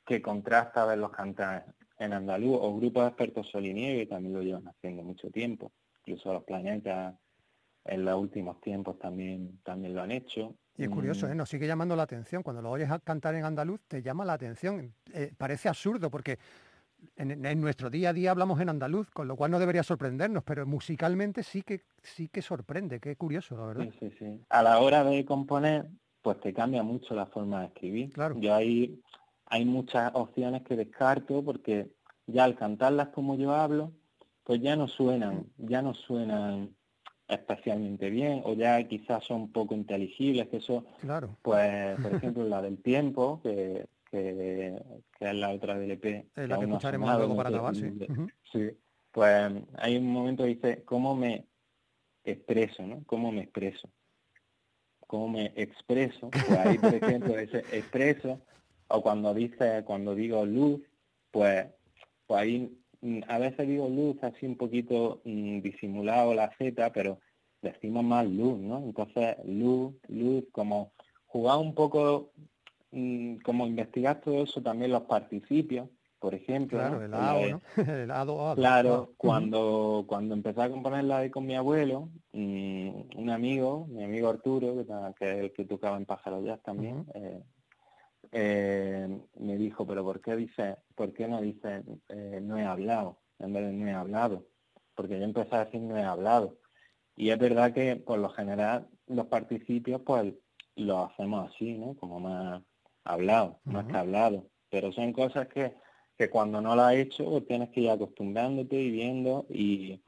que 0.05 0.21
contrasta 0.21 0.85
verlos 0.85 1.11
cantar 1.11 1.65
en 1.97 2.13
andaluz, 2.13 2.59
o 2.61 2.75
grupos 2.75 3.03
de 3.03 3.09
expertos 3.09 3.49
soliniegue 3.49 4.05
también 4.05 4.33
lo 4.33 4.41
llevan 4.43 4.67
haciendo 4.67 5.03
mucho 5.03 5.31
tiempo, 5.31 5.71
incluso 5.99 6.33
los 6.33 6.43
planetas 6.43 7.15
en 7.85 8.03
los 8.03 8.19
últimos 8.19 8.59
tiempos 8.61 8.97
también, 8.99 9.59
también 9.63 9.93
lo 9.93 10.01
han 10.01 10.11
hecho. 10.11 10.55
Y 10.77 10.83
es 10.83 10.89
curioso, 10.89 11.29
¿eh? 11.29 11.35
nos 11.35 11.47
sigue 11.47 11.67
llamando 11.67 11.95
la 11.95 12.03
atención. 12.03 12.43
Cuando 12.43 12.61
lo 12.61 12.71
oyes 12.71 12.89
cantar 13.03 13.35
en 13.35 13.45
andaluz, 13.45 13.79
te 13.87 14.01
llama 14.01 14.25
la 14.25 14.33
atención. 14.33 14.93
Eh, 15.13 15.31
parece 15.37 15.69
absurdo 15.69 16.09
porque 16.09 16.37
en, 17.15 17.61
nuestro 17.61 17.89
día 17.89 18.09
a 18.09 18.13
día 18.13 18.31
hablamos 18.31 18.59
en 18.59 18.69
andaluz, 18.69 19.09
con 19.11 19.27
lo 19.27 19.37
cual 19.37 19.51
no 19.51 19.59
debería 19.59 19.83
sorprendernos, 19.83 20.43
pero 20.43 20.65
musicalmente 20.65 21.43
sí 21.43 21.61
que 21.61 21.81
sí 22.01 22.27
que 22.27 22.41
sorprende, 22.41 22.99
qué 22.99 23.15
curioso, 23.15 23.55
la 23.55 23.65
verdad. 23.67 23.85
Sí, 23.99 24.09
sí, 24.09 24.15
sí. 24.19 24.41
A 24.49 24.63
la 24.63 24.79
hora 24.79 25.03
de 25.03 25.23
componer, 25.23 25.87
pues 26.21 26.39
te 26.41 26.53
cambia 26.53 26.83
mucho 26.83 27.15
la 27.15 27.27
forma 27.27 27.61
de 27.61 27.67
escribir. 27.67 28.11
Claro. 28.11 28.35
Yo 28.37 28.53
hay, 28.53 28.99
hay 29.45 29.63
muchas 29.63 30.11
opciones 30.13 30.63
que 30.63 30.75
descarto 30.75 31.43
porque 31.43 31.89
ya 32.27 32.43
al 32.43 32.55
cantarlas 32.55 33.09
como 33.09 33.37
yo 33.37 33.53
hablo, 33.53 33.93
pues 34.43 34.61
ya 34.61 34.75
no 34.75 34.87
suenan, 34.87 35.45
ya 35.57 35.81
no 35.81 35.93
suenan 35.93 36.74
especialmente 37.27 38.09
bien 38.09 38.41
o 38.45 38.53
ya 38.53 38.81
quizás 38.87 39.23
son 39.23 39.51
poco 39.51 39.73
inteligibles, 39.73 40.47
que 40.47 40.57
eso, 40.57 40.85
claro. 41.01 41.37
pues, 41.41 41.95
por 42.01 42.13
ejemplo, 42.13 42.43
la 42.45 42.61
del 42.61 42.81
tiempo, 42.81 43.39
que, 43.41 43.85
que, 44.09 44.81
es 45.19 45.35
la 45.35 45.51
otra 45.51 45.77
del 45.77 45.91
EP. 45.91 46.05
Eh, 46.05 46.47
la 46.47 46.59
que 46.59 46.65
escucharemos 46.65 47.17
luego 47.17 47.35
para 47.35 47.49
acabar, 47.49 47.75
sí. 47.75 47.91
sí. 48.51 48.69
Pues 49.11 49.51
hay 49.77 49.97
un 49.97 50.11
momento 50.11 50.43
que 50.43 50.49
dice, 50.49 50.83
¿cómo 50.83 51.15
me 51.15 51.45
expreso, 52.23 52.83
no? 52.83 53.03
¿Cómo 53.05 53.31
me 53.31 53.43
expreso? 53.43 53.89
¿Cómo 55.07 55.29
me 55.29 55.53
expreso? 55.55 56.29
Pues 56.47 56.59
ahí, 56.59 56.77
por 56.77 56.93
ejemplo, 56.93 57.37
ese 57.37 57.59
expreso, 57.71 58.41
o 58.87 59.01
cuando 59.01 59.33
dice, 59.33 59.83
cuando 59.85 60.13
digo 60.15 60.45
luz, 60.45 60.81
pues, 61.31 61.67
pues 62.27 62.41
ahí 62.41 62.77
mm, 63.05 63.23
a 63.27 63.37
veces 63.39 63.67
digo 63.67 63.87
luz 63.89 64.17
así 64.23 64.45
un 64.45 64.57
poquito 64.57 65.21
mm, 65.25 65.61
disimulado 65.61 66.33
la 66.33 66.51
Z, 66.57 66.91
pero 66.91 67.19
decimos 67.61 68.03
más 68.03 68.25
luz, 68.27 68.59
¿no? 68.59 68.79
Entonces, 68.79 69.35
luz, 69.45 69.93
luz, 70.07 70.45
como 70.51 70.93
jugar 71.25 71.57
un 71.57 71.73
poco, 71.73 72.31
mm, 72.91 73.37
como 73.37 73.67
investigar 73.67 74.21
todo 74.21 74.43
eso, 74.43 74.61
también 74.61 74.91
los 74.91 75.03
participios, 75.03 75.89
por 76.19 76.33
ejemplo. 76.33 76.79
Claro, 76.79 77.07
¿no? 77.07 77.39
el. 77.39 77.61
Claro, 78.55 79.13
cuando, 79.17 80.05
cuando 80.07 80.33
empecé 80.33 80.61
a 80.61 80.69
componer 80.69 81.03
la 81.03 81.19
de 81.19 81.31
con 81.31 81.45
mi 81.45 81.55
abuelo, 81.55 82.09
un 82.33 83.29
amigo, 83.29 83.87
mi 83.89 84.03
amigo 84.03 84.29
Arturo, 84.29 84.75
que, 85.17 85.25
es 85.25 85.37
el 85.43 85.53
que 85.53 85.65
tocaba 85.65 85.97
en 85.97 86.05
Pájaro 86.05 86.43
Jazz 86.43 86.61
también, 86.63 87.05
eh, 87.13 87.43
eh, 88.37 89.07
me 89.39 89.55
dijo, 89.55 89.87
pero 89.87 90.03
¿por 90.03 90.19
qué 90.19 90.35
dice, 90.35 90.75
por 90.93 91.13
qué 91.13 91.25
no 91.25 91.39
dice 91.39 91.83
eh, 92.09 92.41
no 92.43 92.57
he 92.57 92.65
hablado 92.65 93.21
en 93.39 93.53
vez 93.53 93.63
de 93.63 93.71
no 93.71 93.87
he 93.87 93.93
hablado? 93.93 94.45
Porque 94.93 95.17
yo 95.17 95.23
empecé 95.23 95.55
a 95.55 95.63
decir 95.63 95.79
no 95.79 95.97
he 95.97 96.03
hablado. 96.03 96.57
Y 97.15 97.29
es 97.29 97.39
verdad 97.39 97.73
que 97.73 97.95
por 97.95 98.19
lo 98.19 98.27
general 98.27 98.89
los 99.07 99.27
participios 99.27 100.01
pues 100.01 100.33
los 100.75 101.09
hacemos 101.09 101.49
así, 101.49 101.77
¿no? 101.77 101.95
Como 101.95 102.19
más 102.19 102.61
hablado, 103.05 103.61
más 103.63 103.83
Ujú. 103.83 103.93
que 103.93 103.97
hablado. 103.97 104.49
Pero 104.69 104.91
son 104.91 105.13
cosas 105.13 105.47
que, 105.47 105.73
que 106.17 106.29
cuando 106.29 106.59
no 106.59 106.75
las 106.75 106.87
has 106.87 106.95
hecho 106.95 107.23
pues 107.23 107.47
tienes 107.47 107.69
que 107.69 107.81
ir 107.81 107.89
acostumbrándote 107.89 108.75
y 108.75 108.91
viendo 108.91 109.45
y, 109.49 110.01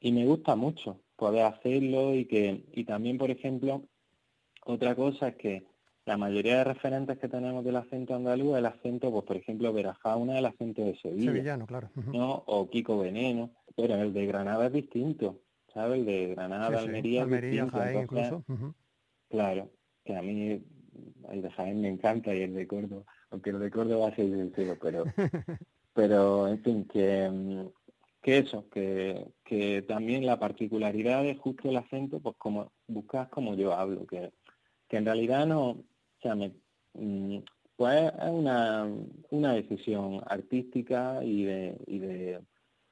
y 0.00 0.10
me 0.10 0.26
gusta 0.26 0.56
mucho 0.56 1.00
poder 1.14 1.44
hacerlo 1.44 2.12
y 2.12 2.24
que 2.24 2.64
y 2.72 2.84
también 2.84 3.18
por 3.18 3.30
ejemplo 3.30 3.84
otra 4.64 4.96
cosa 4.96 5.28
es 5.28 5.36
que 5.36 5.71
la 6.04 6.16
mayoría 6.16 6.58
de 6.58 6.64
referentes 6.64 7.18
que 7.18 7.28
tenemos 7.28 7.64
del 7.64 7.76
acento 7.76 8.14
andaluz 8.14 8.56
el 8.56 8.66
acento 8.66 9.10
pues 9.10 9.24
por 9.24 9.36
ejemplo 9.36 9.72
Verafauna 9.72 10.38
el 10.38 10.46
acento 10.46 10.82
de 10.82 10.96
Sevilla 10.96 11.32
Sevillano, 11.32 11.66
claro. 11.66 11.90
¿no? 11.94 12.42
o 12.46 12.68
Kiko 12.68 12.98
Veneno 12.98 13.50
pero 13.76 13.94
el 13.94 14.12
de 14.12 14.26
Granada 14.26 14.66
es 14.66 14.72
distinto 14.72 15.40
¿sabes? 15.72 16.00
el 16.00 16.06
de 16.06 16.28
Granada 16.34 16.68
Sí, 16.68 16.74
sí, 16.74 16.80
Almería 16.84 17.20
es 17.20 17.24
Almería, 17.24 17.50
distinto, 17.50 17.78
Jaén 17.78 17.98
entonces, 17.98 18.32
incluso. 18.48 18.74
Claro, 19.28 19.70
que 20.04 20.16
a 20.16 20.22
mí 20.22 20.62
el 21.30 21.42
de 21.42 21.50
Jaén 21.50 21.80
me 21.80 21.88
encanta 21.88 22.34
y 22.34 22.42
el 22.42 22.54
de 22.54 22.66
Córdoba, 22.66 23.04
aunque 23.30 23.50
el 23.50 23.60
de 23.60 23.70
Córdoba 23.70 24.08
es 24.10 24.18
el 24.18 24.52
cielo, 24.54 24.76
pero, 24.80 25.04
pero 25.94 26.48
en 26.48 26.62
fin, 26.62 26.84
que, 26.84 27.70
que 28.20 28.38
eso, 28.38 28.68
que, 28.68 29.26
que 29.44 29.82
también 29.82 30.26
la 30.26 30.38
particularidad 30.38 31.22
de 31.22 31.36
justo 31.36 31.70
el 31.70 31.76
acento, 31.76 32.20
pues 32.20 32.36
como 32.36 32.72
buscas 32.86 33.28
como 33.28 33.54
yo 33.54 33.72
hablo, 33.72 34.06
que, 34.06 34.32
que 34.88 34.98
en 34.98 35.06
realidad 35.06 35.46
no, 35.46 35.82
o 36.22 36.28
sea, 36.28 36.34
me, 36.36 36.54
mm, 36.94 37.38
pues 37.76 38.12
es 38.12 38.30
una, 38.30 38.88
una 39.30 39.52
decisión 39.54 40.20
artística 40.26 41.24
y 41.24 41.44
de, 41.44 41.82
y 41.86 41.98
de, 41.98 42.40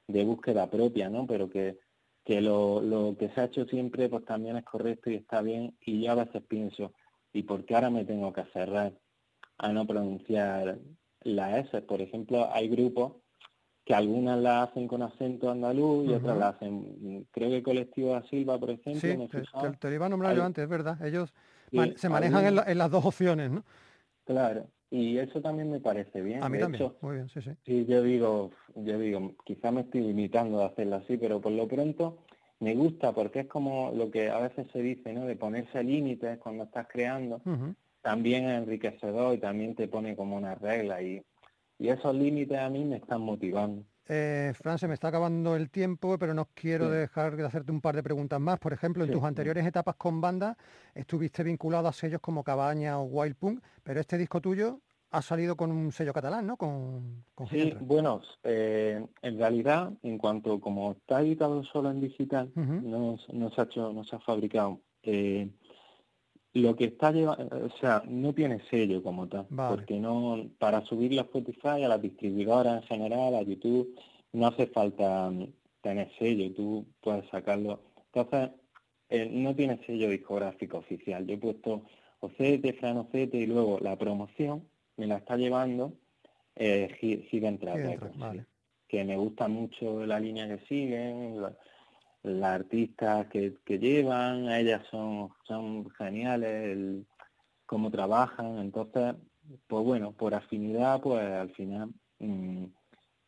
de 0.07 0.25
búsqueda 0.25 0.69
propia, 0.69 1.09
¿no? 1.09 1.25
Pero 1.27 1.49
que, 1.49 1.79
que 2.25 2.41
lo, 2.41 2.81
lo 2.81 3.15
que 3.17 3.29
se 3.29 3.41
ha 3.41 3.45
hecho 3.45 3.65
siempre 3.65 4.09
pues 4.09 4.25
también 4.25 4.57
es 4.57 4.65
correcto 4.65 5.09
y 5.09 5.15
está 5.15 5.41
bien 5.41 5.77
y 5.81 6.03
yo 6.03 6.11
a 6.11 6.15
veces 6.25 6.43
pienso 6.47 6.93
¿y 7.33 7.43
por 7.43 7.65
qué 7.65 7.75
ahora 7.75 7.89
me 7.89 8.05
tengo 8.05 8.33
que 8.33 8.43
cerrar 8.53 8.93
a 9.57 9.71
no 9.73 9.87
pronunciar 9.87 10.79
la 11.21 11.59
S? 11.59 11.81
Por 11.83 12.01
ejemplo, 12.01 12.49
hay 12.51 12.67
grupos 12.67 13.17
que 13.85 13.93
algunas 13.95 14.39
la 14.39 14.63
hacen 14.63 14.87
con 14.87 15.01
acento 15.01 15.49
andaluz 15.49 16.05
y 16.05 16.13
otras 16.13 16.37
la 16.37 16.49
hacen, 16.49 17.27
creo 17.31 17.49
que 17.49 17.63
Colectivo 17.63 18.11
da 18.11 18.23
Silva, 18.23 18.59
por 18.59 18.69
ejemplo, 18.71 18.99
Sí, 18.99 19.07
me 19.17 19.27
te, 19.27 19.41
te- 19.43 19.77
te 19.77 19.87
lo 19.89 19.95
iba 19.95 20.05
a 20.05 20.09
nombrar 20.09 20.35
yo 20.35 20.43
antes, 20.43 20.63
es 20.63 20.69
verdad. 20.69 21.03
Ellos 21.05 21.33
man- 21.77 21.97
se 21.97 22.09
manejan 22.09 22.45
en, 22.45 22.55
la- 22.55 22.63
en 22.63 22.77
las 22.77 22.91
dos 22.91 23.05
opciones, 23.05 23.51
¿no? 23.51 23.63
Claro, 24.25 24.67
y 24.89 25.17
eso 25.17 25.41
también 25.41 25.71
me 25.71 25.79
parece 25.79 26.21
bien. 26.21 26.43
A 26.43 26.49
mí 26.49 26.57
de 26.57 26.63
también. 26.63 26.83
hecho, 26.83 26.97
Muy 27.01 27.15
bien, 27.15 27.29
sí, 27.29 27.41
sí. 27.41 27.51
Sí, 27.65 27.85
yo 27.85 28.01
digo, 28.01 28.51
yo 28.75 28.97
digo, 28.99 29.33
quizá 29.45 29.71
me 29.71 29.81
estoy 29.81 30.01
limitando 30.01 30.61
a 30.61 30.67
hacerlo 30.67 30.95
así, 30.97 31.17
pero 31.17 31.39
por 31.41 31.51
lo 31.51 31.67
pronto 31.67 32.19
me 32.59 32.75
gusta 32.75 33.11
porque 33.13 33.41
es 33.41 33.47
como 33.47 33.91
lo 33.95 34.09
que 34.11 34.29
a 34.29 34.39
veces 34.39 34.67
se 34.71 34.81
dice, 34.81 35.13
¿no? 35.13 35.25
De 35.25 35.35
ponerse 35.35 35.83
límites 35.83 36.37
cuando 36.39 36.63
estás 36.65 36.87
creando, 36.87 37.41
también 38.01 38.45
es 38.49 38.57
enriquecedor 38.59 39.35
y 39.35 39.39
también 39.39 39.75
te 39.75 39.87
pone 39.87 40.15
como 40.15 40.35
una 40.37 40.55
regla 40.55 41.01
y, 41.01 41.21
y 41.79 41.89
esos 41.89 42.15
límites 42.15 42.57
a 42.59 42.69
mí 42.69 42.83
me 42.85 42.97
están 42.97 43.21
motivando. 43.21 43.83
Eh, 44.07 44.51
Fran, 44.55 44.77
se 44.79 44.87
me 44.87 44.93
está 44.95 45.09
acabando 45.09 45.55
el 45.55 45.69
tiempo, 45.69 46.17
pero 46.17 46.33
no 46.33 46.47
quiero 46.53 46.89
Sí. 46.89 46.91
dejar 46.91 47.35
de 47.35 47.45
hacerte 47.45 47.71
un 47.71 47.81
par 47.81 47.95
de 47.95 48.03
preguntas 48.03 48.39
más. 48.39 48.59
Por 48.59 48.73
ejemplo, 48.73 49.03
en 49.03 49.09
Sí, 49.09 49.13
tus 49.13 49.21
sí. 49.21 49.27
anteriores 49.27 49.65
etapas 49.65 49.95
con 49.95 50.19
banda 50.21 50.57
estuviste 50.95 51.43
vinculado 51.43 51.87
a 51.87 51.93
sellos 51.93 52.19
como 52.21 52.43
Cabaña 52.43 52.99
o 52.99 53.03
Wild 53.03 53.35
Punk, 53.35 53.63
pero 53.83 53.99
este 53.99 54.17
disco 54.17 54.41
tuyo 54.41 54.81
ha 55.11 55.21
salido 55.21 55.55
con 55.55 55.71
un 55.71 55.91
sello 55.91 56.13
catalán, 56.13 56.47
¿no? 56.47 56.57
Con, 56.57 57.25
con 57.35 57.47
Sí, 57.47 57.73
bueno, 57.81 58.21
eh, 58.43 59.05
en 59.21 59.37
realidad, 59.37 59.91
en 60.03 60.17
cuanto 60.17 60.59
como 60.61 60.93
está 60.93 61.21
editado 61.21 61.63
solo 61.65 61.91
en 61.91 61.99
digital, 62.01 62.51
Ujú. 62.55 62.73
no, 62.87 63.17
no 63.33 63.49
se 63.51 63.61
ha 63.61 63.63
hecho, 63.65 63.91
no 63.93 64.03
se 64.03 64.15
ha 64.15 64.19
fabricado. 64.19 64.81
eh, 65.03 65.49
lo 66.53 66.75
que 66.75 66.85
está 66.85 67.11
llevando, 67.11 67.47
o 67.65 67.69
sea, 67.79 68.03
no 68.07 68.33
tiene 68.33 68.61
sello 68.69 69.01
como 69.01 69.27
tal, 69.27 69.47
Vale. 69.49 69.77
porque 69.77 69.99
no, 69.99 70.49
para 70.57 70.81
subirlo 70.81 71.21
a 71.21 71.23
Spotify, 71.23 71.83
a 71.83 71.87
las 71.87 72.01
distribuidoras 72.01 72.81
en 72.83 72.87
general, 72.87 73.35
a 73.35 73.41
YouTube, 73.41 73.95
no 74.33 74.47
hace 74.47 74.67
falta 74.67 75.29
mm, 75.29 75.47
tener 75.81 76.11
sello, 76.17 76.53
tú 76.53 76.85
puedes 77.01 77.29
sacarlo. 77.29 77.81
Entonces, 78.13 78.51
eh, 79.09 79.29
no 79.31 79.55
tiene 79.55 79.79
sello 79.85 80.09
discográfico 80.09 80.77
oficial. 80.77 81.25
Yo 81.25 81.35
he 81.35 81.37
puesto 81.37 81.83
Ocete, 82.19 82.73
Fran 82.73 82.97
Ocete 82.97 83.37
y 83.37 83.45
luego 83.45 83.79
la 83.79 83.97
promoción 83.97 84.63
me 84.97 85.07
la 85.07 85.17
está 85.17 85.37
llevando 85.37 85.93
eh, 86.55 86.89
Records, 87.01 88.13
sí 88.13 88.19
vale. 88.19 88.45
que 88.87 89.03
me 89.03 89.17
gusta 89.17 89.47
mucho 89.47 90.05
la 90.05 90.19
línea 90.19 90.47
que 90.47 90.65
siguen, 90.65 91.41
las 92.23 92.51
artistas 92.61 93.27
que, 93.27 93.55
que 93.65 93.79
llevan, 93.79 94.49
ellas 94.49 94.83
son, 94.91 95.29
son 95.45 95.89
geniales, 95.91 96.49
el- 96.77 97.07
cómo 97.65 97.89
trabajan, 97.89 98.57
entonces, 98.59 99.15
pues 99.67 99.85
bueno, 99.85 100.11
por 100.11 100.33
afinidad, 100.33 100.99
pues 101.01 101.23
al 101.25 101.51
final, 101.51 101.89
mm, 102.19 102.65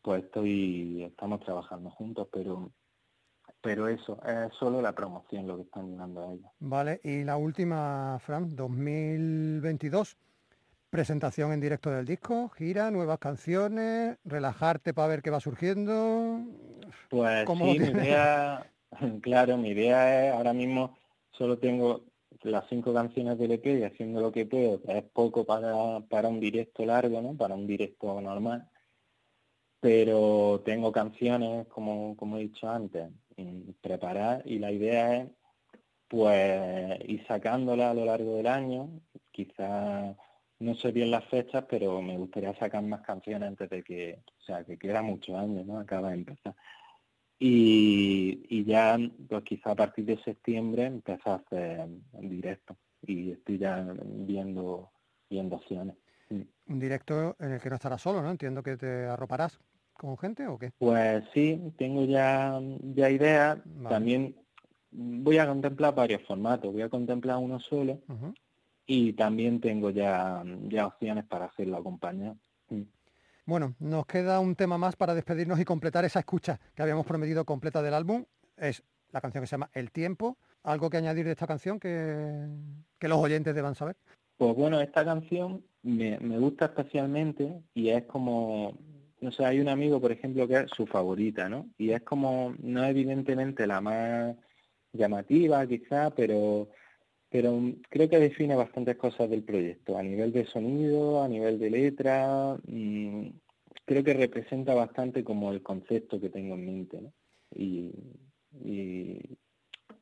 pues 0.01 0.23
estoy, 0.25 1.03
estamos 1.03 1.39
trabajando 1.41 1.89
juntos, 1.91 2.27
pero 2.31 2.71
pero 3.61 3.87
eso, 3.87 4.19
es 4.25 4.53
solo 4.59 4.81
la 4.81 4.91
promoción 4.93 5.47
lo 5.47 5.55
que 5.55 5.63
están 5.63 5.89
llegando 5.89 6.21
a 6.21 6.33
ellos. 6.33 6.51
Vale, 6.59 6.99
y 7.03 7.23
la 7.23 7.37
última, 7.37 8.19
Fran, 8.19 8.55
2022. 8.55 10.17
Presentación 10.89 11.51
en 11.53 11.59
directo 11.61 11.89
del 11.89 12.05
disco, 12.05 12.49
gira, 12.49 12.91
nuevas 12.91 13.17
canciones, 13.19 14.17
relajarte 14.25 14.93
para 14.93 15.07
ver 15.07 15.21
qué 15.23 15.31
va 15.31 15.39
surgiendo. 15.39 16.39
Pues 17.09 17.45
¿Cómo 17.45 17.65
lo 17.65 17.73
sí, 17.73 17.79
mi 17.79 17.85
idea, 17.87 18.65
claro, 19.21 19.57
mi 19.57 19.69
idea 19.69 20.27
es, 20.27 20.33
ahora 20.33 20.53
mismo 20.53 20.97
solo 21.31 21.57
tengo 21.57 22.05
las 22.43 22.67
cinco 22.69 22.93
canciones 22.93 23.37
del 23.37 23.51
EP 23.51 23.65
y 23.79 23.83
haciendo 23.83 24.21
lo 24.21 24.31
que 24.31 24.45
puedo, 24.45 24.81
es 24.87 25.03
poco 25.03 25.45
para, 25.45 26.01
para 26.09 26.29
un 26.29 26.39
directo 26.39 26.85
largo, 26.85 27.21
¿no? 27.21 27.35
Para 27.35 27.55
un 27.55 27.67
directo 27.67 28.19
normal. 28.21 28.69
Pero 29.79 30.61
tengo 30.65 30.91
canciones, 30.91 31.67
como, 31.67 32.15
como 32.15 32.37
he 32.37 32.41
dicho 32.41 32.69
antes, 32.69 33.11
preparar 33.81 34.43
y 34.45 34.59
la 34.59 34.71
idea 34.71 35.17
es 35.17 35.29
pues 36.07 36.99
ir 37.09 37.25
sacándolas 37.27 37.91
a 37.91 37.93
lo 37.93 38.05
largo 38.05 38.35
del 38.35 38.47
año. 38.47 39.01
Quizás 39.31 40.15
no 40.59 40.75
sé 40.75 40.91
bien 40.91 41.11
las 41.11 41.25
fechas, 41.25 41.65
pero 41.69 42.01
me 42.01 42.17
gustaría 42.17 42.53
sacar 42.55 42.83
más 42.83 43.01
canciones 43.01 43.49
antes 43.49 43.69
de 43.69 43.83
que, 43.83 44.19
o 44.39 44.41
sea, 44.43 44.63
que 44.63 44.77
queda 44.77 45.01
muchos 45.01 45.35
años, 45.35 45.65
¿no? 45.65 45.79
Acaba 45.79 46.09
de 46.09 46.15
empezar. 46.15 46.55
Y, 47.45 48.45
y 48.47 48.63
ya, 48.63 48.97
pues 49.27 49.43
quizá 49.43 49.71
a 49.71 49.75
partir 49.75 50.05
de 50.05 50.17
septiembre 50.23 50.85
empezar 50.85 51.33
a 51.33 51.35
hacer 51.35 51.89
en 52.13 52.29
directo 52.29 52.77
y 53.01 53.31
estoy 53.31 53.57
ya 53.57 53.85
viendo, 54.05 54.91
viendo 55.29 55.57
opciones. 55.57 55.97
Mm. 56.29 56.41
Un 56.67 56.79
directo 56.79 57.35
en 57.41 57.51
el 57.51 57.59
que 57.59 57.69
no 57.69 57.75
estarás 57.75 58.01
solo, 58.01 58.21
¿no? 58.21 58.31
Entiendo 58.31 58.63
que 58.63 58.77
te 58.77 59.07
arroparás 59.07 59.59
con 59.91 60.17
gente 60.17 60.47
o 60.47 60.57
qué. 60.57 60.71
Pues 60.77 61.25
sí, 61.33 61.61
tengo 61.77 62.05
ya, 62.05 62.61
ya 62.95 63.09
ideas. 63.09 63.59
Vale. 63.65 63.89
También 63.93 64.35
voy 64.91 65.37
a 65.37 65.45
contemplar 65.45 65.93
varios 65.93 66.21
formatos. 66.21 66.71
Voy 66.71 66.83
a 66.83 66.87
contemplar 66.87 67.39
uno 67.39 67.59
solo 67.59 67.99
y 68.85 69.11
también 69.11 69.59
tengo 69.59 69.89
ya, 69.89 70.41
ya 70.69 70.87
opciones 70.87 71.25
para 71.25 71.47
hacerlo 71.47 71.75
acompañado. 71.75 72.37
Bueno, 73.45 73.75
nos 73.79 74.05
queda 74.05 74.39
un 74.39 74.55
tema 74.55 74.77
más 74.77 74.95
para 74.95 75.13
despedirnos 75.13 75.59
y 75.59 75.65
completar 75.65 76.05
esa 76.05 76.19
escucha 76.19 76.61
que 76.75 76.81
habíamos 76.81 77.05
prometido 77.05 77.43
completa 77.43 77.81
del 77.81 77.93
álbum. 77.93 78.23
Es 78.55 78.83
la 79.11 79.19
canción 79.19 79.43
que 79.43 79.47
se 79.47 79.55
llama 79.55 79.69
El 79.73 79.91
Tiempo. 79.91 80.37
¿Algo 80.63 80.89
que 80.89 80.95
añadir 80.95 81.25
de 81.25 81.31
esta 81.31 81.45
canción 81.45 81.77
que, 81.77 82.47
que 82.97 83.07
los 83.09 83.17
oyentes 83.17 83.53
deban 83.53 83.75
saber? 83.75 83.97
Pues 84.37 84.55
bueno, 84.55 84.79
esta 84.79 85.03
canción 85.03 85.61
me, 85.81 86.17
me 86.19 86.39
gusta 86.39 86.65
especialmente 86.65 87.61
y 87.73 87.89
es 87.89 88.05
como, 88.05 88.77
no 89.19 89.31
sé, 89.31 89.45
hay 89.45 89.59
un 89.59 89.67
amigo, 89.67 89.99
por 89.99 90.13
ejemplo, 90.13 90.47
que 90.47 90.61
es 90.61 90.71
su 90.71 90.87
favorita, 90.87 91.49
¿no? 91.49 91.69
Y 91.77 91.91
es 91.91 92.01
como, 92.03 92.55
no 92.59 92.85
evidentemente 92.85 93.67
la 93.67 93.81
más 93.81 94.37
llamativa 94.93 95.67
quizá, 95.67 96.11
pero, 96.11 96.69
pero 97.33 97.59
creo 97.89 98.07
que 98.07 98.19
define 98.19 98.55
bastantes 98.55 98.95
cosas 98.95 99.27
del 99.27 99.41
proyecto, 99.41 99.97
a 99.97 100.03
nivel 100.03 100.31
de 100.31 100.45
sonido, 100.45 101.23
a 101.23 101.27
nivel 101.27 101.57
de 101.57 101.71
letra, 101.71 102.55
mm, 102.67 103.27
creo 103.85 104.03
que 104.03 104.13
representa 104.13 104.75
bastante 104.75 105.23
como 105.23 105.51
el 105.51 105.63
concepto 105.63 106.21
que 106.21 106.29
tengo 106.29 106.53
en 106.53 106.65
mente, 106.67 107.01
¿no? 107.01 107.11
Y, 107.55 107.91
y, 108.63 109.19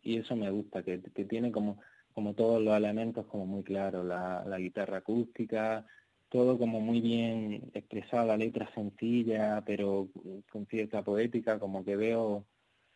eso 0.04 0.36
me 0.36 0.52
gusta, 0.52 0.84
que, 0.84 1.02
que, 1.02 1.24
tiene 1.24 1.54
como, 1.54 1.80
como 2.12 2.34
todos 2.34 2.62
los 2.62 2.76
elementos 2.76 3.26
como 3.28 3.46
muy 3.46 3.64
claros, 3.64 4.06
la, 4.06 4.44
la 4.46 4.58
guitarra 4.60 4.98
acústica, 4.98 5.86
todo 6.28 6.60
como 6.60 6.82
muy 6.82 7.00
bien 7.00 7.72
expresado, 7.74 8.28
la 8.28 8.36
letra 8.36 8.70
sencilla, 8.76 9.64
pero 9.66 10.10
con 10.52 10.66
cierta 10.66 11.02
poética, 11.02 11.60
como 11.60 11.86
que 11.86 11.96
veo 11.96 12.46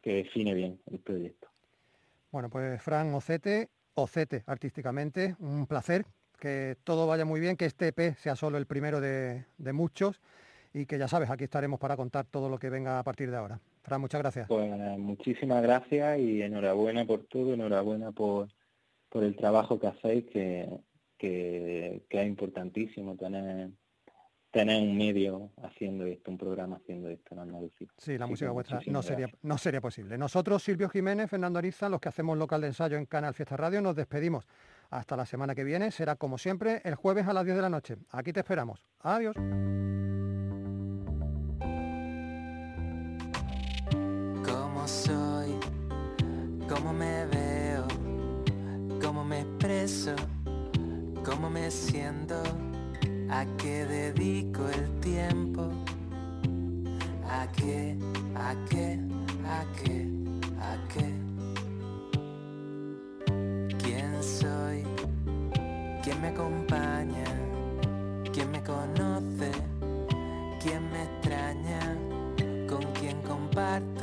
que 0.02 0.12
define 0.16 0.54
bien 0.54 0.78
el 0.92 1.00
proyecto. 1.00 1.48
Bueno, 2.32 2.50
pues 2.50 2.84
Fran 2.84 3.14
Ocete, 3.14 3.70
Ocete 3.96 4.44
artísticamente, 4.46 5.36
un 5.40 5.68
placer, 5.68 6.06
que 6.40 6.76
todo 6.84 7.08
vaya 7.08 7.26
muy 7.26 7.40
bien, 7.40 7.56
que 7.56 7.66
este 7.66 7.88
EP 7.88 8.16
sea 8.18 8.36
solo 8.36 8.58
el 8.58 8.66
primero 8.66 9.00
de, 9.00 9.46
muchos 9.74 10.22
y 10.74 10.86
que 10.86 10.98
ya 10.98 11.08
sabes, 11.08 11.30
aquí 11.30 11.46
estaremos 11.46 11.80
para 11.80 11.96
contar 11.96 12.26
todo 12.26 12.50
lo 12.50 12.60
que 12.60 12.70
venga 12.70 13.00
a 13.00 13.04
partir 13.04 13.32
de 13.32 13.38
ahora. 13.38 13.60
Fran, 13.84 14.02
muchas 14.02 14.22
gracias. 14.22 14.48
Pues 14.48 14.70
muchísimas 14.98 15.64
gracias 15.64 16.20
y 16.20 16.42
enhorabuena 16.42 17.06
por 17.06 17.24
todo, 17.26 17.54
enhorabuena 17.54 18.12
por, 18.12 18.50
por 19.10 19.24
el 19.24 19.36
trabajo 19.36 19.80
que 19.80 19.88
hacéis, 19.88 20.26
que, 20.26 20.68
que, 21.18 22.04
es 22.10 22.28
importantísimo 22.28 23.16
tener 23.16 23.70
tener 24.56 24.82
un 24.82 24.98
medio 24.98 25.52
haciendo 25.64 26.06
esto, 26.06 26.32
un 26.32 26.38
programa 26.38 26.78
haciendo 26.78 27.10
esto 27.10 27.34
en 27.34 27.40
Andalucía. 27.40 27.90
Sí, 27.98 28.18
la 28.18 28.26
música 28.26 28.52
vuestra 28.52 28.80
no 28.88 29.04
sería, 29.04 29.28
no 29.42 29.58
sería 29.58 29.82
posible. 29.82 30.18
Nosotros, 30.18 30.64
Silvio 30.64 30.88
Jiménez, 30.88 31.30
Fernando 31.30 31.60
Ariza, 31.60 31.90
los 31.90 32.00
que 32.00 32.08
hacemos 32.08 32.38
local 32.38 32.62
de 32.62 32.68
ensayo 32.68 32.96
en 32.96 33.06
Canal 33.06 33.34
Fiesta 33.34 33.58
Radio, 33.58 33.82
nos 33.82 33.98
despedimos. 33.98 34.48
Hasta 34.92 35.18
la 35.18 35.26
semana 35.26 35.56
que 35.56 35.66
viene, 35.66 35.92
será 35.92 36.16
como 36.16 36.38
siempre 36.38 36.82
el 36.86 36.96
jueves 36.96 37.28
a 37.28 37.34
las 37.34 37.44
10 37.44 37.58
de 37.58 37.62
la 37.62 37.70
noche. 37.70 37.98
Aquí 38.12 38.32
te 38.32 38.40
esperamos. 38.40 38.82
Adiós. 39.02 39.36
¿Cómo 44.46 44.88
soy? 44.88 45.60
¿Cómo 46.70 46.94
me 46.94 47.26
veo? 47.26 47.86
¿Cómo 49.02 49.26
me 49.26 49.42
expreso? 49.42 50.16
cómo 51.26 51.50
me 51.50 51.72
siento, 51.72 52.42
a 53.30 53.46
qué 53.58 53.86
dedico 53.86 54.68
el 54.70 55.00
tiempo, 55.00 55.72
a 57.28 57.48
qué, 57.52 57.98
a 58.36 58.56
qué, 58.70 59.00
a 59.48 59.66
qué, 59.82 60.08
a 60.60 60.78
qué. 60.94 61.14
¿Quién 63.84 64.24
soy? 64.24 64.84
¿Quién 66.04 66.22
me 66.22 66.28
acompaña? 66.30 67.26
¿Quién 68.32 68.52
me 68.52 68.62
conoce? 68.62 69.52
¿Quién 70.62 70.92
me 70.92 71.04
extraña? 71.04 71.98
¿Con 72.68 72.84
quién 72.94 73.22
comparto 73.22 73.95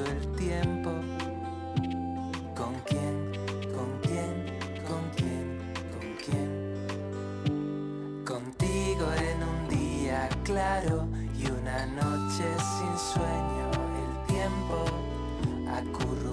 noche 12.93 12.99
sin 12.99 12.99
sueño, 12.99 13.71
el 14.03 14.27
tiempo 14.27 14.85
acurrucado 15.69 16.32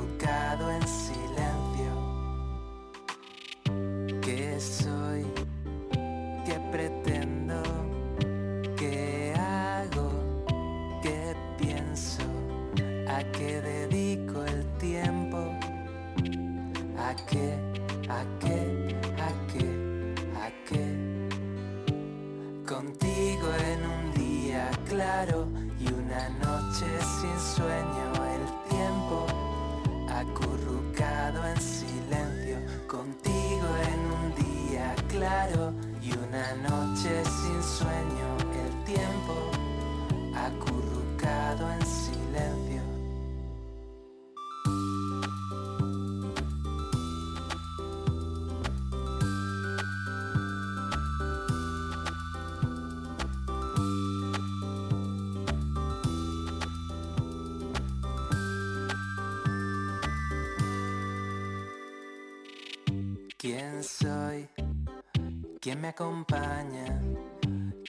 ¿Quién 65.69 65.81
me 65.81 65.89
acompaña? 65.89 66.99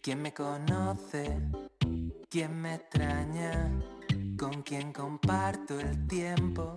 ¿Quién 0.03 0.21
me 0.21 0.35
conoce? 0.35 1.41
¿Quién 2.29 2.61
me 2.61 2.75
extraña? 2.75 3.73
¿Con 4.39 4.61
quién 4.61 4.93
comparto 4.93 5.81
el 5.81 6.07
tiempo? 6.07 6.77